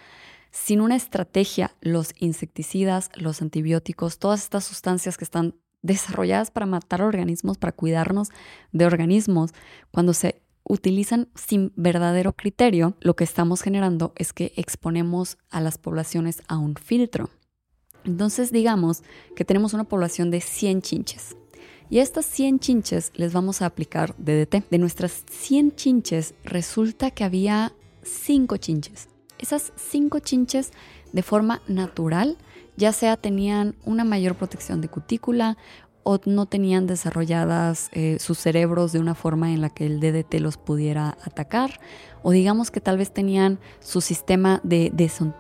sin 0.53 0.81
una 0.81 0.95
estrategia, 0.95 1.75
los 1.81 2.15
insecticidas, 2.21 3.11
los 3.17 3.43
antibióticos, 3.43 4.21
todas 4.21 4.45
estas 4.45 4.65
sustancias 4.65 5.17
que 5.19 5.25
están 5.25 5.57
desarrolladas 5.83 6.51
para 6.51 6.67
matar 6.67 7.03
organismos, 7.03 7.59
para 7.59 7.73
cuidarnos 7.73 8.29
de 8.73 8.87
organismos, 8.87 9.53
cuando 9.91 10.13
se 10.15 10.43
utilizan 10.65 11.29
sin 11.35 11.73
verdadero 11.77 12.35
criterio, 12.35 12.95
lo 13.01 13.17
que 13.17 13.25
estamos 13.25 13.63
generando 13.63 14.13
es 14.17 14.33
que 14.33 14.53
exponemos 14.57 15.39
a 15.51 15.61
las 15.61 15.79
poblaciones 15.79 16.43
a 16.47 16.59
un 16.59 16.75
filtro. 16.77 17.31
Entonces 18.05 18.53
digamos 18.53 19.03
que 19.35 19.45
tenemos 19.45 19.75
una 19.75 19.85
población 19.85 20.31
de 20.31 20.41
100 20.41 20.83
chinches. 20.83 21.37
Y 21.91 22.01
a 22.01 22.03
estas 22.03 22.27
100 22.27 22.59
chinches 22.59 23.13
les 23.15 23.33
vamos 23.33 23.63
a 23.63 23.67
aplicar 23.67 24.15
DDT. 24.19 24.69
De 24.71 24.79
nuestras 24.79 25.25
100 25.31 25.75
chinches 25.75 26.35
resulta 26.45 27.11
que 27.11 27.25
había 27.25 27.73
5 28.03 28.59
chinches. 28.59 29.09
Esas 29.39 29.73
5 29.77 30.19
chinches 30.19 30.73
de 31.13 31.23
forma 31.23 31.63
natural 31.67 32.37
ya 32.79 32.93
sea 32.93 33.17
tenían 33.17 33.75
una 33.85 34.05
mayor 34.05 34.37
protección 34.37 34.81
de 34.81 34.89
cutícula 34.89 35.59
o 36.05 36.21
no 36.25 36.47
tenían 36.47 36.87
desarrolladas 36.87 37.91
eh, 37.93 38.19
sus 38.21 38.39
cerebros 38.39 38.93
de 38.93 39.01
una 39.01 39.17
forma 39.17 39.53
en 39.53 39.61
la 39.61 39.69
que 39.69 39.85
el 39.85 40.01
DDT 40.01 40.35
los 40.41 40.57
pudiera 40.57 41.19
atacar, 41.25 41.81
o 42.23 42.31
digamos 42.31 42.71
que 42.71 42.81
tal 42.81 42.97
vez 42.97 43.13
tenían 43.13 43.59
su 43.81 44.01
sistema 44.01 44.61
de 44.63 44.93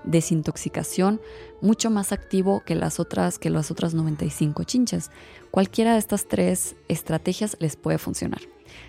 desintoxicación 0.04 1.20
mucho 1.62 1.90
más 1.90 2.12
activo 2.12 2.62
que 2.66 2.74
las 2.74 3.00
otras 3.00 3.38
que 3.38 3.50
las 3.50 3.70
otras 3.70 3.94
95 3.94 4.64
chinches. 4.64 5.10
Cualquiera 5.52 5.92
de 5.92 6.00
estas 6.00 6.26
tres 6.26 6.74
estrategias 6.88 7.56
les 7.60 7.76
puede 7.76 7.98
funcionar. 7.98 8.40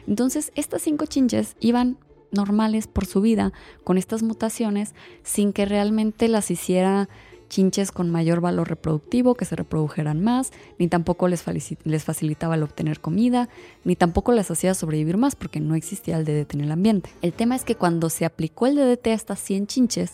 Entonces, 0.08 0.52
estas 0.56 0.82
cinco 0.82 1.06
chinches 1.06 1.56
iban 1.60 1.98
normales 2.32 2.88
por 2.88 3.06
su 3.06 3.22
vida 3.22 3.54
con 3.84 3.98
estas 3.98 4.24
mutaciones 4.24 4.94
sin 5.24 5.54
que 5.54 5.66
realmente 5.66 6.28
las 6.28 6.52
hiciera 6.52 7.10
chinches 7.50 7.92
con 7.92 8.10
mayor 8.10 8.40
valor 8.40 8.70
reproductivo 8.70 9.36
que 9.36 9.46
se 9.46 9.56
reprodujeran 9.56 10.24
más, 10.24 10.52
ni 10.78 10.88
tampoco 10.88 11.28
les, 11.28 11.44
facilitaba 11.44 12.56
el 12.56 12.64
obtener 12.64 13.02
comida, 13.02 13.50
ni 13.84 13.96
tampoco 13.96 14.32
les 14.32 14.50
hacía 14.50 14.74
sobrevivir 14.74 15.18
más 15.18 15.36
porque 15.36 15.60
no 15.60 15.76
existía 15.76 16.18
el 16.18 16.26
DDT 16.26 16.54
en 16.54 16.62
el 16.62 16.72
ambiente. 16.72 17.10
El 17.22 17.34
tema 17.34 17.56
es 17.56 17.66
que 17.66 17.76
cuando 17.76 18.10
se 18.10 18.26
aplicó 18.26 18.68
el 18.68 18.76
DDT 18.76 19.08
a 19.08 19.14
estas 19.14 19.40
100 19.40 19.68
chinches, 19.68 20.14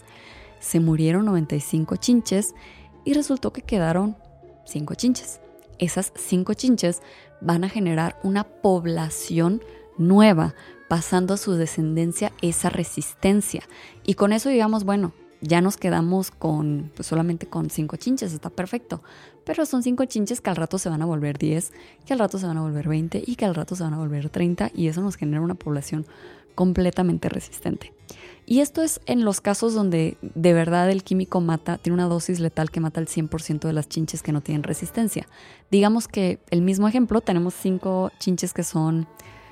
se 0.60 0.80
murieron 0.80 1.26
95 1.26 1.98
chinches 1.98 2.56
y 3.04 3.14
resultó 3.14 3.54
que 3.54 3.62
quedaron 3.62 4.18
5 4.66 4.96
chinches. 4.96 5.40
Esas 5.78 6.12
5 6.16 6.54
chinches 6.54 7.02
van 7.42 7.64
a 7.64 7.70
generar 7.70 8.18
una 8.24 8.46
población 8.46 9.62
nueva, 9.98 10.56
pasando 10.88 11.34
a 11.34 11.38
su 11.38 11.54
descendencia 11.54 12.32
esa 12.42 12.70
resistencia. 12.70 13.64
Y 14.06 14.16
con 14.16 14.34
eso 14.34 14.50
digamos, 14.50 14.84
bueno, 14.84 15.14
ya 15.46 15.62
nos 15.62 15.78
quedamos 15.78 16.32
con 16.32 16.92
pues, 16.96 17.08
solamente 17.08 17.46
con 17.46 17.70
cinco 17.70 17.98
chinches, 17.98 18.34
está 18.34 18.50
perfecto. 18.50 19.02
Pero 19.46 19.66
son 19.66 19.84
cinco 19.84 20.06
chinches 20.06 20.42
que 20.42 20.50
al 20.50 20.56
rato 20.56 20.78
se 20.78 20.90
van 20.90 21.02
a 21.02 21.06
volver 21.06 21.38
10, 21.38 21.72
que 22.06 22.14
al 22.14 22.20
rato 22.20 22.40
se 22.40 22.48
van 22.48 22.58
a 22.58 22.62
volver 22.62 22.88
20 22.88 23.24
y 23.26 23.36
que 23.36 23.46
al 23.46 23.56
rato 23.56 23.76
se 23.76 23.84
van 23.84 23.94
a 23.94 23.98
volver 23.98 24.30
30 24.30 24.72
y 24.74 24.88
eso 24.88 25.02
nos 25.02 25.16
genera 25.16 25.42
una 25.42 25.56
población 25.56 26.06
completamente 26.56 27.30
resistente. 27.30 27.94
Y 28.48 28.62
esto 28.62 28.84
es 28.84 29.02
en 29.06 29.26
los 29.26 29.42
casos 29.42 29.74
donde 29.74 30.18
de 30.22 30.54
verdad 30.54 30.90
el 30.90 31.04
químico 31.04 31.42
mata, 31.42 31.78
tiene 31.78 31.96
una 31.96 32.08
dosis 32.08 32.40
letal 32.40 32.70
que 32.70 32.80
mata 32.80 33.00
el 33.00 33.08
100% 33.08 33.60
de 33.62 33.74
las 33.74 33.90
chinches 33.90 34.22
que 34.22 34.32
no 34.32 34.42
tienen 34.42 34.64
resistencia. 34.64 35.28
Digamos 35.72 36.08
que 36.08 36.40
el 36.52 36.62
mismo 36.62 36.88
ejemplo, 36.88 37.22
tenemos 37.22 37.54
cinco 37.56 38.12
chinches 38.20 38.54
que 38.54 38.64
son 38.64 39.08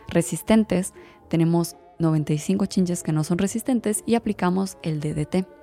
resistentes, 0.07 0.93
tenemos 1.27 1.75
95 1.99 2.65
chinches 2.67 3.03
que 3.03 3.11
no 3.11 3.23
son 3.23 3.37
resistentes 3.37 4.03
y 4.05 4.15
aplicamos 4.15 4.77
el 4.83 4.99
DDT. 4.99 5.62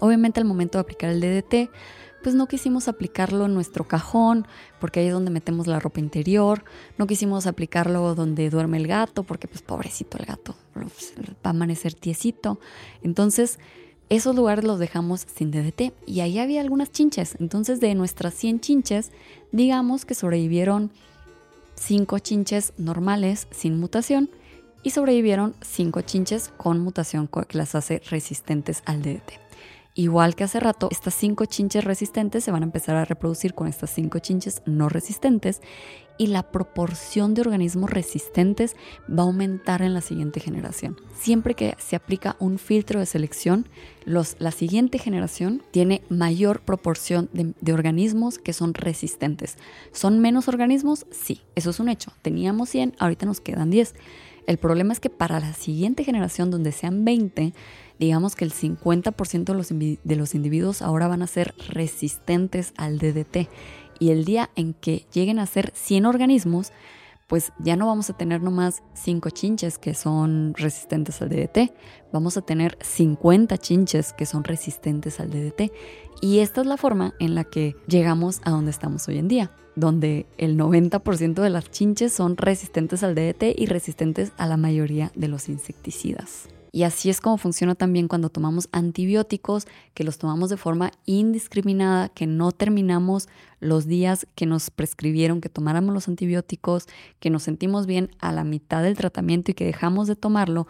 Obviamente 0.00 0.40
al 0.40 0.46
momento 0.46 0.78
de 0.78 0.82
aplicar 0.82 1.10
el 1.10 1.20
DDT, 1.20 1.70
pues 2.22 2.34
no 2.34 2.46
quisimos 2.46 2.88
aplicarlo 2.88 3.46
en 3.46 3.54
nuestro 3.54 3.86
cajón, 3.86 4.46
porque 4.80 5.00
ahí 5.00 5.06
es 5.06 5.12
donde 5.12 5.30
metemos 5.30 5.66
la 5.66 5.80
ropa 5.80 6.00
interior, 6.00 6.64
no 6.96 7.06
quisimos 7.06 7.46
aplicarlo 7.46 8.14
donde 8.14 8.50
duerme 8.50 8.76
el 8.76 8.86
gato, 8.86 9.22
porque 9.22 9.48
pues 9.48 9.62
pobrecito 9.62 10.18
el 10.18 10.26
gato, 10.26 10.54
va 10.76 10.84
a 11.44 11.50
amanecer 11.50 11.94
tiesito. 11.94 12.58
Entonces, 13.02 13.58
esos 14.08 14.34
lugares 14.34 14.64
los 14.64 14.78
dejamos 14.78 15.26
sin 15.34 15.50
DDT 15.50 15.92
y 16.06 16.20
ahí 16.20 16.38
había 16.38 16.60
algunas 16.60 16.90
chinches. 16.90 17.36
Entonces, 17.40 17.78
de 17.80 17.94
nuestras 17.94 18.34
100 18.34 18.60
chinches, 18.60 19.12
digamos 19.52 20.04
que 20.04 20.14
sobrevivieron 20.14 20.90
5 21.74 22.18
chinches 22.18 22.72
normales 22.78 23.48
sin 23.50 23.78
mutación 23.78 24.30
y 24.82 24.90
sobrevivieron 24.90 25.54
5 25.60 26.00
chinches 26.02 26.50
con 26.56 26.80
mutación 26.80 27.28
que 27.28 27.58
las 27.58 27.74
hace 27.74 28.00
resistentes 28.10 28.82
al 28.86 29.02
DDT. 29.02 29.47
Igual 29.98 30.36
que 30.36 30.44
hace 30.44 30.60
rato, 30.60 30.86
estas 30.92 31.12
cinco 31.12 31.44
chinches 31.46 31.82
resistentes 31.82 32.44
se 32.44 32.52
van 32.52 32.62
a 32.62 32.66
empezar 32.66 32.94
a 32.94 33.04
reproducir 33.04 33.54
con 33.54 33.66
estas 33.66 33.90
cinco 33.90 34.20
chinches 34.20 34.62
no 34.64 34.88
resistentes 34.88 35.60
y 36.18 36.28
la 36.28 36.52
proporción 36.52 37.34
de 37.34 37.40
organismos 37.40 37.90
resistentes 37.90 38.76
va 39.10 39.24
a 39.24 39.26
aumentar 39.26 39.82
en 39.82 39.94
la 39.94 40.00
siguiente 40.00 40.38
generación. 40.38 40.96
Siempre 41.18 41.54
que 41.54 41.74
se 41.80 41.96
aplica 41.96 42.36
un 42.38 42.60
filtro 42.60 43.00
de 43.00 43.06
selección, 43.06 43.68
la 44.04 44.52
siguiente 44.52 44.98
generación 44.98 45.64
tiene 45.72 46.02
mayor 46.08 46.60
proporción 46.60 47.28
de, 47.32 47.54
de 47.60 47.72
organismos 47.72 48.38
que 48.38 48.52
son 48.52 48.74
resistentes. 48.74 49.56
¿Son 49.90 50.20
menos 50.20 50.46
organismos? 50.46 51.06
Sí, 51.10 51.42
eso 51.56 51.70
es 51.70 51.80
un 51.80 51.88
hecho. 51.88 52.12
Teníamos 52.22 52.68
100, 52.68 52.94
ahorita 53.00 53.26
nos 53.26 53.40
quedan 53.40 53.70
10. 53.70 53.96
El 54.48 54.56
problema 54.56 54.94
es 54.94 55.00
que 55.00 55.10
para 55.10 55.40
la 55.40 55.52
siguiente 55.52 56.04
generación, 56.04 56.50
donde 56.50 56.72
sean 56.72 57.04
20, 57.04 57.52
digamos 57.98 58.36
que 58.36 58.44
el 58.44 58.52
50% 58.52 59.44
de 60.04 60.16
los, 60.16 60.34
individuos 60.34 60.82
ahora 60.82 61.08
van 61.08 61.22
a 61.22 61.26
ser 61.26 61.54
resistentes 61.68 62.72
al 62.76 62.98
DDT. 62.98 63.48
Y 63.98 64.10
el 64.10 64.24
día 64.24 64.50
en 64.54 64.74
que 64.74 65.06
lleguen 65.12 65.38
a 65.38 65.46
ser 65.46 65.72
100 65.74 66.06
organismos, 66.06 66.72
pues 67.26 67.52
ya 67.58 67.76
no 67.76 67.86
vamos 67.86 68.08
a 68.08 68.16
tener 68.16 68.40
nomás 68.40 68.82
5 68.94 69.30
chinches 69.30 69.78
que 69.78 69.94
son 69.94 70.54
resistentes 70.54 71.20
al 71.20 71.28
DDT, 71.28 71.72
vamos 72.12 72.36
a 72.36 72.42
tener 72.42 72.78
50 72.80 73.58
chinches 73.58 74.12
que 74.12 74.24
son 74.24 74.44
resistentes 74.44 75.20
al 75.20 75.30
DDT. 75.30 75.72
Y 76.22 76.38
esta 76.38 76.62
es 76.62 76.66
la 76.66 76.76
forma 76.76 77.14
en 77.18 77.34
la 77.34 77.44
que 77.44 77.76
llegamos 77.86 78.40
a 78.44 78.50
donde 78.50 78.70
estamos 78.70 79.06
hoy 79.08 79.18
en 79.18 79.28
día, 79.28 79.50
donde 79.76 80.26
el 80.38 80.56
90% 80.56 81.42
de 81.42 81.50
las 81.50 81.70
chinches 81.70 82.12
son 82.12 82.36
resistentes 82.36 83.02
al 83.02 83.14
DDT 83.14 83.54
y 83.56 83.66
resistentes 83.66 84.32
a 84.38 84.46
la 84.46 84.56
mayoría 84.56 85.12
de 85.14 85.28
los 85.28 85.48
insecticidas. 85.48 86.48
Y 86.72 86.82
así 86.82 87.10
es 87.10 87.20
como 87.20 87.38
funciona 87.38 87.74
también 87.74 88.08
cuando 88.08 88.28
tomamos 88.28 88.68
antibióticos, 88.72 89.66
que 89.94 90.04
los 90.04 90.18
tomamos 90.18 90.50
de 90.50 90.56
forma 90.56 90.90
indiscriminada, 91.06 92.08
que 92.08 92.26
no 92.26 92.52
terminamos 92.52 93.28
los 93.60 93.86
días 93.86 94.26
que 94.34 94.46
nos 94.46 94.70
prescribieron 94.70 95.40
que 95.40 95.48
tomáramos 95.48 95.94
los 95.94 96.08
antibióticos, 96.08 96.86
que 97.20 97.30
nos 97.30 97.42
sentimos 97.42 97.86
bien 97.86 98.10
a 98.20 98.32
la 98.32 98.44
mitad 98.44 98.82
del 98.82 98.96
tratamiento 98.96 99.50
y 99.50 99.54
que 99.54 99.64
dejamos 99.64 100.06
de 100.06 100.16
tomarlo 100.16 100.66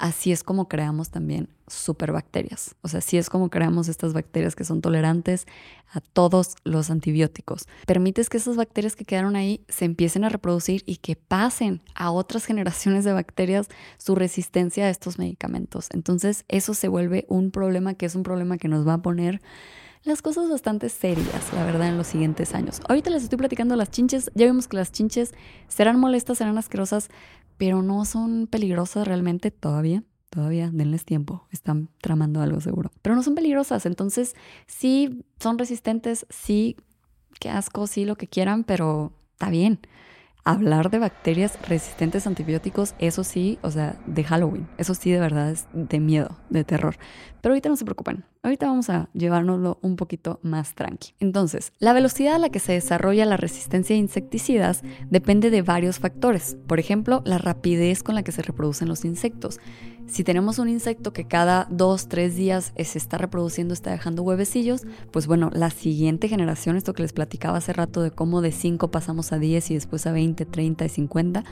así 0.00 0.32
es 0.32 0.42
como 0.42 0.66
creamos 0.66 1.10
también 1.10 1.48
superbacterias. 1.66 2.74
O 2.80 2.88
sea, 2.88 2.98
así 2.98 3.18
es 3.18 3.28
como 3.28 3.50
creamos 3.50 3.86
estas 3.86 4.14
bacterias 4.14 4.56
que 4.56 4.64
son 4.64 4.80
tolerantes 4.80 5.46
a 5.92 6.00
todos 6.00 6.56
los 6.64 6.90
antibióticos. 6.90 7.68
Permites 7.86 8.30
que 8.30 8.38
esas 8.38 8.56
bacterias 8.56 8.96
que 8.96 9.04
quedaron 9.04 9.36
ahí 9.36 9.62
se 9.68 9.84
empiecen 9.84 10.24
a 10.24 10.30
reproducir 10.30 10.82
y 10.86 10.96
que 10.96 11.16
pasen 11.16 11.82
a 11.94 12.10
otras 12.10 12.44
generaciones 12.46 13.04
de 13.04 13.12
bacterias 13.12 13.68
su 13.98 14.14
resistencia 14.14 14.86
a 14.86 14.90
estos 14.90 15.18
medicamentos. 15.18 15.88
Entonces, 15.92 16.44
eso 16.48 16.72
se 16.72 16.88
vuelve 16.88 17.26
un 17.28 17.50
problema 17.50 17.92
que 17.92 18.06
es 18.06 18.14
un 18.14 18.22
problema 18.22 18.56
que 18.56 18.68
nos 18.68 18.88
va 18.88 18.94
a 18.94 19.02
poner 19.02 19.42
las 20.02 20.22
cosas 20.22 20.48
bastante 20.48 20.88
serias, 20.88 21.52
la 21.52 21.64
verdad, 21.64 21.88
en 21.88 21.98
los 21.98 22.06
siguientes 22.06 22.54
años. 22.54 22.80
Ahorita 22.88 23.10
les 23.10 23.22
estoy 23.22 23.36
platicando 23.36 23.76
las 23.76 23.90
chinches, 23.90 24.30
ya 24.34 24.46
vimos 24.46 24.66
que 24.66 24.78
las 24.78 24.92
chinches 24.92 25.34
serán 25.68 26.00
molestas, 26.00 26.38
serán 26.38 26.56
asquerosas, 26.56 27.10
pero 27.60 27.82
no 27.82 28.06
son 28.06 28.46
peligrosas 28.46 29.06
realmente 29.06 29.50
todavía. 29.50 30.02
Todavía, 30.30 30.70
denles 30.72 31.04
tiempo, 31.04 31.46
están 31.50 31.90
tramando 32.00 32.40
algo 32.40 32.58
seguro. 32.62 32.90
Pero 33.02 33.14
no 33.14 33.22
son 33.22 33.34
peligrosas, 33.34 33.84
entonces 33.84 34.34
sí 34.66 35.24
son 35.38 35.58
resistentes, 35.58 36.24
sí, 36.30 36.76
qué 37.38 37.50
asco, 37.50 37.86
sí, 37.86 38.06
lo 38.06 38.16
que 38.16 38.28
quieran, 38.28 38.64
pero 38.64 39.12
está 39.32 39.50
bien 39.50 39.80
hablar 40.44 40.90
de 40.90 40.98
bacterias 40.98 41.58
resistentes 41.68 42.26
a 42.26 42.30
antibióticos, 42.30 42.94
eso 42.98 43.24
sí, 43.24 43.58
o 43.62 43.70
sea, 43.70 43.96
de 44.06 44.24
Halloween, 44.24 44.68
eso 44.78 44.94
sí 44.94 45.10
de 45.10 45.20
verdad 45.20 45.50
es 45.50 45.66
de 45.72 46.00
miedo, 46.00 46.36
de 46.48 46.64
terror. 46.64 46.96
Pero 47.40 47.52
ahorita 47.52 47.68
no 47.68 47.76
se 47.76 47.84
preocupen, 47.84 48.24
ahorita 48.42 48.66
vamos 48.66 48.90
a 48.90 49.08
llevárnoslo 49.14 49.78
un 49.82 49.96
poquito 49.96 50.40
más 50.42 50.74
tranqui. 50.74 51.14
Entonces, 51.20 51.72
la 51.78 51.92
velocidad 51.92 52.34
a 52.34 52.38
la 52.38 52.50
que 52.50 52.58
se 52.58 52.72
desarrolla 52.72 53.24
la 53.24 53.36
resistencia 53.36 53.96
a 53.96 53.98
insecticidas 53.98 54.82
depende 55.08 55.50
de 55.50 55.62
varios 55.62 55.98
factores. 55.98 56.56
Por 56.66 56.78
ejemplo, 56.80 57.22
la 57.24 57.38
rapidez 57.38 58.02
con 58.02 58.14
la 58.14 58.22
que 58.22 58.32
se 58.32 58.42
reproducen 58.42 58.88
los 58.88 59.04
insectos. 59.04 59.58
Si 60.10 60.24
tenemos 60.24 60.58
un 60.58 60.68
insecto 60.68 61.12
que 61.12 61.24
cada 61.24 61.68
dos, 61.70 62.08
tres 62.08 62.34
días 62.34 62.72
se 62.76 62.98
está 62.98 63.16
reproduciendo, 63.16 63.72
está 63.72 63.92
dejando 63.92 64.24
huevecillos, 64.24 64.82
pues 65.12 65.28
bueno, 65.28 65.50
la 65.52 65.70
siguiente 65.70 66.28
generación, 66.28 66.76
esto 66.76 66.94
que 66.94 67.02
les 67.02 67.12
platicaba 67.12 67.58
hace 67.58 67.72
rato 67.72 68.02
de 68.02 68.10
cómo 68.10 68.40
de 68.40 68.50
5 68.50 68.90
pasamos 68.90 69.30
a 69.32 69.38
10 69.38 69.70
y 69.70 69.74
después 69.74 70.08
a 70.08 70.12
20, 70.12 70.46
30 70.46 70.84
y 70.84 70.88
50, 70.88 71.44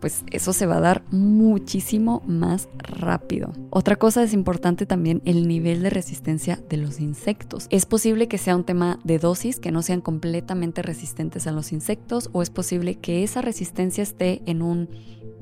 pues 0.00 0.24
eso 0.32 0.54
se 0.54 0.64
va 0.64 0.78
a 0.78 0.80
dar 0.80 1.02
muchísimo 1.10 2.22
más 2.26 2.70
rápido. 2.78 3.52
Otra 3.68 3.96
cosa 3.96 4.22
es 4.22 4.32
importante 4.32 4.86
también 4.86 5.20
el 5.26 5.46
nivel 5.46 5.82
de 5.82 5.90
resistencia 5.90 6.58
de 6.70 6.78
los 6.78 7.00
insectos. 7.00 7.66
Es 7.68 7.84
posible 7.84 8.28
que 8.28 8.38
sea 8.38 8.56
un 8.56 8.64
tema 8.64 8.98
de 9.04 9.18
dosis, 9.18 9.60
que 9.60 9.72
no 9.72 9.82
sean 9.82 10.00
completamente 10.00 10.80
resistentes 10.80 11.46
a 11.46 11.52
los 11.52 11.70
insectos, 11.70 12.30
o 12.32 12.40
es 12.40 12.48
posible 12.48 12.94
que 12.94 13.24
esa 13.24 13.42
resistencia 13.42 14.02
esté 14.02 14.40
en 14.46 14.62
un 14.62 14.88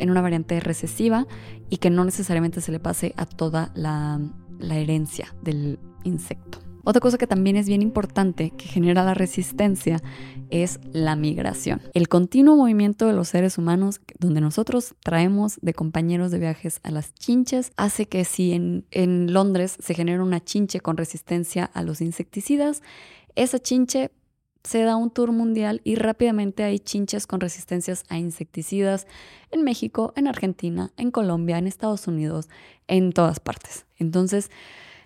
en 0.02 0.10
una 0.10 0.20
variante 0.20 0.58
recesiva 0.60 1.26
y 1.70 1.78
que 1.78 1.90
no 1.90 2.04
necesariamente 2.04 2.60
se 2.60 2.72
le 2.72 2.80
pase 2.80 3.14
a 3.16 3.24
toda 3.26 3.72
la, 3.74 4.20
herencia 4.60 5.34
del 5.42 5.78
insecto. 6.04 6.58
Otra 6.84 7.00
cosa 7.00 7.18
que 7.18 7.28
también 7.28 7.56
es 7.56 7.66
bien 7.66 7.80
importante 7.80 8.50
que 8.50 8.66
genera 8.66 9.04
la 9.04 9.14
resistencia 9.14 10.02
es 10.50 10.80
la 10.92 11.14
migración. 11.14 11.80
El 11.94 12.08
continuo 12.08 12.56
movimiento 12.56 13.06
de 13.06 13.12
los 13.12 13.28
seres 13.28 13.56
humanos, 13.56 14.00
donde 14.18 14.40
nosotros 14.40 14.94
traemos 15.00 15.58
de 15.62 15.74
compañeros 15.74 16.32
de 16.32 16.40
viajes 16.40 16.80
a 16.82 16.90
las 16.90 17.14
chinches, 17.14 17.70
hace 17.76 18.06
que 18.06 18.24
si 18.24 18.52
en, 18.52 18.84
en 18.90 19.32
Londres 19.32 19.76
se 19.80 19.94
genera 19.94 20.22
una 20.22 20.44
chinche 20.44 20.80
con 20.80 20.96
resistencia 20.96 21.64
a 21.64 21.82
los 21.82 22.00
insecticidas, 22.00 22.82
esa 23.36 23.60
chinche 23.60 24.10
se 24.64 24.82
da 24.82 24.96
un 24.96 25.10
tour 25.10 25.32
mundial 25.32 25.80
y 25.84 25.96
rápidamente 25.96 26.62
hay 26.62 26.78
chinches 26.78 27.26
con 27.26 27.40
resistencias 27.40 28.04
a 28.08 28.18
insecticidas 28.18 29.06
en 29.50 29.64
México, 29.64 30.12
en 30.16 30.28
Argentina, 30.28 30.92
en 30.96 31.10
Colombia, 31.10 31.58
en 31.58 31.66
Estados 31.66 32.06
Unidos, 32.06 32.48
en 32.86 33.12
todas 33.12 33.40
partes. 33.40 33.86
Entonces, 33.98 34.50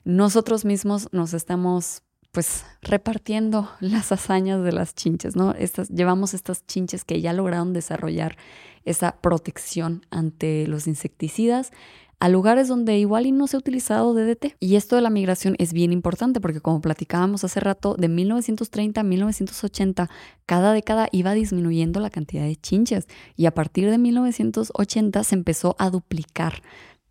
nosotros 0.05 0.65
mismos 0.65 1.09
nos 1.13 1.35
estamos 1.35 2.03
pues 2.33 2.67
repartiendo 2.83 3.71
las 3.81 4.13
hazañas 4.13 4.63
de 4.63 4.73
las 4.73 4.95
chinches, 4.95 5.37
¿no? 5.37 5.55
Llevamos 5.89 6.35
estas 6.35 6.67
chinches 6.67 7.05
que 7.05 7.21
ya 7.21 7.33
lograron 7.33 7.73
desarrollar 7.73 8.37
esa 8.85 9.21
protección 9.21 10.07
ante 10.11 10.67
los 10.67 10.87
insecticidas 10.87 11.73
a 12.19 12.29
lugares 12.29 12.69
donde 12.69 12.99
igual 12.99 13.27
y 13.27 13.33
no 13.33 13.47
se 13.47 13.57
ha 13.57 13.61
utilizado 13.61 14.15
DDT. 14.15 14.57
Y 14.59 14.77
esto 14.77 14.97
de 14.97 15.03
la 15.03 15.11
migración 15.11 15.55
es 15.59 15.73
bien 15.73 15.93
importante 15.93 16.41
porque 16.41 16.61
como 16.61 16.81
platicábamos 16.81 17.45
hace 17.45 17.61
rato, 17.61 17.95
de 17.95 18.09
1930 18.09 19.01
a 19.01 19.05
1980, 19.05 20.11
cada 20.47 20.73
década 20.73 21.09
iba 21.13 21.35
disminuyendo 21.35 22.01
la 22.01 22.11
cantidad 22.11 22.45
de 22.45 22.57
chinches 22.57 23.07
y 23.37 23.47
a 23.47 23.55
partir 23.55 23.91
de 23.91 23.99
1980 23.99 25.25
se 25.25 25.35
empezó 25.35 25.77
a 25.79 25.91
duplicar 25.91 26.63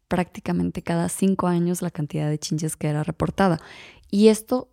prácticamente 0.07 0.81
cada 0.81 1.09
cinco 1.09 1.47
años 1.47 1.81
la 1.81 1.91
cantidad 1.91 2.29
de 2.29 2.39
chinches 2.39 2.75
que 2.75 2.87
era 2.87 3.03
reportada. 3.03 3.59
Y 4.09 4.29
esto 4.29 4.69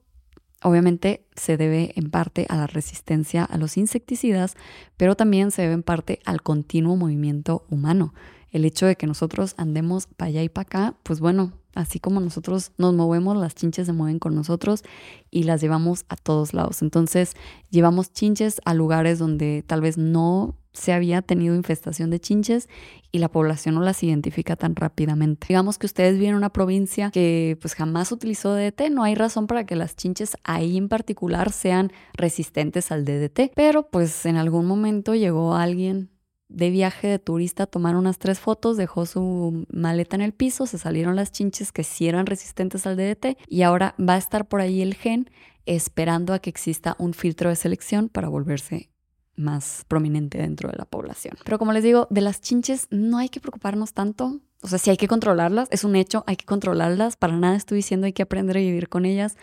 obviamente 0.62 1.26
se 1.36 1.56
debe 1.56 1.92
en 1.96 2.10
parte 2.10 2.46
a 2.48 2.56
la 2.56 2.66
resistencia 2.66 3.44
a 3.44 3.58
los 3.58 3.76
insecticidas, 3.76 4.54
pero 4.96 5.14
también 5.16 5.50
se 5.50 5.62
debe 5.62 5.74
en 5.74 5.82
parte 5.82 6.20
al 6.24 6.42
continuo 6.42 6.96
movimiento 6.96 7.66
humano 7.68 8.14
el 8.52 8.64
hecho 8.64 8.86
de 8.86 8.96
que 8.96 9.06
nosotros 9.06 9.54
andemos 9.56 10.06
para 10.06 10.28
allá 10.28 10.42
y 10.42 10.48
para 10.48 10.62
acá, 10.62 10.94
pues 11.02 11.20
bueno, 11.20 11.52
así 11.74 11.98
como 11.98 12.20
nosotros 12.20 12.72
nos 12.76 12.94
movemos, 12.94 13.36
las 13.36 13.54
chinches 13.54 13.86
se 13.86 13.92
mueven 13.92 14.18
con 14.18 14.34
nosotros 14.34 14.84
y 15.30 15.44
las 15.44 15.60
llevamos 15.60 16.04
a 16.08 16.16
todos 16.16 16.54
lados. 16.54 16.82
Entonces, 16.82 17.34
llevamos 17.70 18.12
chinches 18.12 18.60
a 18.64 18.74
lugares 18.74 19.18
donde 19.18 19.64
tal 19.66 19.80
vez 19.80 19.98
no 19.98 20.56
se 20.72 20.92
había 20.92 21.20
tenido 21.20 21.54
infestación 21.54 22.10
de 22.10 22.18
chinches 22.18 22.68
y 23.10 23.18
la 23.18 23.28
población 23.28 23.74
no 23.74 23.82
las 23.82 24.02
identifica 24.02 24.56
tan 24.56 24.74
rápidamente. 24.74 25.46
Digamos 25.48 25.78
que 25.78 25.86
ustedes 25.86 26.14
viven 26.14 26.30
en 26.30 26.36
una 26.36 26.50
provincia 26.50 27.10
que 27.10 27.58
pues 27.60 27.74
jamás 27.74 28.10
utilizó 28.10 28.54
DDT, 28.54 28.90
no 28.90 29.02
hay 29.02 29.14
razón 29.14 29.46
para 29.46 29.66
que 29.66 29.76
las 29.76 29.96
chinches 29.96 30.36
ahí 30.44 30.78
en 30.78 30.88
particular 30.88 31.52
sean 31.52 31.92
resistentes 32.14 32.90
al 32.90 33.04
DDT, 33.04 33.52
pero 33.54 33.88
pues 33.88 34.24
en 34.24 34.36
algún 34.36 34.66
momento 34.66 35.14
llegó 35.14 35.54
alguien 35.54 36.10
de 36.52 36.70
viaje 36.70 37.08
de 37.08 37.18
turista, 37.18 37.66
tomaron 37.66 38.00
unas 38.00 38.18
tres 38.18 38.38
fotos, 38.38 38.76
dejó 38.76 39.06
su 39.06 39.66
maleta 39.72 40.16
en 40.16 40.22
el 40.22 40.32
piso, 40.32 40.66
se 40.66 40.78
salieron 40.78 41.16
las 41.16 41.32
chinches 41.32 41.72
que 41.72 41.84
sí 41.84 42.08
eran 42.08 42.26
resistentes 42.26 42.86
al 42.86 42.96
DDT 42.96 43.38
y 43.48 43.62
ahora 43.62 43.94
va 43.98 44.14
a 44.14 44.18
estar 44.18 44.46
por 44.46 44.60
ahí 44.60 44.82
el 44.82 44.94
gen 44.94 45.30
esperando 45.66 46.34
a 46.34 46.38
que 46.38 46.50
exista 46.50 46.96
un 46.98 47.14
filtro 47.14 47.48
de 47.48 47.56
selección 47.56 48.08
para 48.08 48.28
volverse 48.28 48.90
más 49.36 49.84
prominente 49.88 50.38
dentro 50.38 50.70
de 50.70 50.76
la 50.76 50.84
población. 50.84 51.36
Pero 51.44 51.58
como 51.58 51.72
les 51.72 51.82
digo, 51.82 52.06
de 52.10 52.20
las 52.20 52.40
chinches 52.40 52.86
no 52.90 53.18
hay 53.18 53.28
que 53.28 53.40
preocuparnos 53.40 53.92
tanto. 53.92 54.40
O 54.62 54.68
sea, 54.68 54.78
si 54.78 54.90
hay 54.90 54.96
que 54.96 55.08
controlarlas, 55.08 55.68
es 55.70 55.84
un 55.84 55.96
hecho, 55.96 56.22
hay 56.26 56.36
que 56.36 56.44
controlarlas. 56.44 57.16
Para 57.16 57.36
nada 57.36 57.56
estoy 57.56 57.76
diciendo 57.76 58.06
hay 58.06 58.12
que 58.12 58.22
aprender 58.22 58.56
a 58.56 58.60
vivir 58.60 58.88
con 58.88 59.04
ellas. 59.06 59.36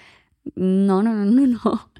No, 0.56 1.04
no, 1.04 1.13
no, 1.13 1.25
no, 1.25 1.47
no. 1.47 1.91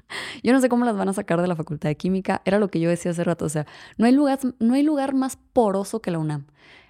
Yo 0.42 0.52
no 0.52 0.60
sé 0.60 0.68
cómo 0.68 0.84
las 0.84 0.96
van 0.96 1.08
a 1.08 1.12
sacar 1.12 1.40
de 1.40 1.48
la 1.48 1.56
Facultad 1.56 1.88
de 1.88 1.96
Química. 1.96 2.42
Era 2.44 2.58
lo 2.58 2.68
que 2.68 2.80
yo 2.80 2.90
decía 2.90 3.12
hace 3.12 3.24
rato. 3.24 3.44
O 3.44 3.48
sea, 3.48 3.66
no 3.96 4.06
hay 4.06 4.12
lugar, 4.12 4.38
no 4.58 4.74
hay 4.74 4.82
lugar 4.82 5.14
más 5.14 5.38
poroso 5.52 6.00
que 6.00 6.10
la 6.10 6.18
UNAM. 6.18 6.46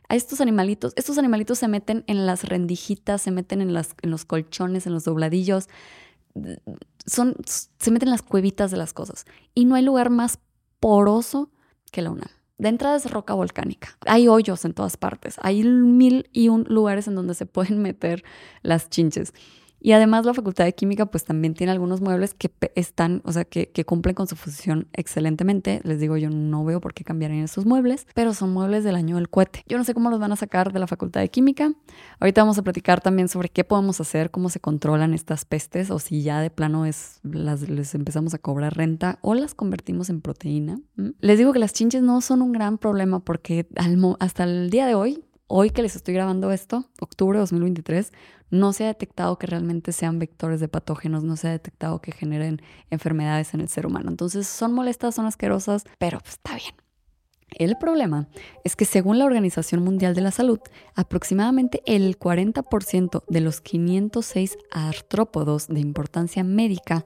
A 0.09 0.17
estos 0.17 0.41
animalitos, 0.41 0.93
estos 0.97 1.19
animalitos 1.19 1.59
se 1.59 1.69
meten 1.69 2.03
en 2.09 2.27
las 2.27 2.45
rendijitas, 2.45 3.23
se 3.23 3.31
meten 3.31 3.61
en, 3.61 3.73
los 3.73 4.25
colchones, 4.25 4.87
en 4.87 4.93
los 4.95 5.05
dobladillos. 5.05 5.69
Son, 7.07 7.37
se 7.45 7.91
meten 7.91 8.09
en 8.09 8.13
las 8.13 8.23
cuevitas 8.23 8.71
de 8.71 8.77
las 8.77 8.93
cosas. 8.93 9.25
Y 9.55 9.67
no 9.67 9.77
hay 9.77 9.83
lugar 9.83 10.11
más 10.11 10.41
poroso 10.81 11.51
que 11.93 12.03
la 12.03 12.11
UNAM. 12.11 12.31
De 12.59 12.69
entrada 12.69 12.97
es 12.97 13.11
roca 13.11 13.33
volcánica. 13.33 13.97
Hay 14.05 14.29
hoyos 14.29 14.65
en 14.67 14.75
todas 14.75 14.97
partes. 14.99 15.37
Hay 15.41 15.63
mil 15.63 16.29
y 16.33 16.49
un 16.49 16.65
lugares 16.69 17.09
en 17.09 17.15
donde 17.15 17.35
se 17.35 17.47
pueden 17.47 17.79
meter 17.83 18.25
las 18.63 18.91
chinches. 18.91 19.33
Y 19.81 19.93
además 19.93 20.27
la 20.27 20.35
Facultad 20.35 20.64
de 20.64 20.75
Química 20.75 21.07
pues 21.07 21.25
también 21.25 21.55
tiene 21.55 21.73
algunos 21.73 22.01
muebles 22.01 22.35
que 22.35 22.51
están, 22.75 23.23
o 23.25 23.33
sea, 23.33 23.45
que, 23.45 23.69
cumplen 23.85 24.14
con 24.14 24.27
su 24.27 24.37
función 24.37 24.88
excelentemente. 24.93 25.81
Les 25.85 25.99
digo, 25.99 26.16
yo 26.19 26.29
no 26.29 26.64
veo 26.64 26.81
por 26.81 26.93
qué 26.93 27.03
cambiarían 27.03 27.43
esos 27.43 27.64
muebles, 27.64 28.07
pero 28.14 28.35
son 28.35 28.53
muebles 28.53 28.85
del 28.85 28.95
año 28.95 29.16
del 29.16 29.31
cohete. 29.31 29.64
Yo 29.66 29.79
no 29.79 29.85
sé 29.85 29.95
cómo 29.95 30.11
los 30.11 30.21
van 30.21 30.33
a 30.33 30.37
sacar 30.37 30.73
de 30.73 30.79
la 30.79 30.87
Facultad 30.87 31.23
de 31.23 31.31
Química. 31.31 31.73
Ahorita 32.21 32.43
vamos 32.43 32.59
a 32.59 32.62
platicar 32.62 33.01
también 33.01 33.29
sobre 33.29 33.49
qué 33.49 33.64
podemos 33.64 34.01
hacer, 34.01 34.31
cómo 34.31 34.51
se 34.51 34.61
controlan 34.61 35.14
estas 35.14 35.45
pestes 35.45 35.90
o 35.90 35.99
si 35.99 36.23
ya 36.23 36.40
de 36.40 36.51
plano 36.51 36.85
es, 36.85 37.21
las, 37.23 37.69
les 37.69 37.95
empezamos 37.95 38.35
a 38.35 38.38
cobrar 38.38 38.77
renta 38.77 39.19
o 39.23 39.35
las 39.35 39.55
convertimos 39.55 40.11
en 40.11 40.21
proteína. 40.21 40.79
Les 41.21 41.38
digo 41.38 41.53
que 41.53 41.59
las 41.59 41.73
chinches 41.73 42.03
no 42.03 42.21
son 42.21 42.43
un 42.43 42.53
gran 42.53 42.77
problema 42.79 43.21
porque 43.21 43.66
hasta 44.19 44.45
el 44.45 44.71
día 44.71 44.87
de 44.87 44.95
hoy 44.95 45.25
hoy 45.53 45.71
que 45.71 45.83
les 45.83 45.97
estoy 45.97 46.14
grabando 46.14 46.53
esto, 46.53 46.85
octubre 47.01 47.37
de 47.37 47.40
2023, 47.40 48.12
no 48.51 48.73
se 48.73 48.85
ha 48.85 48.89
detectado 48.89 49.39
que 49.39 49.47
realmente 49.47 49.93
sean 49.93 50.19
vectores 50.19 50.61
de 50.61 50.69
patógenos, 50.69 51.25
no 51.25 51.37
se 51.37 51.49
ha 51.49 51.53
detectado 51.53 52.01
que 52.01 52.13
generen 52.13 52.61
enfermedades 52.91 53.55
en 53.55 53.61
el 53.61 53.69
ser 53.69 53.87
humano. 53.87 54.11
Entonces 54.11 54.47
son 54.47 54.73
molestas, 54.73 55.15
son 55.15 55.27
asquerosas, 55.27 55.85
pero 55.99 56.19
pues, 56.19 56.33
está 56.33 56.57
bien. 56.57 56.75
El 57.53 57.77
problema 57.77 58.29
es 58.65 58.77
que 58.77 58.85
según 58.85 59.19
la 59.19 59.25
Organización 59.25 59.83
Mundial 59.83 60.15
de 60.15 60.21
la 60.21 60.31
Salud, 60.31 60.61
aproximadamente 60.95 61.83
el 61.85 62.19
40% 62.19 63.25
de 63.29 63.41
los 63.41 63.61
506 63.61 64.57
artrópodos 64.71 65.67
de 65.67 65.81
importancia 65.81 66.45
médica 66.45 67.05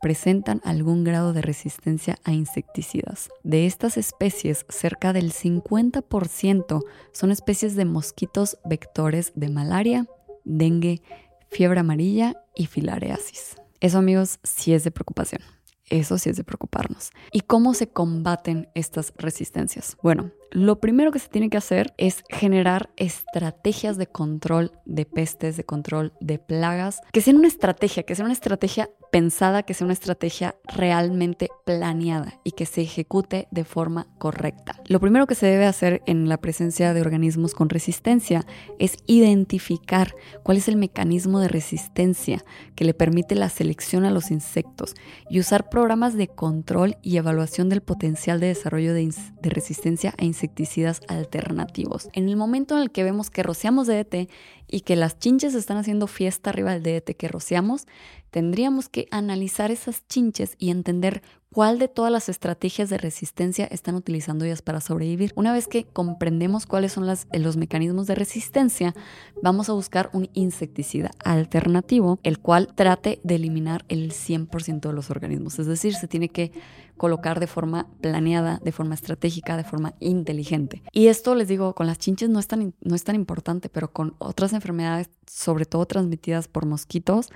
presentan 0.00 0.60
algún 0.64 1.04
grado 1.04 1.32
de 1.32 1.42
resistencia 1.42 2.18
a 2.24 2.32
insecticidas. 2.32 3.28
De 3.44 3.66
estas 3.66 3.96
especies, 3.96 4.66
cerca 4.68 5.12
del 5.12 5.32
50% 5.32 6.80
son 7.12 7.30
especies 7.30 7.76
de 7.76 7.84
mosquitos 7.84 8.58
vectores 8.64 9.32
de 9.36 9.48
malaria, 9.48 10.06
dengue, 10.44 11.02
fiebre 11.50 11.80
amarilla 11.80 12.34
y 12.54 12.66
filariasis. 12.66 13.56
Eso 13.80 13.98
amigos 13.98 14.38
sí 14.42 14.74
es 14.74 14.84
de 14.84 14.90
preocupación. 14.90 15.42
Eso 15.90 16.16
sí 16.16 16.30
es 16.30 16.36
de 16.36 16.44
preocuparnos. 16.44 17.10
¿Y 17.32 17.40
cómo 17.40 17.74
se 17.74 17.88
combaten 17.88 18.68
estas 18.74 19.12
resistencias? 19.16 19.96
Bueno, 20.02 20.30
lo 20.50 20.80
primero 20.80 21.12
que 21.12 21.18
se 21.18 21.28
tiene 21.28 21.50
que 21.50 21.58
hacer 21.58 21.92
es 21.98 22.24
generar 22.30 22.88
estrategias 22.96 23.98
de 23.98 24.06
control 24.06 24.72
de 24.86 25.04
pestes, 25.04 25.58
de 25.58 25.64
control 25.64 26.14
de 26.20 26.38
plagas, 26.38 27.00
que 27.12 27.20
sean 27.20 27.36
una 27.36 27.48
estrategia, 27.48 28.04
que 28.04 28.14
sea 28.14 28.24
una 28.24 28.32
estrategia 28.32 28.88
pensada, 29.12 29.62
que 29.62 29.74
sea 29.74 29.84
una 29.84 29.92
estrategia 29.92 30.56
realmente 30.74 31.50
planeada 31.66 32.40
y 32.44 32.52
que 32.52 32.64
se 32.64 32.80
ejecute 32.80 33.46
de 33.50 33.62
forma 33.62 34.06
correcta. 34.18 34.80
Lo 34.86 35.00
primero 35.00 35.26
que 35.26 35.34
se 35.34 35.44
debe 35.44 35.66
hacer 35.66 36.02
en 36.06 36.30
la 36.30 36.38
presencia 36.38 36.94
de 36.94 37.02
organismos 37.02 37.52
con 37.52 37.68
resistencia 37.68 38.46
es 38.78 38.96
identificar 39.06 40.14
cuál 40.42 40.56
es 40.56 40.66
el 40.66 40.76
mecanismo 40.76 41.40
de 41.40 41.48
resistencia 41.48 42.42
que 42.74 42.86
le 42.86 42.94
permite 42.94 43.34
la 43.34 43.50
selección 43.50 44.06
a 44.06 44.10
los 44.10 44.30
insectos 44.30 44.94
y 45.28 45.40
usar 45.40 45.68
programas 45.68 46.16
de 46.16 46.28
control 46.28 46.96
y 47.02 47.18
evaluación 47.18 47.68
del 47.68 47.82
potencial 47.82 48.40
de 48.40 48.46
desarrollo 48.46 48.94
de, 48.94 49.12
resistencia 49.42 50.14
a 50.16 50.24
insecticidas 50.24 51.02
alternativos. 51.08 52.08
En 52.14 52.30
el 52.30 52.36
momento 52.36 52.76
en 52.76 52.82
el 52.82 52.90
que 52.90 53.04
vemos 53.04 53.28
que 53.28 53.42
rociamos 53.42 53.88
DDT 53.88 54.30
y 54.68 54.80
que 54.80 54.96
las 54.96 55.18
chinches 55.18 55.54
están 55.54 55.76
haciendo 55.76 56.06
fiesta 56.06 56.48
arriba 56.48 56.72
del 56.72 56.82
DDT 56.82 57.14
que 57.14 57.28
rociamos, 57.28 57.86
tendríamos 58.32 58.88
que 58.88 59.06
analizar 59.10 59.70
esas 59.70 60.08
chinches 60.08 60.56
y 60.58 60.70
entender 60.70 61.22
cuál 61.52 61.78
de 61.78 61.86
todas 61.86 62.10
las 62.10 62.30
estrategias 62.30 62.88
de 62.88 62.96
resistencia 62.96 63.66
están 63.66 63.94
utilizando 63.94 64.46
ellas 64.46 64.62
para 64.62 64.80
sobrevivir. 64.80 65.32
Una 65.36 65.52
vez 65.52 65.68
que 65.68 65.84
comprendemos 65.84 66.64
cuáles 66.64 66.92
son 66.92 67.06
las, 67.06 67.28
los 67.30 67.58
mecanismos 67.58 68.06
de 68.06 68.14
resistencia, 68.14 68.94
vamos 69.42 69.68
a 69.68 69.74
buscar 69.74 70.08
un 70.14 70.30
insecticida 70.32 71.10
alternativo, 71.22 72.18
el 72.22 72.38
cual 72.38 72.72
trate 72.74 73.20
de 73.22 73.34
eliminar 73.34 73.84
el 73.88 74.12
100% 74.12 74.80
de 74.80 74.92
los 74.94 75.10
organismos. 75.10 75.58
Es 75.58 75.66
decir, 75.66 75.94
se 75.94 76.08
tiene 76.08 76.30
que 76.30 76.52
colocar 76.96 77.38
de 77.38 77.46
forma 77.46 77.86
planeada, 78.00 78.60
de 78.64 78.72
forma 78.72 78.94
estratégica, 78.94 79.58
de 79.58 79.64
forma 79.64 79.92
inteligente. 80.00 80.82
Y 80.90 81.08
esto, 81.08 81.34
les 81.34 81.48
digo, 81.48 81.74
con 81.74 81.86
las 81.86 81.98
chinches 81.98 82.30
no 82.30 82.38
es 82.38 82.46
tan, 82.46 82.72
no 82.80 82.94
es 82.94 83.04
tan 83.04 83.14
importante, 83.14 83.68
pero 83.68 83.92
con 83.92 84.14
otras 84.18 84.54
enfermedades, 84.54 85.10
sobre 85.26 85.66
todo 85.66 85.84
transmitidas 85.84 86.48
por 86.48 86.64
mosquitos, 86.64 87.28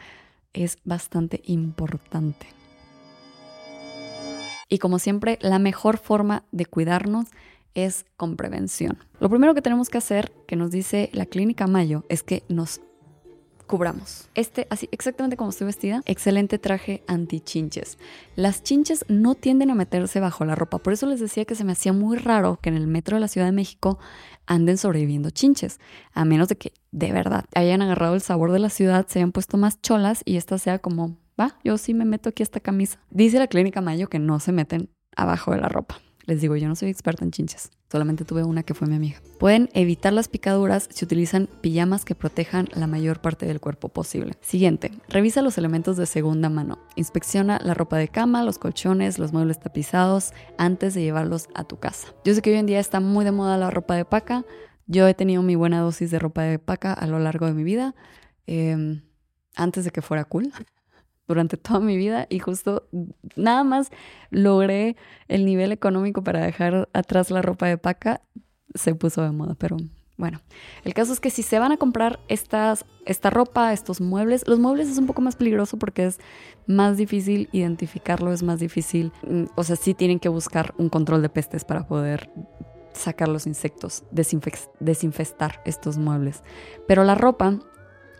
es 0.53 0.79
bastante 0.85 1.43
importante. 1.45 2.47
Y 4.69 4.79
como 4.79 4.99
siempre, 4.99 5.39
la 5.43 5.59
mejor 5.59 5.99
forma 5.99 6.43
de 6.51 6.67
cuidarnos 6.67 7.27
es 7.75 8.07
con 8.17 8.37
prevención. 8.37 8.99
Lo 9.21 9.29
primero 9.29 9.55
que 9.55 9.63
tenemos 9.63 9.91
que 9.91 9.99
hacer, 9.99 10.33
que 10.47 10.57
nos 10.57 10.71
dice 10.71 11.11
la 11.13 11.27
clínica 11.27 11.67
Mayo, 11.67 12.05
es 12.09 12.23
que 12.23 12.43
nos 12.49 12.81
cubramos. 13.67 14.29
Este, 14.35 14.67
así 14.71 14.89
exactamente 14.93 15.37
como 15.37 15.51
estoy 15.51 15.67
vestida, 15.67 16.03
excelente 16.07 16.59
traje 16.59 17.03
anti-chinches. 17.07 17.99
Las 18.37 18.63
chinches 18.63 19.05
no 19.09 19.35
tienden 19.35 19.71
a 19.71 19.75
meterse 19.75 20.21
bajo 20.21 20.45
la 20.45 20.55
ropa, 20.55 20.79
por 20.79 20.93
eso 20.93 21.07
les 21.07 21.21
decía 21.21 21.45
que 21.45 21.55
se 21.55 21.65
me 21.65 21.73
hacía 21.73 21.93
muy 21.93 22.17
raro 22.17 22.59
que 22.61 22.69
en 22.69 22.77
el 22.77 22.87
metro 22.87 23.17
de 23.17 23.21
la 23.21 23.29
Ciudad 23.29 23.47
de 23.47 23.53
México 23.53 23.99
anden 24.47 24.79
sobreviviendo 24.79 25.31
chinches, 25.31 25.81
a 26.13 26.25
menos 26.25 26.49
de 26.49 26.57
que 26.57 26.73
de 26.93 27.13
verdad 27.13 27.45
hayan 27.55 27.83
agarrado 27.83 28.15
el 28.15 28.21
sabor 28.21 28.53
de 28.53 28.61
la 28.61 28.71
ciudad, 28.71 29.07
se 29.09 29.19
hayan 29.19 29.33
puesto 29.33 29.57
más 29.57 29.81
cholas 29.83 30.23
y 30.25 30.37
esta 30.37 30.59
sea 30.59 30.79
como, 30.79 31.17
va, 31.39 31.59
yo 31.65 31.79
sí 31.79 31.95
me 31.95 32.05
meto 32.05 32.29
aquí 32.29 32.43
esta 32.43 32.61
camisa. 32.61 32.99
Dice 33.11 33.39
la 33.39 33.49
clínica 33.49 33.81
Mayo 33.81 34.09
que 34.09 34.19
no 34.19 34.41
se 34.41 34.53
meten 34.53 34.89
abajo 35.17 35.53
de 35.53 35.61
la 35.61 35.69
ropa. 35.69 36.01
Les 36.27 36.41
digo, 36.41 36.57
yo 36.57 36.67
no 36.67 36.75
soy 36.75 36.91
experta 36.91 37.25
en 37.25 37.31
chinches, 37.31 37.71
solamente 37.91 38.25
tuve 38.25 38.43
una 38.43 38.65
que 38.65 38.75
fue 38.75 38.89
mi 38.89 38.97
amiga. 38.97 39.23
Pueden 39.39 39.69
evitar 39.75 40.13
las 40.13 40.27
picaduras 40.27 40.89
si 40.93 41.05
utilizan 41.05 41.49
pijamas 41.61 42.05
que 42.05 42.17
protejan 42.17 42.69
la 42.75 42.89
mayor 42.89 43.21
parte 43.21 43.47
del 43.47 43.61
cuerpo 43.61 43.89
posible. 43.91 44.35
Siguiente, 44.41 44.91
revisa 45.09 45.41
los 45.41 45.57
elementos 45.57 45.97
de 45.97 46.07
segunda 46.07 46.49
mano. 46.49 46.81
Inspecciona 46.97 47.61
la 47.63 47.75
ropa 47.75 47.97
de 47.97 48.09
cama, 48.09 48.43
los 48.43 48.59
colchones, 48.59 49.21
los 49.21 49.33
muebles 49.33 49.61
tapizados 49.61 50.33
antes 50.59 50.95
de 50.95 51.03
llevarlos 51.03 51.49
a 51.55 51.63
tu 51.63 51.79
casa. 51.79 52.09
Yo 52.25 52.35
sé 52.35 52.43
que 52.43 52.51
hoy 52.51 52.57
en 52.57 52.67
día 52.67 52.81
está 52.81 52.99
muy 52.99 53.25
de 53.25 53.31
moda 53.31 53.57
la 53.57 53.71
ropa 53.71 53.95
de 53.95 54.05
paca. 54.05 54.45
Yo 54.89 55.07
he 55.07 55.15
tenido 55.15 55.43
mi 55.43 55.55
buena 55.55 55.81
dosis 55.81 56.11
de 56.11 56.19
ropa 56.19 56.43
de 56.43 56.59
paca 56.59 56.93
a 56.93 57.07
lo 57.07 57.21
largo 57.21 57.47
de 57.47 57.53
mi 57.53 57.63
vida. 57.63 57.95
Em, 58.49 59.03
antes 59.55 59.85
de 59.85 59.93
que 59.93 60.03
fuera 60.03 60.25
cool 60.25 60.53
durante 61.29 61.57
toda 61.57 61.81
mi 61.81 61.97
vida 61.97 62.27
y 62.29 62.39
justo 62.39 62.89
nada 63.35 63.65
más 63.65 63.91
logré 64.31 64.97
el 65.29 65.45
nivel 65.45 65.73
económico 65.73 66.23
para 66.23 66.45
dejar 66.45 66.89
atrás 66.93 67.31
la 67.31 67.43
ropa 67.43 67.67
de 67.67 67.79
paca, 67.79 68.23
se 68.75 68.95
puso 68.95 69.23
de 69.23 69.33
moda, 69.33 69.55
pero 69.59 69.77
bueno, 70.19 70.41
el 70.85 70.95
caso 70.95 71.13
es 71.13 71.21
que 71.21 71.29
si 71.29 71.43
se 71.43 71.59
van 71.59 71.73
a 71.73 71.77
comprar 71.77 72.21
estas, 72.29 72.87
esta 73.05 73.29
ropa, 73.29 73.73
estos 73.75 74.01
muebles, 74.01 74.47
los 74.47 74.59
muebles 74.59 74.89
es 74.89 74.97
un 74.97 75.07
poco 75.07 75.21
más 75.21 75.37
peligroso 75.37 75.79
porque 75.79 76.07
es 76.07 76.19
más 76.67 76.97
difícil 76.97 77.51
identificarlo, 77.53 78.33
es 78.33 78.43
más 78.43 78.59
difícil, 78.59 79.13
mm, 79.29 79.45
o 79.55 79.65
sea, 79.65 79.77
sí 79.77 79.93
tienen 79.93 80.19
que 80.19 80.31
buscar 80.31 80.75
un 80.79 80.89
control 80.89 81.21
de 81.21 81.29
pestes 81.29 81.67
para 81.67 81.87
poder 81.87 82.31
sacar 82.95 83.29
los 83.29 83.47
insectos, 83.47 84.05
desinfestar 84.11 85.61
estos 85.67 85.99
muebles. 85.99 86.43
Pero 86.89 87.05
la 87.05 87.15
ropa 87.15 87.59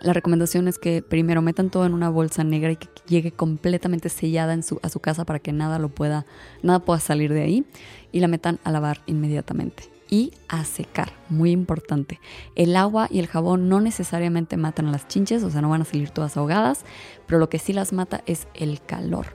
la 0.01 0.13
recomendación 0.13 0.69
es 0.69 0.79
que 0.79 1.03
primero 1.03 1.43
metan 1.43 1.71
todo 1.71 1.87
en 1.87 1.95
una 1.95 2.11
bolsa 2.11 2.45
negra 2.45 2.73
y 2.73 2.77
que 2.77 2.89
llegue 3.07 3.33
completamente 3.33 4.09
sellada 4.09 4.53
en 4.53 4.63
su, 4.63 4.79
a 4.83 4.89
su 4.89 5.01
casa 5.01 5.25
para 5.25 5.39
que 5.39 5.53
nada 5.53 5.79
lo 5.79 5.89
pueda, 5.89 6.27
nada 6.63 6.81
pueda 6.81 7.01
salir 7.01 7.33
de 7.33 7.43
ahí 7.43 7.65
y 8.13 8.21
la 8.21 8.29
metan 8.29 8.59
a 8.65 8.71
lavar 8.71 9.01
inmediatamente 9.07 9.91
y 10.09 10.33
a 10.49 10.65
secar, 10.65 11.13
muy 11.29 11.51
importante. 11.51 12.21
El 12.55 12.77
agua 12.77 13.09
y 13.11 13.19
el 13.19 13.27
jabón 13.27 13.69
no 13.69 13.81
necesariamente 13.81 14.57
matan 14.57 14.87
a 14.87 14.93
las 14.93 15.09
chinches, 15.09 15.43
o 15.43 15.51
sea, 15.51 15.63
no 15.63 15.69
van 15.69 15.83
a 15.83 15.87
salir 15.87 16.11
todas 16.11 16.37
ahogadas, 16.37 16.85
pero 17.27 17.39
lo 17.39 17.49
que 17.49 17.59
sí 17.59 17.73
las 17.73 17.93
mata 17.93 18.23
es 18.27 18.47
el 18.55 18.81
calor. 18.81 19.27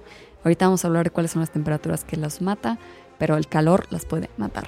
Ahorita 0.44 0.66
vamos 0.66 0.84
a 0.84 0.88
hablar 0.88 1.06
de 1.06 1.12
cuáles 1.12 1.32
son 1.32 1.42
las 1.42 1.52
temperaturas 1.52 2.04
que 2.04 2.18
las 2.18 2.42
mata, 2.42 2.80
pero 3.18 3.38
el 3.38 3.48
calor 3.48 3.86
las 3.90 4.06
puede 4.06 4.30
matar. 4.38 4.68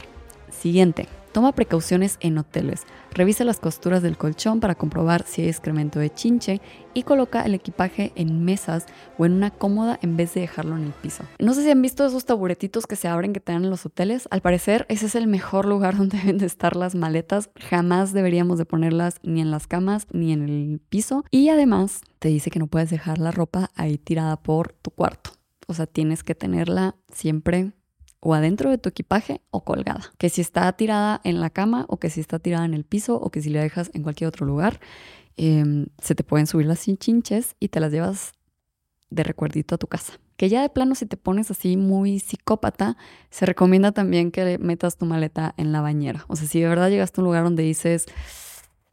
Siguiente, 0.49 1.07
Toma 1.33 1.51
precauciones 1.51 2.17
en 2.19 2.37
hoteles. 2.37 2.83
Revisa 3.11 3.43
las 3.43 3.59
costuras 3.59 4.03
del 4.03 4.17
colchón 4.17 4.59
para 4.59 4.75
comprobar 4.75 5.25
si 5.25 5.41
hay 5.41 5.49
excremento 5.49 5.97
de 5.97 6.11
chinche 6.11 6.61
y 6.93 7.01
coloca 7.01 7.41
el 7.41 7.55
equipaje 7.55 8.11
en 8.15 8.45
mesas 8.45 8.85
o 9.17 9.25
en 9.25 9.33
una 9.33 9.49
cómoda 9.49 9.97
en 10.03 10.15
vez 10.15 10.35
de 10.35 10.41
dejarlo 10.41 10.77
en 10.77 10.83
el 10.83 10.91
piso. 10.91 11.23
No 11.39 11.55
sé 11.55 11.63
si 11.63 11.71
han 11.71 11.81
visto 11.81 12.05
esos 12.05 12.25
taburetitos 12.25 12.85
que 12.85 12.95
se 12.95 13.07
abren 13.07 13.33
que 13.33 13.39
te 13.39 13.51
en 13.51 13.71
los 13.71 13.83
hoteles. 13.83 14.27
Al 14.29 14.41
parecer, 14.41 14.85
ese 14.89 15.07
es 15.07 15.15
el 15.15 15.25
mejor 15.25 15.65
lugar 15.65 15.97
donde 15.97 16.19
deben 16.19 16.37
de 16.37 16.45
estar 16.45 16.75
las 16.75 16.93
maletas. 16.93 17.49
Jamás 17.59 18.13
deberíamos 18.13 18.59
de 18.59 18.65
ponerlas 18.65 19.15
ni 19.23 19.41
en 19.41 19.49
las 19.49 19.65
camas 19.65 20.05
ni 20.11 20.33
en 20.33 20.43
el 20.47 20.81
piso. 20.87 21.25
Y 21.31 21.49
además 21.49 22.01
te 22.19 22.29
dice 22.29 22.51
que 22.51 22.59
no 22.59 22.67
puedes 22.67 22.91
dejar 22.91 23.17
la 23.17 23.31
ropa 23.31 23.71
ahí 23.75 23.97
tirada 23.97 24.37
por 24.37 24.71
tu 24.73 24.91
cuarto. 24.91 25.31
O 25.65 25.73
sea, 25.73 25.87
tienes 25.87 26.23
que 26.23 26.35
tenerla 26.35 26.95
siempre 27.11 27.71
o 28.25 28.33
adentro 28.33 28.69
de 28.69 28.77
tu 28.77 28.87
equipaje 28.87 29.41
o 29.51 29.65
colgada. 29.65 30.13
Que 30.17 30.29
si 30.29 30.39
está 30.39 30.71
tirada 30.73 31.19
en 31.25 31.41
la 31.41 31.49
cama 31.49 31.85
o 31.89 31.97
que 31.97 32.09
si 32.09 32.21
está 32.21 32.39
tirada 32.39 32.63
en 32.63 32.73
el 32.73 32.85
piso 32.85 33.15
o 33.15 33.29
que 33.29 33.41
si 33.41 33.49
la 33.49 33.61
dejas 33.61 33.91
en 33.93 34.01
cualquier 34.01 34.29
otro 34.29 34.45
lugar, 34.45 34.79
em, 35.35 35.87
se 36.01 36.15
te 36.15 36.23
pueden 36.23 36.47
subir 36.47 36.65
las 36.65 36.81
chinches 36.81 37.57
y 37.59 37.67
te 37.67 37.81
las 37.81 37.91
llevas 37.91 38.31
de 39.09 39.23
recuerdito 39.23 39.75
a 39.75 39.77
tu 39.77 39.87
casa. 39.87 40.13
Que 40.37 40.47
ya 40.47 40.61
de 40.61 40.69
plano 40.69 40.95
si 40.95 41.05
te 41.05 41.17
pones 41.17 41.51
así 41.51 41.75
muy 41.75 42.19
psicópata, 42.19 42.95
se 43.29 43.45
recomienda 43.45 43.91
también 43.91 44.31
que 44.31 44.57
metas 44.57 44.97
tu 44.97 45.05
maleta 45.05 45.53
en 45.57 45.73
la 45.73 45.81
bañera. 45.81 46.23
O 46.29 46.37
sea, 46.37 46.47
si 46.47 46.61
de 46.61 46.69
verdad 46.69 46.89
llegaste 46.89 47.19
a 47.19 47.21
un 47.21 47.25
lugar 47.25 47.43
donde 47.43 47.63
dices, 47.63 48.05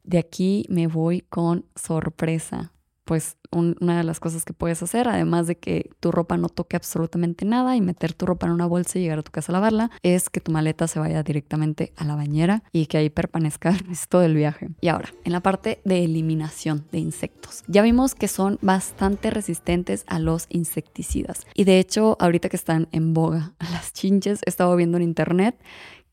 de 0.03 0.18
aquí 0.18 0.66
me 0.68 0.89
voy 0.89 1.20
con 1.20 1.66
sorpresa, 1.76 2.72
pues 3.11 3.39
una 3.51 3.99
de 3.99 4.05
las 4.05 4.21
cosas 4.21 4.45
que 4.45 4.53
puedes 4.53 4.85
hacer, 4.85 5.09
además 5.09 5.49
de 5.49 5.59
que 5.59 5.91
tu 5.99 6.13
ropa 6.13 6.37
no 6.37 6.49
toque 6.49 6.77
absolutamente 6.77 7.45
nada 7.45 7.75
y 7.75 7.81
meter 7.81 8.13
tu 8.13 8.25
ropa 8.25 8.47
en 8.47 8.53
una 8.53 8.67
bolsa 8.67 9.01
y 9.01 9.03
llegar 9.03 9.19
a 9.19 9.23
tu 9.23 9.33
casa 9.33 9.51
a 9.51 9.55
lavarla, 9.55 9.91
es 10.05 10.31
que 10.31 10.41
tu 10.41 10.53
maleta 10.53 10.87
se 10.87 11.01
vaya 11.01 11.25
directamente 11.25 11.93
a 11.97 12.05
la 12.05 12.15
bañera 12.15 12.63
y 12.71 12.87
que 12.87 12.99
ahí 12.99 13.11
permanezca 13.11 13.71
el 13.71 13.81
resto 13.81 14.21
del 14.21 14.37
viaje. 14.37 14.69
Y 14.81 14.87
ahora, 14.87 15.09
en 15.25 15.33
la 15.33 15.41
parte 15.41 15.81
de 15.85 16.05
eliminación 16.05 16.87
de 16.93 17.01
insectos. 17.01 17.65
Ya 17.67 17.83
vimos 17.83 18.15
que 18.15 18.29
son 18.29 18.61
bastante 18.63 19.31
resistentes 19.31 20.05
a 20.07 20.21
los 20.21 20.47
insecticidas. 20.49 21.49
Y 21.53 21.65
de 21.65 21.81
hecho, 21.81 22.17
ahorita 22.21 22.49
que 22.49 22.57
están 22.57 22.87
en 22.93 23.13
boga 23.13 23.55
las 23.73 23.93
chinches, 23.93 24.39
he 24.47 24.51
estado 24.51 24.77
viendo 24.77 24.99
en 24.99 25.03
internet 25.03 25.59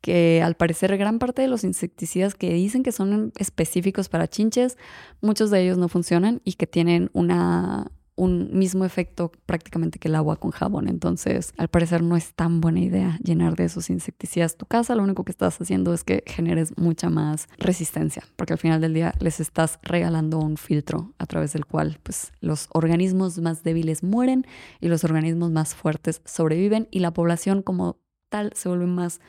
que 0.01 0.41
al 0.43 0.55
parecer 0.55 0.95
gran 0.97 1.19
parte 1.19 1.41
de 1.41 1.47
los 1.47 1.63
insecticidas 1.63 2.35
que 2.35 2.53
dicen 2.53 2.83
que 2.83 2.91
son 2.91 3.33
específicos 3.37 4.09
para 4.09 4.27
chinches, 4.27 4.77
muchos 5.21 5.51
de 5.51 5.61
ellos 5.61 5.77
no 5.77 5.89
funcionan 5.89 6.41
y 6.43 6.53
que 6.53 6.67
tienen 6.67 7.09
una, 7.13 7.91
un 8.17 8.49
mismo 8.57 8.83
efecto 8.83 9.31
prácticamente 9.45 9.99
que 9.99 10.07
el 10.07 10.15
agua 10.15 10.37
con 10.37 10.51
jabón. 10.51 10.89
Entonces, 10.89 11.53
al 11.57 11.67
parecer 11.67 12.01
no 12.01 12.17
es 12.17 12.33
tan 12.33 12.61
buena 12.61 12.79
idea 12.79 13.19
llenar 13.23 13.55
de 13.55 13.65
esos 13.65 13.91
insecticidas 13.91 14.57
tu 14.57 14.65
casa. 14.65 14.95
Lo 14.95 15.03
único 15.03 15.23
que 15.23 15.31
estás 15.31 15.61
haciendo 15.61 15.93
es 15.93 16.03
que 16.03 16.23
generes 16.25 16.75
mucha 16.77 17.09
más 17.11 17.47
resistencia, 17.59 18.23
porque 18.35 18.53
al 18.53 18.59
final 18.59 18.81
del 18.81 18.95
día 18.95 19.13
les 19.19 19.39
estás 19.39 19.79
regalando 19.83 20.39
un 20.39 20.57
filtro 20.57 21.13
a 21.19 21.27
través 21.27 21.53
del 21.53 21.67
cual 21.67 21.99
pues, 22.01 22.33
los 22.41 22.67
organismos 22.73 23.37
más 23.37 23.63
débiles 23.63 24.03
mueren 24.03 24.47
y 24.81 24.87
los 24.87 25.03
organismos 25.03 25.51
más 25.51 25.75
fuertes 25.75 26.21
sobreviven 26.25 26.87
y 26.89 26.99
la 26.99 27.13
población 27.13 27.61
como 27.61 27.97
tal 28.29 28.51
se 28.55 28.67
vuelve 28.67 28.87
más 28.87 29.21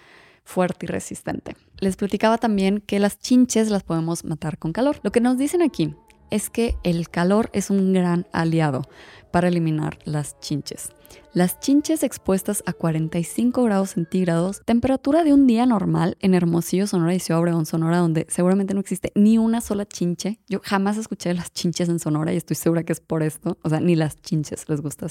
fuerte 0.48 0.86
y 0.86 0.88
resistente. 0.88 1.54
Les 1.78 1.96
platicaba 1.96 2.38
también 2.38 2.80
que 2.80 2.98
las 2.98 3.18
chinches 3.18 3.68
las 3.68 3.82
podemos 3.82 4.24
matar 4.24 4.56
con 4.58 4.72
calor. 4.72 4.98
Lo 5.02 5.12
que 5.12 5.20
nos 5.20 5.36
dicen 5.36 5.60
aquí 5.60 5.94
es 6.30 6.48
que 6.48 6.74
el 6.84 7.10
calor 7.10 7.50
es 7.52 7.68
un 7.68 7.92
gran 7.92 8.26
aliado 8.32 8.82
para 9.30 9.48
eliminar 9.48 9.98
las 10.04 10.40
chinches. 10.40 10.88
Las 11.34 11.60
chinches 11.60 12.02
expuestas 12.02 12.62
a 12.64 12.72
45 12.72 13.62
grados 13.62 13.90
centígrados, 13.90 14.62
temperatura 14.64 15.22
de 15.22 15.34
un 15.34 15.46
día 15.46 15.66
normal 15.66 16.16
en 16.20 16.32
Hermosillo, 16.32 16.86
Sonora 16.86 17.14
y 17.14 17.20
Ciudad 17.20 17.42
Obregón, 17.42 17.66
Sonora, 17.66 17.98
donde 17.98 18.26
seguramente 18.30 18.72
no 18.72 18.80
existe 18.80 19.12
ni 19.14 19.36
una 19.36 19.60
sola 19.60 19.84
chinche. 19.84 20.40
Yo 20.48 20.60
jamás 20.64 20.96
escuché 20.96 21.34
las 21.34 21.52
chinches 21.52 21.90
en 21.90 21.98
Sonora 21.98 22.32
y 22.32 22.38
estoy 22.38 22.56
segura 22.56 22.84
que 22.84 22.94
es 22.94 23.00
por 23.00 23.22
esto. 23.22 23.58
O 23.62 23.68
sea, 23.68 23.80
ni 23.80 23.96
las 23.96 24.16
chinches 24.22 24.66
les 24.68 24.80
gusta 24.80 25.06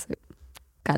hacer 0.88 0.97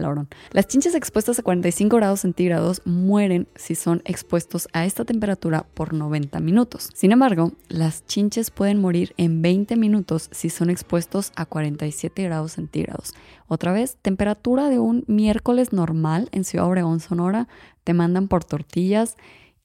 las 0.52 0.68
chinches 0.68 0.96
expuestas 0.96 1.40
a 1.40 1.44
45 1.44 1.96
grados 1.98 2.22
centígrados 2.22 2.82
mueren 2.86 3.48
si 3.56 3.76
son 3.76 4.02
expuestos 4.06 4.68
a 4.74 4.86
esta 4.86 5.06
temperatura 5.06 5.66
por 5.74 5.94
90 5.94 6.40
minutos. 6.40 6.90
Sin 6.94 7.12
embargo, 7.12 7.52
las 7.68 8.06
chinches 8.06 8.52
pueden 8.52 8.80
morir 8.80 9.14
en 9.18 9.42
20 9.42 9.76
minutos 9.76 10.30
si 10.32 10.50
son 10.50 10.70
expuestos 10.70 11.32
a 11.36 11.46
47 11.46 12.24
grados 12.24 12.54
centígrados. 12.54 13.14
Otra 13.48 13.72
vez, 13.74 13.98
temperatura 14.02 14.70
de 14.70 14.80
un 14.80 15.04
miércoles 15.08 15.74
normal 15.74 16.30
en 16.32 16.44
Ciudad 16.44 16.68
Obregón, 16.68 17.00
Sonora, 17.00 17.48
te 17.84 17.94
mandan 17.94 18.28
por 18.28 18.44
tortillas 18.44 19.16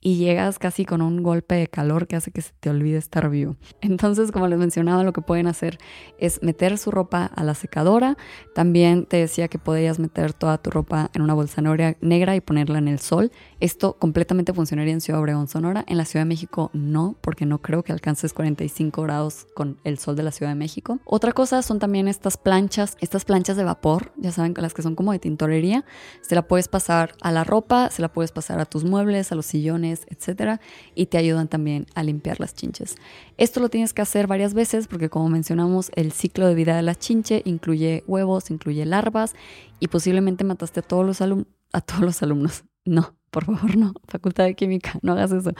y 0.04 0.16
llegas 0.16 0.58
casi 0.58 0.84
con 0.84 1.00
un 1.00 1.22
golpe 1.22 1.54
de 1.54 1.66
calor 1.66 2.06
que 2.06 2.14
hace 2.14 2.30
que 2.30 2.42
se 2.42 2.52
te 2.60 2.68
olvide 2.68 2.98
estar 2.98 3.30
vivo. 3.30 3.56
Entonces, 3.80 4.30
como 4.32 4.46
les 4.46 4.58
mencionaba, 4.58 5.02
lo 5.02 5.14
que 5.14 5.22
pueden 5.22 5.46
hacer 5.46 5.78
es 6.18 6.42
meter 6.42 6.76
su 6.76 6.90
ropa 6.90 7.24
a 7.24 7.42
la 7.42 7.54
secadora. 7.54 8.18
También 8.54 9.06
te 9.06 9.16
decía 9.16 9.48
que 9.48 9.58
podías 9.58 9.98
meter 9.98 10.34
toda 10.34 10.58
tu 10.58 10.70
ropa 10.70 11.10
en 11.14 11.22
una 11.22 11.32
bolsa 11.32 11.62
negra 11.62 12.36
y 12.36 12.42
ponerla 12.42 12.78
en 12.78 12.88
el 12.88 12.98
sol. 12.98 13.32
Esto 13.60 13.96
completamente 13.98 14.52
funcionaría 14.52 14.92
en 14.92 15.00
Ciudad 15.00 15.22
Obregón, 15.22 15.48
Sonora. 15.48 15.86
En 15.88 15.96
la 15.96 16.04
Ciudad 16.04 16.26
de 16.26 16.28
México 16.28 16.70
no, 16.74 17.16
porque 17.22 17.46
no 17.46 17.62
creo 17.62 17.82
que 17.82 17.92
alcances 17.92 18.34
45 18.34 19.02
grados 19.02 19.46
con 19.54 19.78
el 19.84 19.96
sol 19.96 20.16
de 20.16 20.22
la 20.22 20.32
Ciudad 20.32 20.52
de 20.52 20.56
México. 20.56 20.98
Otra 21.06 21.32
cosa 21.32 21.62
son 21.62 21.78
también 21.78 22.08
estas 22.08 22.36
planchas, 22.36 22.98
estas 23.00 23.24
planchas 23.24 23.56
de 23.56 23.64
vapor, 23.64 24.12
ya 24.18 24.32
saben, 24.32 24.52
las 24.58 24.74
que 24.74 24.82
son 24.82 24.96
como 24.96 25.12
de 25.12 25.18
tintorería. 25.18 25.86
Se 26.20 26.34
la 26.34 26.46
puedes 26.46 26.68
pasar 26.68 27.14
a 27.22 27.32
la 27.32 27.42
ropa, 27.42 27.88
se 27.88 28.02
la 28.02 28.12
puedes 28.12 28.32
pasar 28.32 28.60
a 28.60 28.66
tus 28.66 28.84
muebles, 28.84 29.32
a 29.32 29.34
los 29.34 29.46
sillones 29.46 29.93
etcétera, 30.08 30.60
y 30.94 31.06
te 31.06 31.18
ayudan 31.18 31.48
también 31.48 31.86
a 31.94 32.02
limpiar 32.02 32.40
las 32.40 32.54
chinches. 32.54 32.96
Esto 33.36 33.60
lo 33.60 33.68
tienes 33.68 33.92
que 33.92 34.02
hacer 34.02 34.26
varias 34.26 34.54
veces 34.54 34.86
porque 34.88 35.08
como 35.08 35.28
mencionamos, 35.28 35.90
el 35.94 36.12
ciclo 36.12 36.46
de 36.46 36.54
vida 36.54 36.76
de 36.76 36.82
la 36.82 36.94
chinche 36.94 37.42
incluye 37.44 38.04
huevos, 38.06 38.50
incluye 38.50 38.84
larvas 38.84 39.34
y 39.80 39.88
posiblemente 39.88 40.44
mataste 40.44 40.80
a 40.80 40.82
todos 40.82 41.06
los, 41.06 41.20
a 41.20 41.80
todos 41.80 42.00
los 42.00 42.22
alumnos. 42.22 42.64
No, 42.86 43.14
por 43.30 43.46
favor, 43.46 43.76
no, 43.76 43.94
Facultad 44.06 44.44
de 44.44 44.54
Química, 44.54 44.98
no 45.02 45.12
hagas 45.12 45.32
eso. 45.32 45.52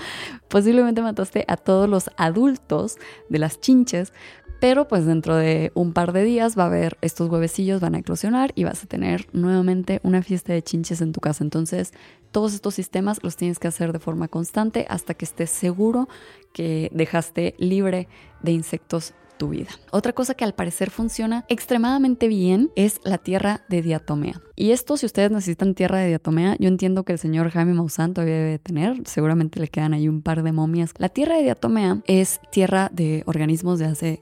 Posiblemente 0.48 1.02
mataste 1.02 1.44
a 1.48 1.56
todos 1.56 1.88
los 1.88 2.10
adultos 2.16 2.98
de 3.28 3.38
las 3.38 3.60
chinches, 3.60 4.12
pero 4.60 4.88
pues 4.88 5.06
dentro 5.06 5.36
de 5.36 5.72
un 5.74 5.92
par 5.92 6.12
de 6.12 6.24
días 6.24 6.58
va 6.58 6.64
a 6.64 6.66
haber 6.66 6.96
estos 7.00 7.28
huevecillos, 7.28 7.80
van 7.80 7.94
a 7.94 7.98
eclosionar 7.98 8.52
y 8.54 8.64
vas 8.64 8.82
a 8.82 8.86
tener 8.86 9.26
nuevamente 9.32 10.00
una 10.02 10.22
fiesta 10.22 10.52
de 10.52 10.62
chinches 10.62 11.00
en 11.00 11.12
tu 11.12 11.20
casa. 11.20 11.44
Entonces, 11.44 11.92
todos 12.30 12.54
estos 12.54 12.74
sistemas 12.74 13.22
los 13.22 13.36
tienes 13.36 13.58
que 13.58 13.68
hacer 13.68 13.92
de 13.92 13.98
forma 13.98 14.28
constante 14.28 14.86
hasta 14.88 15.14
que 15.14 15.24
estés 15.24 15.50
seguro 15.50 16.08
que 16.52 16.90
dejaste 16.92 17.54
libre 17.58 18.08
de 18.42 18.52
insectos 18.52 19.14
tu 19.36 19.48
vida. 19.48 19.70
Otra 19.90 20.12
cosa 20.12 20.34
que 20.34 20.44
al 20.44 20.54
parecer 20.54 20.90
funciona 20.90 21.44
extremadamente 21.48 22.28
bien 22.28 22.70
es 22.76 23.00
la 23.04 23.18
tierra 23.18 23.62
de 23.68 23.82
diatomea. 23.82 24.40
Y 24.56 24.70
esto, 24.70 24.96
si 24.96 25.06
ustedes 25.06 25.30
necesitan 25.30 25.74
tierra 25.74 25.98
de 25.98 26.08
diatomea, 26.08 26.56
yo 26.58 26.68
entiendo 26.68 27.04
que 27.04 27.12
el 27.12 27.18
señor 27.18 27.50
Jaime 27.50 27.74
Maussan 27.74 28.14
todavía 28.14 28.36
debe 28.36 28.58
tener, 28.58 29.02
seguramente 29.06 29.60
le 29.60 29.68
quedan 29.68 29.94
ahí 29.94 30.08
un 30.08 30.22
par 30.22 30.42
de 30.42 30.52
momias. 30.52 30.92
La 30.98 31.08
tierra 31.08 31.36
de 31.36 31.42
diatomea 31.42 32.02
es 32.06 32.40
tierra 32.50 32.90
de 32.92 33.22
organismos 33.26 33.78
de 33.78 33.86
hace 33.86 34.20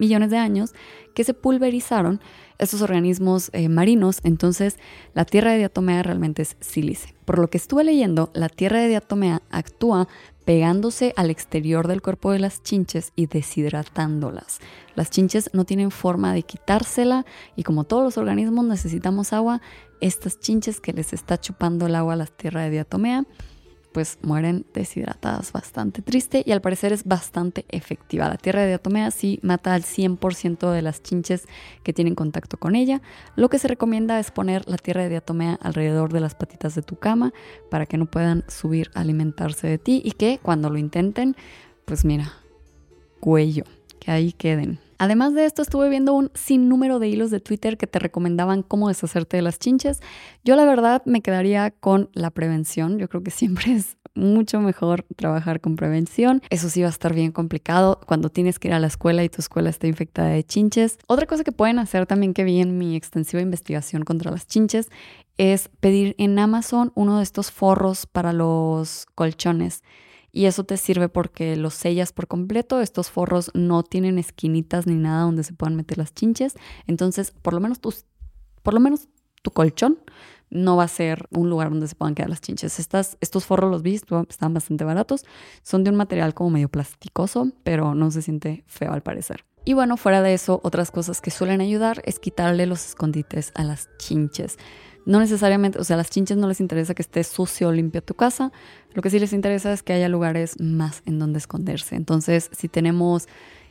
millones 0.00 0.30
de 0.30 0.38
años 0.38 0.72
que 1.14 1.22
se 1.22 1.34
pulverizaron 1.34 2.20
estos 2.58 2.82
organismos 2.82 3.50
eh, 3.52 3.68
marinos. 3.68 4.20
Entonces, 4.24 4.78
la 5.14 5.24
tierra 5.24 5.52
de 5.52 5.58
diatomea 5.58 6.02
realmente 6.02 6.42
es 6.42 6.56
sílice. 6.60 7.14
Por 7.24 7.38
lo 7.38 7.48
que 7.48 7.58
estuve 7.58 7.84
leyendo, 7.84 8.30
la 8.34 8.48
tierra 8.48 8.80
de 8.80 8.88
diatomea 8.88 9.42
actúa 9.50 10.08
pegándose 10.44 11.12
al 11.16 11.30
exterior 11.30 11.86
del 11.86 12.02
cuerpo 12.02 12.32
de 12.32 12.40
las 12.40 12.62
chinches 12.62 13.12
y 13.14 13.26
deshidratándolas. 13.26 14.58
Las 14.96 15.10
chinches 15.10 15.50
no 15.52 15.64
tienen 15.64 15.90
forma 15.90 16.34
de 16.34 16.42
quitársela 16.42 17.24
y 17.54 17.62
como 17.62 17.84
todos 17.84 18.02
los 18.02 18.18
organismos 18.18 18.64
necesitamos 18.64 19.32
agua, 19.32 19.60
estas 20.00 20.40
chinches 20.40 20.80
que 20.80 20.92
les 20.92 21.12
está 21.12 21.38
chupando 21.38 21.86
el 21.86 21.94
agua 21.94 22.14
a 22.14 22.16
la 22.16 22.26
tierra 22.26 22.62
de 22.62 22.70
diatomea 22.70 23.26
pues 23.92 24.18
mueren 24.22 24.66
deshidratadas, 24.72 25.52
bastante 25.52 26.02
triste 26.02 26.42
y 26.46 26.52
al 26.52 26.60
parecer 26.60 26.92
es 26.92 27.04
bastante 27.04 27.64
efectiva. 27.68 28.28
La 28.28 28.36
tierra 28.36 28.62
de 28.62 28.68
diatomea 28.68 29.10
sí 29.10 29.40
mata 29.42 29.74
al 29.74 29.82
100% 29.82 30.70
de 30.70 30.82
las 30.82 31.02
chinches 31.02 31.46
que 31.82 31.92
tienen 31.92 32.14
contacto 32.14 32.56
con 32.56 32.76
ella. 32.76 33.02
Lo 33.36 33.48
que 33.48 33.58
se 33.58 33.68
recomienda 33.68 34.18
es 34.18 34.30
poner 34.30 34.68
la 34.68 34.76
tierra 34.76 35.02
de 35.02 35.08
diatomea 35.08 35.58
alrededor 35.60 36.12
de 36.12 36.20
las 36.20 36.34
patitas 36.34 36.74
de 36.74 36.82
tu 36.82 36.96
cama 36.96 37.32
para 37.70 37.86
que 37.86 37.98
no 37.98 38.06
puedan 38.06 38.44
subir 38.48 38.90
a 38.94 39.00
alimentarse 39.00 39.66
de 39.66 39.78
ti 39.78 40.02
y 40.04 40.12
que 40.12 40.38
cuando 40.42 40.70
lo 40.70 40.78
intenten, 40.78 41.36
pues 41.84 42.04
mira, 42.04 42.32
cuello, 43.18 43.64
que 43.98 44.10
ahí 44.10 44.32
queden. 44.32 44.78
Además 45.00 45.32
de 45.32 45.46
esto, 45.46 45.62
estuve 45.62 45.88
viendo 45.88 46.12
un 46.12 46.30
sinnúmero 46.34 46.98
de 46.98 47.08
hilos 47.08 47.30
de 47.30 47.40
Twitter 47.40 47.78
que 47.78 47.86
te 47.86 47.98
recomendaban 47.98 48.62
cómo 48.62 48.88
deshacerte 48.88 49.38
de 49.38 49.42
las 49.42 49.58
chinches. 49.58 50.02
Yo 50.44 50.56
la 50.56 50.66
verdad 50.66 51.00
me 51.06 51.22
quedaría 51.22 51.70
con 51.70 52.10
la 52.12 52.30
prevención. 52.30 52.98
Yo 52.98 53.08
creo 53.08 53.22
que 53.22 53.30
siempre 53.30 53.72
es 53.72 53.96
mucho 54.14 54.60
mejor 54.60 55.06
trabajar 55.16 55.62
con 55.62 55.76
prevención. 55.76 56.42
Eso 56.50 56.68
sí 56.68 56.82
va 56.82 56.88
a 56.88 56.90
estar 56.90 57.14
bien 57.14 57.32
complicado 57.32 57.98
cuando 58.06 58.28
tienes 58.28 58.58
que 58.58 58.68
ir 58.68 58.74
a 58.74 58.78
la 58.78 58.88
escuela 58.88 59.24
y 59.24 59.30
tu 59.30 59.40
escuela 59.40 59.70
está 59.70 59.86
infectada 59.86 60.28
de 60.28 60.44
chinches. 60.44 60.98
Otra 61.06 61.24
cosa 61.24 61.44
que 61.44 61.52
pueden 61.52 61.78
hacer 61.78 62.04
también 62.04 62.34
que 62.34 62.44
vi 62.44 62.60
en 62.60 62.76
mi 62.76 62.94
extensiva 62.94 63.40
investigación 63.40 64.02
contra 64.02 64.30
las 64.30 64.46
chinches 64.46 64.90
es 65.38 65.70
pedir 65.80 66.14
en 66.18 66.38
Amazon 66.38 66.92
uno 66.94 67.16
de 67.16 67.22
estos 67.22 67.50
forros 67.50 68.04
para 68.04 68.34
los 68.34 69.06
colchones 69.14 69.82
y 70.32 70.46
eso 70.46 70.64
te 70.64 70.76
sirve 70.76 71.08
porque 71.08 71.56
los 71.56 71.74
sellas 71.74 72.12
por 72.12 72.26
completo. 72.26 72.80
Estos 72.80 73.10
forros 73.10 73.50
no 73.54 73.82
tienen 73.82 74.18
esquinitas 74.18 74.86
ni 74.86 74.94
nada 74.94 75.22
donde 75.22 75.44
se 75.44 75.52
puedan 75.52 75.76
meter 75.76 75.98
las 75.98 76.14
chinches. 76.14 76.54
Entonces, 76.86 77.32
por 77.42 77.54
lo 77.54 77.60
menos 77.60 77.80
tus, 77.80 78.04
por 78.62 78.74
lo 78.74 78.80
menos 78.80 79.08
tu 79.42 79.50
colchón 79.50 79.98
no 80.50 80.76
va 80.76 80.84
a 80.84 80.88
ser 80.88 81.28
un 81.30 81.48
lugar 81.48 81.70
donde 81.70 81.86
se 81.86 81.94
puedan 81.94 82.14
quedar 82.14 82.28
las 82.28 82.40
chinches. 82.40 82.78
Estas, 82.78 83.16
estos 83.20 83.44
forros 83.44 83.70
los 83.70 83.82
vi, 83.82 83.94
están 83.94 84.52
bastante 84.52 84.84
baratos. 84.84 85.24
Son 85.62 85.84
de 85.84 85.90
un 85.90 85.96
material 85.96 86.34
como 86.34 86.50
medio 86.50 86.68
plasticoso, 86.68 87.52
pero 87.62 87.94
no 87.94 88.10
se 88.10 88.22
siente 88.22 88.64
feo 88.66 88.92
al 88.92 89.02
parecer. 89.02 89.44
Y 89.64 89.74
bueno, 89.74 89.96
fuera 89.96 90.22
de 90.22 90.34
eso, 90.34 90.60
otras 90.64 90.90
cosas 90.90 91.20
que 91.20 91.30
suelen 91.30 91.60
ayudar 91.60 92.02
es 92.04 92.18
quitarle 92.18 92.66
los 92.66 92.84
escondites 92.84 93.52
a 93.54 93.62
las 93.62 93.88
chinches. 93.98 94.58
No 95.10 95.18
necesariamente, 95.18 95.76
o 95.80 95.82
sea, 95.82 95.94
a 95.94 95.96
las 95.96 96.08
chinches 96.08 96.36
no 96.36 96.46
les 96.46 96.60
interesa 96.60 96.94
que 96.94 97.02
esté 97.02 97.24
sucio 97.24 97.66
o 97.66 97.72
limpio 97.72 98.00
tu 98.00 98.14
casa. 98.14 98.52
Lo 98.94 99.02
que 99.02 99.10
sí 99.10 99.18
les 99.18 99.32
interesa 99.32 99.72
es 99.72 99.82
que 99.82 99.92
haya 99.92 100.08
lugares 100.08 100.60
más 100.60 101.02
en 101.04 101.18
donde 101.18 101.40
esconderse. 101.40 101.96
Entonces, 101.96 102.48
si 102.52 102.68
tenemos 102.68 103.26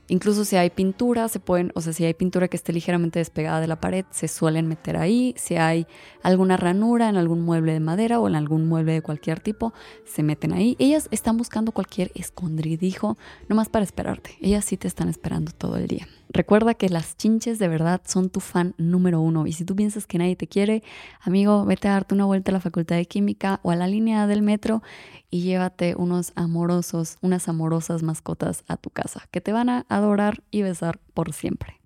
Incluso 0.09 0.43
si 0.43 0.55
hay 0.55 0.71
pintura, 0.71 1.27
se 1.29 1.39
pueden, 1.39 1.71
o 1.75 1.81
sea, 1.81 1.93
si 1.93 2.03
hay 2.03 2.15
pintura 2.15 2.47
que 2.47 2.57
esté 2.57 2.73
ligeramente 2.73 3.19
despegada 3.19 3.61
de 3.61 3.67
la 3.67 3.79
pared, 3.79 4.05
se 4.09 4.27
suelen 4.27 4.67
meter 4.67 4.97
ahí. 4.97 5.35
Si 5.37 5.55
hay 5.55 5.85
alguna 6.23 6.57
ranura 6.57 7.09
en 7.09 7.15
algún 7.15 7.41
mueble 7.41 7.73
de 7.73 7.79
madera 7.79 8.19
o 8.19 8.27
en 8.27 8.35
algún 8.35 8.67
mueble 8.67 8.93
de 8.93 9.03
cualquier 9.03 9.39
tipo, 9.39 9.71
se 10.05 10.23
meten 10.23 10.51
ahí. 10.51 10.75
Ellas 10.79 11.09
están 11.11 11.37
buscando 11.37 11.71
cualquier 11.73 12.11
escondridijo, 12.15 13.19
nomás 13.47 13.69
para 13.69 13.85
esperarte. 13.85 14.35
Ellas 14.41 14.65
sí 14.65 14.77
te 14.77 14.87
están 14.87 15.09
esperando 15.09 15.51
todo 15.51 15.77
el 15.77 15.85
día. 15.85 16.07
Recuerda 16.31 16.75
que 16.75 16.89
las 16.89 17.17
chinches 17.17 17.57
de 17.57 17.67
verdad 17.67 18.01
son 18.05 18.29
tu 18.29 18.39
fan 18.39 18.75
número 18.77 19.19
uno. 19.19 19.47
Y 19.47 19.53
si 19.53 19.65
tú 19.65 19.75
piensas 19.75 20.05
que 20.05 20.19
nadie 20.19 20.35
te 20.35 20.47
quiere, 20.47 20.83
amigo, 21.21 21.65
vete 21.65 21.87
a 21.87 21.93
darte 21.93 22.13
una 22.13 22.25
vuelta 22.25 22.51
a 22.51 22.53
la 22.53 22.59
Facultad 22.59 22.97
de 22.97 23.05
Química 23.05 23.59
o 23.63 23.71
a 23.71 23.75
la 23.75 23.87
línea 23.87 24.27
del 24.27 24.43
metro 24.43 24.83
y 25.31 25.41
llévate 25.41 25.95
unos 25.95 26.31
amorosos, 26.35 27.17
unas 27.21 27.49
amorosas 27.49 28.03
mascotas 28.03 28.63
a 28.67 28.77
tu 28.77 28.91
casa 28.91 29.27
que 29.31 29.41
te 29.41 29.53
van 29.53 29.69
a 29.69 29.85
adorar 29.89 30.43
y 30.51 30.61
besar 30.61 30.99
por 31.15 31.33
siempre. 31.33 31.79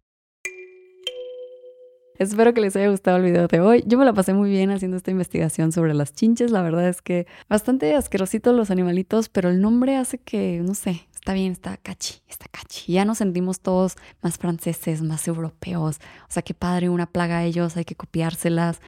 Espero 2.19 2.53
que 2.53 2.61
les 2.61 2.75
haya 2.75 2.89
gustado 2.89 3.17
el 3.17 3.23
video 3.23 3.47
de 3.47 3.59
hoy. 3.59 3.83
Yo 3.87 3.97
me 3.97 4.05
la 4.05 4.13
pasé 4.13 4.33
muy 4.33 4.49
bien 4.49 4.69
haciendo 4.71 4.97
esta 4.97 5.09
investigación 5.09 5.71
sobre 5.71 5.93
las 5.93 6.13
chinches. 6.13 6.51
La 6.51 6.61
verdad 6.61 6.87
es 6.87 7.01
que 7.01 7.27
bastante 7.49 7.95
asquerositos 7.95 8.55
los 8.55 8.69
animalitos, 8.69 9.29
pero 9.29 9.49
el 9.49 9.61
nombre 9.61 9.95
hace 9.95 10.19
que, 10.19 10.61
no 10.63 10.75
sé, 10.75 11.07
está 11.23 11.31
bien, 11.31 11.53
está 11.53 11.77
cachi, 11.77 12.21
está 12.27 12.47
cachi. 12.51 12.91
Ya 12.91 13.05
nos 13.05 13.19
sentimos 13.19 13.61
todos 13.61 13.95
más 14.21 14.37
franceses, 14.37 15.01
más 15.01 15.25
europeos. 15.25 16.01
O 16.27 16.31
sea, 16.33 16.43
qué 16.43 16.53
padre, 16.53 16.89
una 16.89 17.05
plaga 17.05 17.37
a 17.37 17.43
ellos, 17.45 17.77
hay 17.77 17.85
que 17.85 17.95
copiárselas. 17.95 18.81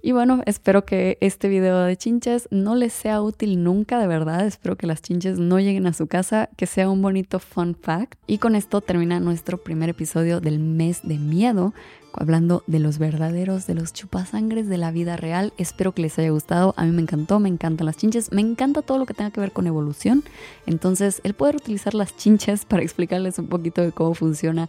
Y 0.00 0.12
bueno, 0.12 0.42
espero 0.46 0.84
que 0.84 1.18
este 1.20 1.48
video 1.48 1.82
de 1.82 1.96
chinches 1.96 2.48
no 2.52 2.76
les 2.76 2.92
sea 2.92 3.20
útil 3.20 3.64
nunca, 3.64 3.98
de 3.98 4.06
verdad. 4.06 4.46
Espero 4.46 4.76
que 4.76 4.86
las 4.86 5.02
chinches 5.02 5.38
no 5.38 5.58
lleguen 5.58 5.86
a 5.88 5.92
su 5.92 6.06
casa, 6.06 6.50
que 6.56 6.66
sea 6.66 6.88
un 6.88 7.02
bonito 7.02 7.40
fun 7.40 7.74
fact. 7.74 8.14
Y 8.26 8.38
con 8.38 8.54
esto 8.54 8.80
termina 8.80 9.18
nuestro 9.18 9.58
primer 9.58 9.88
episodio 9.88 10.40
del 10.40 10.60
mes 10.60 11.00
de 11.02 11.18
miedo, 11.18 11.74
hablando 12.12 12.62
de 12.68 12.78
los 12.78 12.98
verdaderos, 12.98 13.66
de 13.66 13.74
los 13.74 13.92
chupasangres 13.92 14.68
de 14.68 14.78
la 14.78 14.92
vida 14.92 15.16
real. 15.16 15.52
Espero 15.58 15.92
que 15.92 16.02
les 16.02 16.16
haya 16.18 16.30
gustado. 16.30 16.74
A 16.76 16.84
mí 16.84 16.92
me 16.92 17.02
encantó, 17.02 17.40
me 17.40 17.48
encantan 17.48 17.86
las 17.86 17.96
chinches, 17.96 18.30
me 18.30 18.40
encanta 18.40 18.82
todo 18.82 18.98
lo 18.98 19.06
que 19.06 19.14
tenga 19.14 19.32
que 19.32 19.40
ver 19.40 19.50
con 19.50 19.66
evolución. 19.66 20.22
Entonces, 20.66 21.20
el 21.24 21.34
poder 21.34 21.56
utilizar 21.56 21.94
las 21.94 22.16
chinches 22.16 22.64
para 22.66 22.82
explicarles 22.82 23.38
un 23.40 23.48
poquito 23.48 23.82
de 23.82 23.90
cómo 23.90 24.14
funciona 24.14 24.68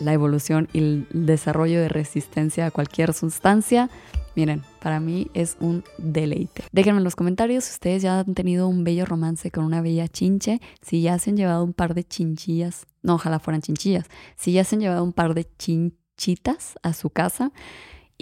la 0.00 0.12
evolución 0.12 0.68
y 0.72 0.78
el 0.78 1.06
desarrollo 1.12 1.80
de 1.80 1.88
resistencia 1.88 2.66
a 2.66 2.70
cualquier 2.70 3.12
sustancia 3.14 3.90
Miren, 4.36 4.62
para 4.80 4.98
mí 4.98 5.28
es 5.32 5.56
un 5.60 5.84
deleite. 5.96 6.64
Déjenme 6.72 6.98
en 6.98 7.04
los 7.04 7.14
comentarios 7.14 7.64
si 7.64 7.72
ustedes 7.72 8.02
ya 8.02 8.20
han 8.20 8.34
tenido 8.34 8.66
un 8.66 8.82
bello 8.82 9.06
romance 9.06 9.50
con 9.50 9.64
una 9.64 9.80
bella 9.80 10.08
chinche, 10.08 10.60
si 10.82 11.02
ya 11.02 11.18
se 11.18 11.30
han 11.30 11.36
llevado 11.36 11.62
un 11.62 11.72
par 11.72 11.94
de 11.94 12.02
chinchillas, 12.04 12.86
no, 13.02 13.14
ojalá 13.14 13.38
fueran 13.38 13.62
chinchillas, 13.62 14.06
si 14.36 14.52
ya 14.52 14.64
se 14.64 14.74
han 14.74 14.80
llevado 14.80 15.04
un 15.04 15.12
par 15.12 15.34
de 15.34 15.46
chinchitas 15.56 16.78
a 16.82 16.94
su 16.94 17.10
casa. 17.10 17.52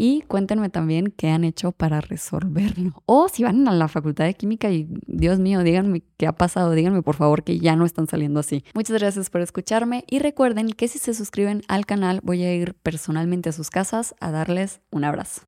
Y 0.05 0.22
cuéntenme 0.22 0.68
también 0.68 1.14
qué 1.16 1.28
han 1.28 1.44
hecho 1.44 1.70
para 1.70 2.00
resolverlo. 2.00 3.00
O 3.07 3.28
si 3.28 3.44
van 3.44 3.68
a 3.68 3.72
la 3.72 3.86
facultad 3.86 4.24
de 4.24 4.34
química 4.34 4.68
y 4.68 4.88
Dios 5.07 5.38
mío, 5.38 5.62
díganme 5.62 6.03
qué 6.16 6.26
ha 6.26 6.32
pasado. 6.32 6.72
Díganme 6.72 7.03
por 7.03 7.14
favor 7.14 7.44
que 7.44 7.61
ya 7.61 7.76
no 7.76 7.84
están 7.84 8.09
saliendo 8.09 8.40
así. 8.40 8.64
Muchas 8.74 8.98
gracias 8.98 9.30
por 9.30 9.42
escucharme 9.42 10.05
y 10.09 10.18
recuerden 10.18 10.70
que 10.70 10.88
si 10.88 10.98
se 10.98 11.14
suscriben 11.14 11.62
al 11.68 11.86
canal 11.86 12.18
voy 12.24 12.42
a 12.42 12.53
ir 12.53 12.74
personalmente 12.74 13.50
a 13.50 13.53
sus 13.53 13.70
casas 13.70 14.16
a 14.18 14.32
darles 14.32 14.80
un 14.90 15.05
abrazo. 15.05 15.42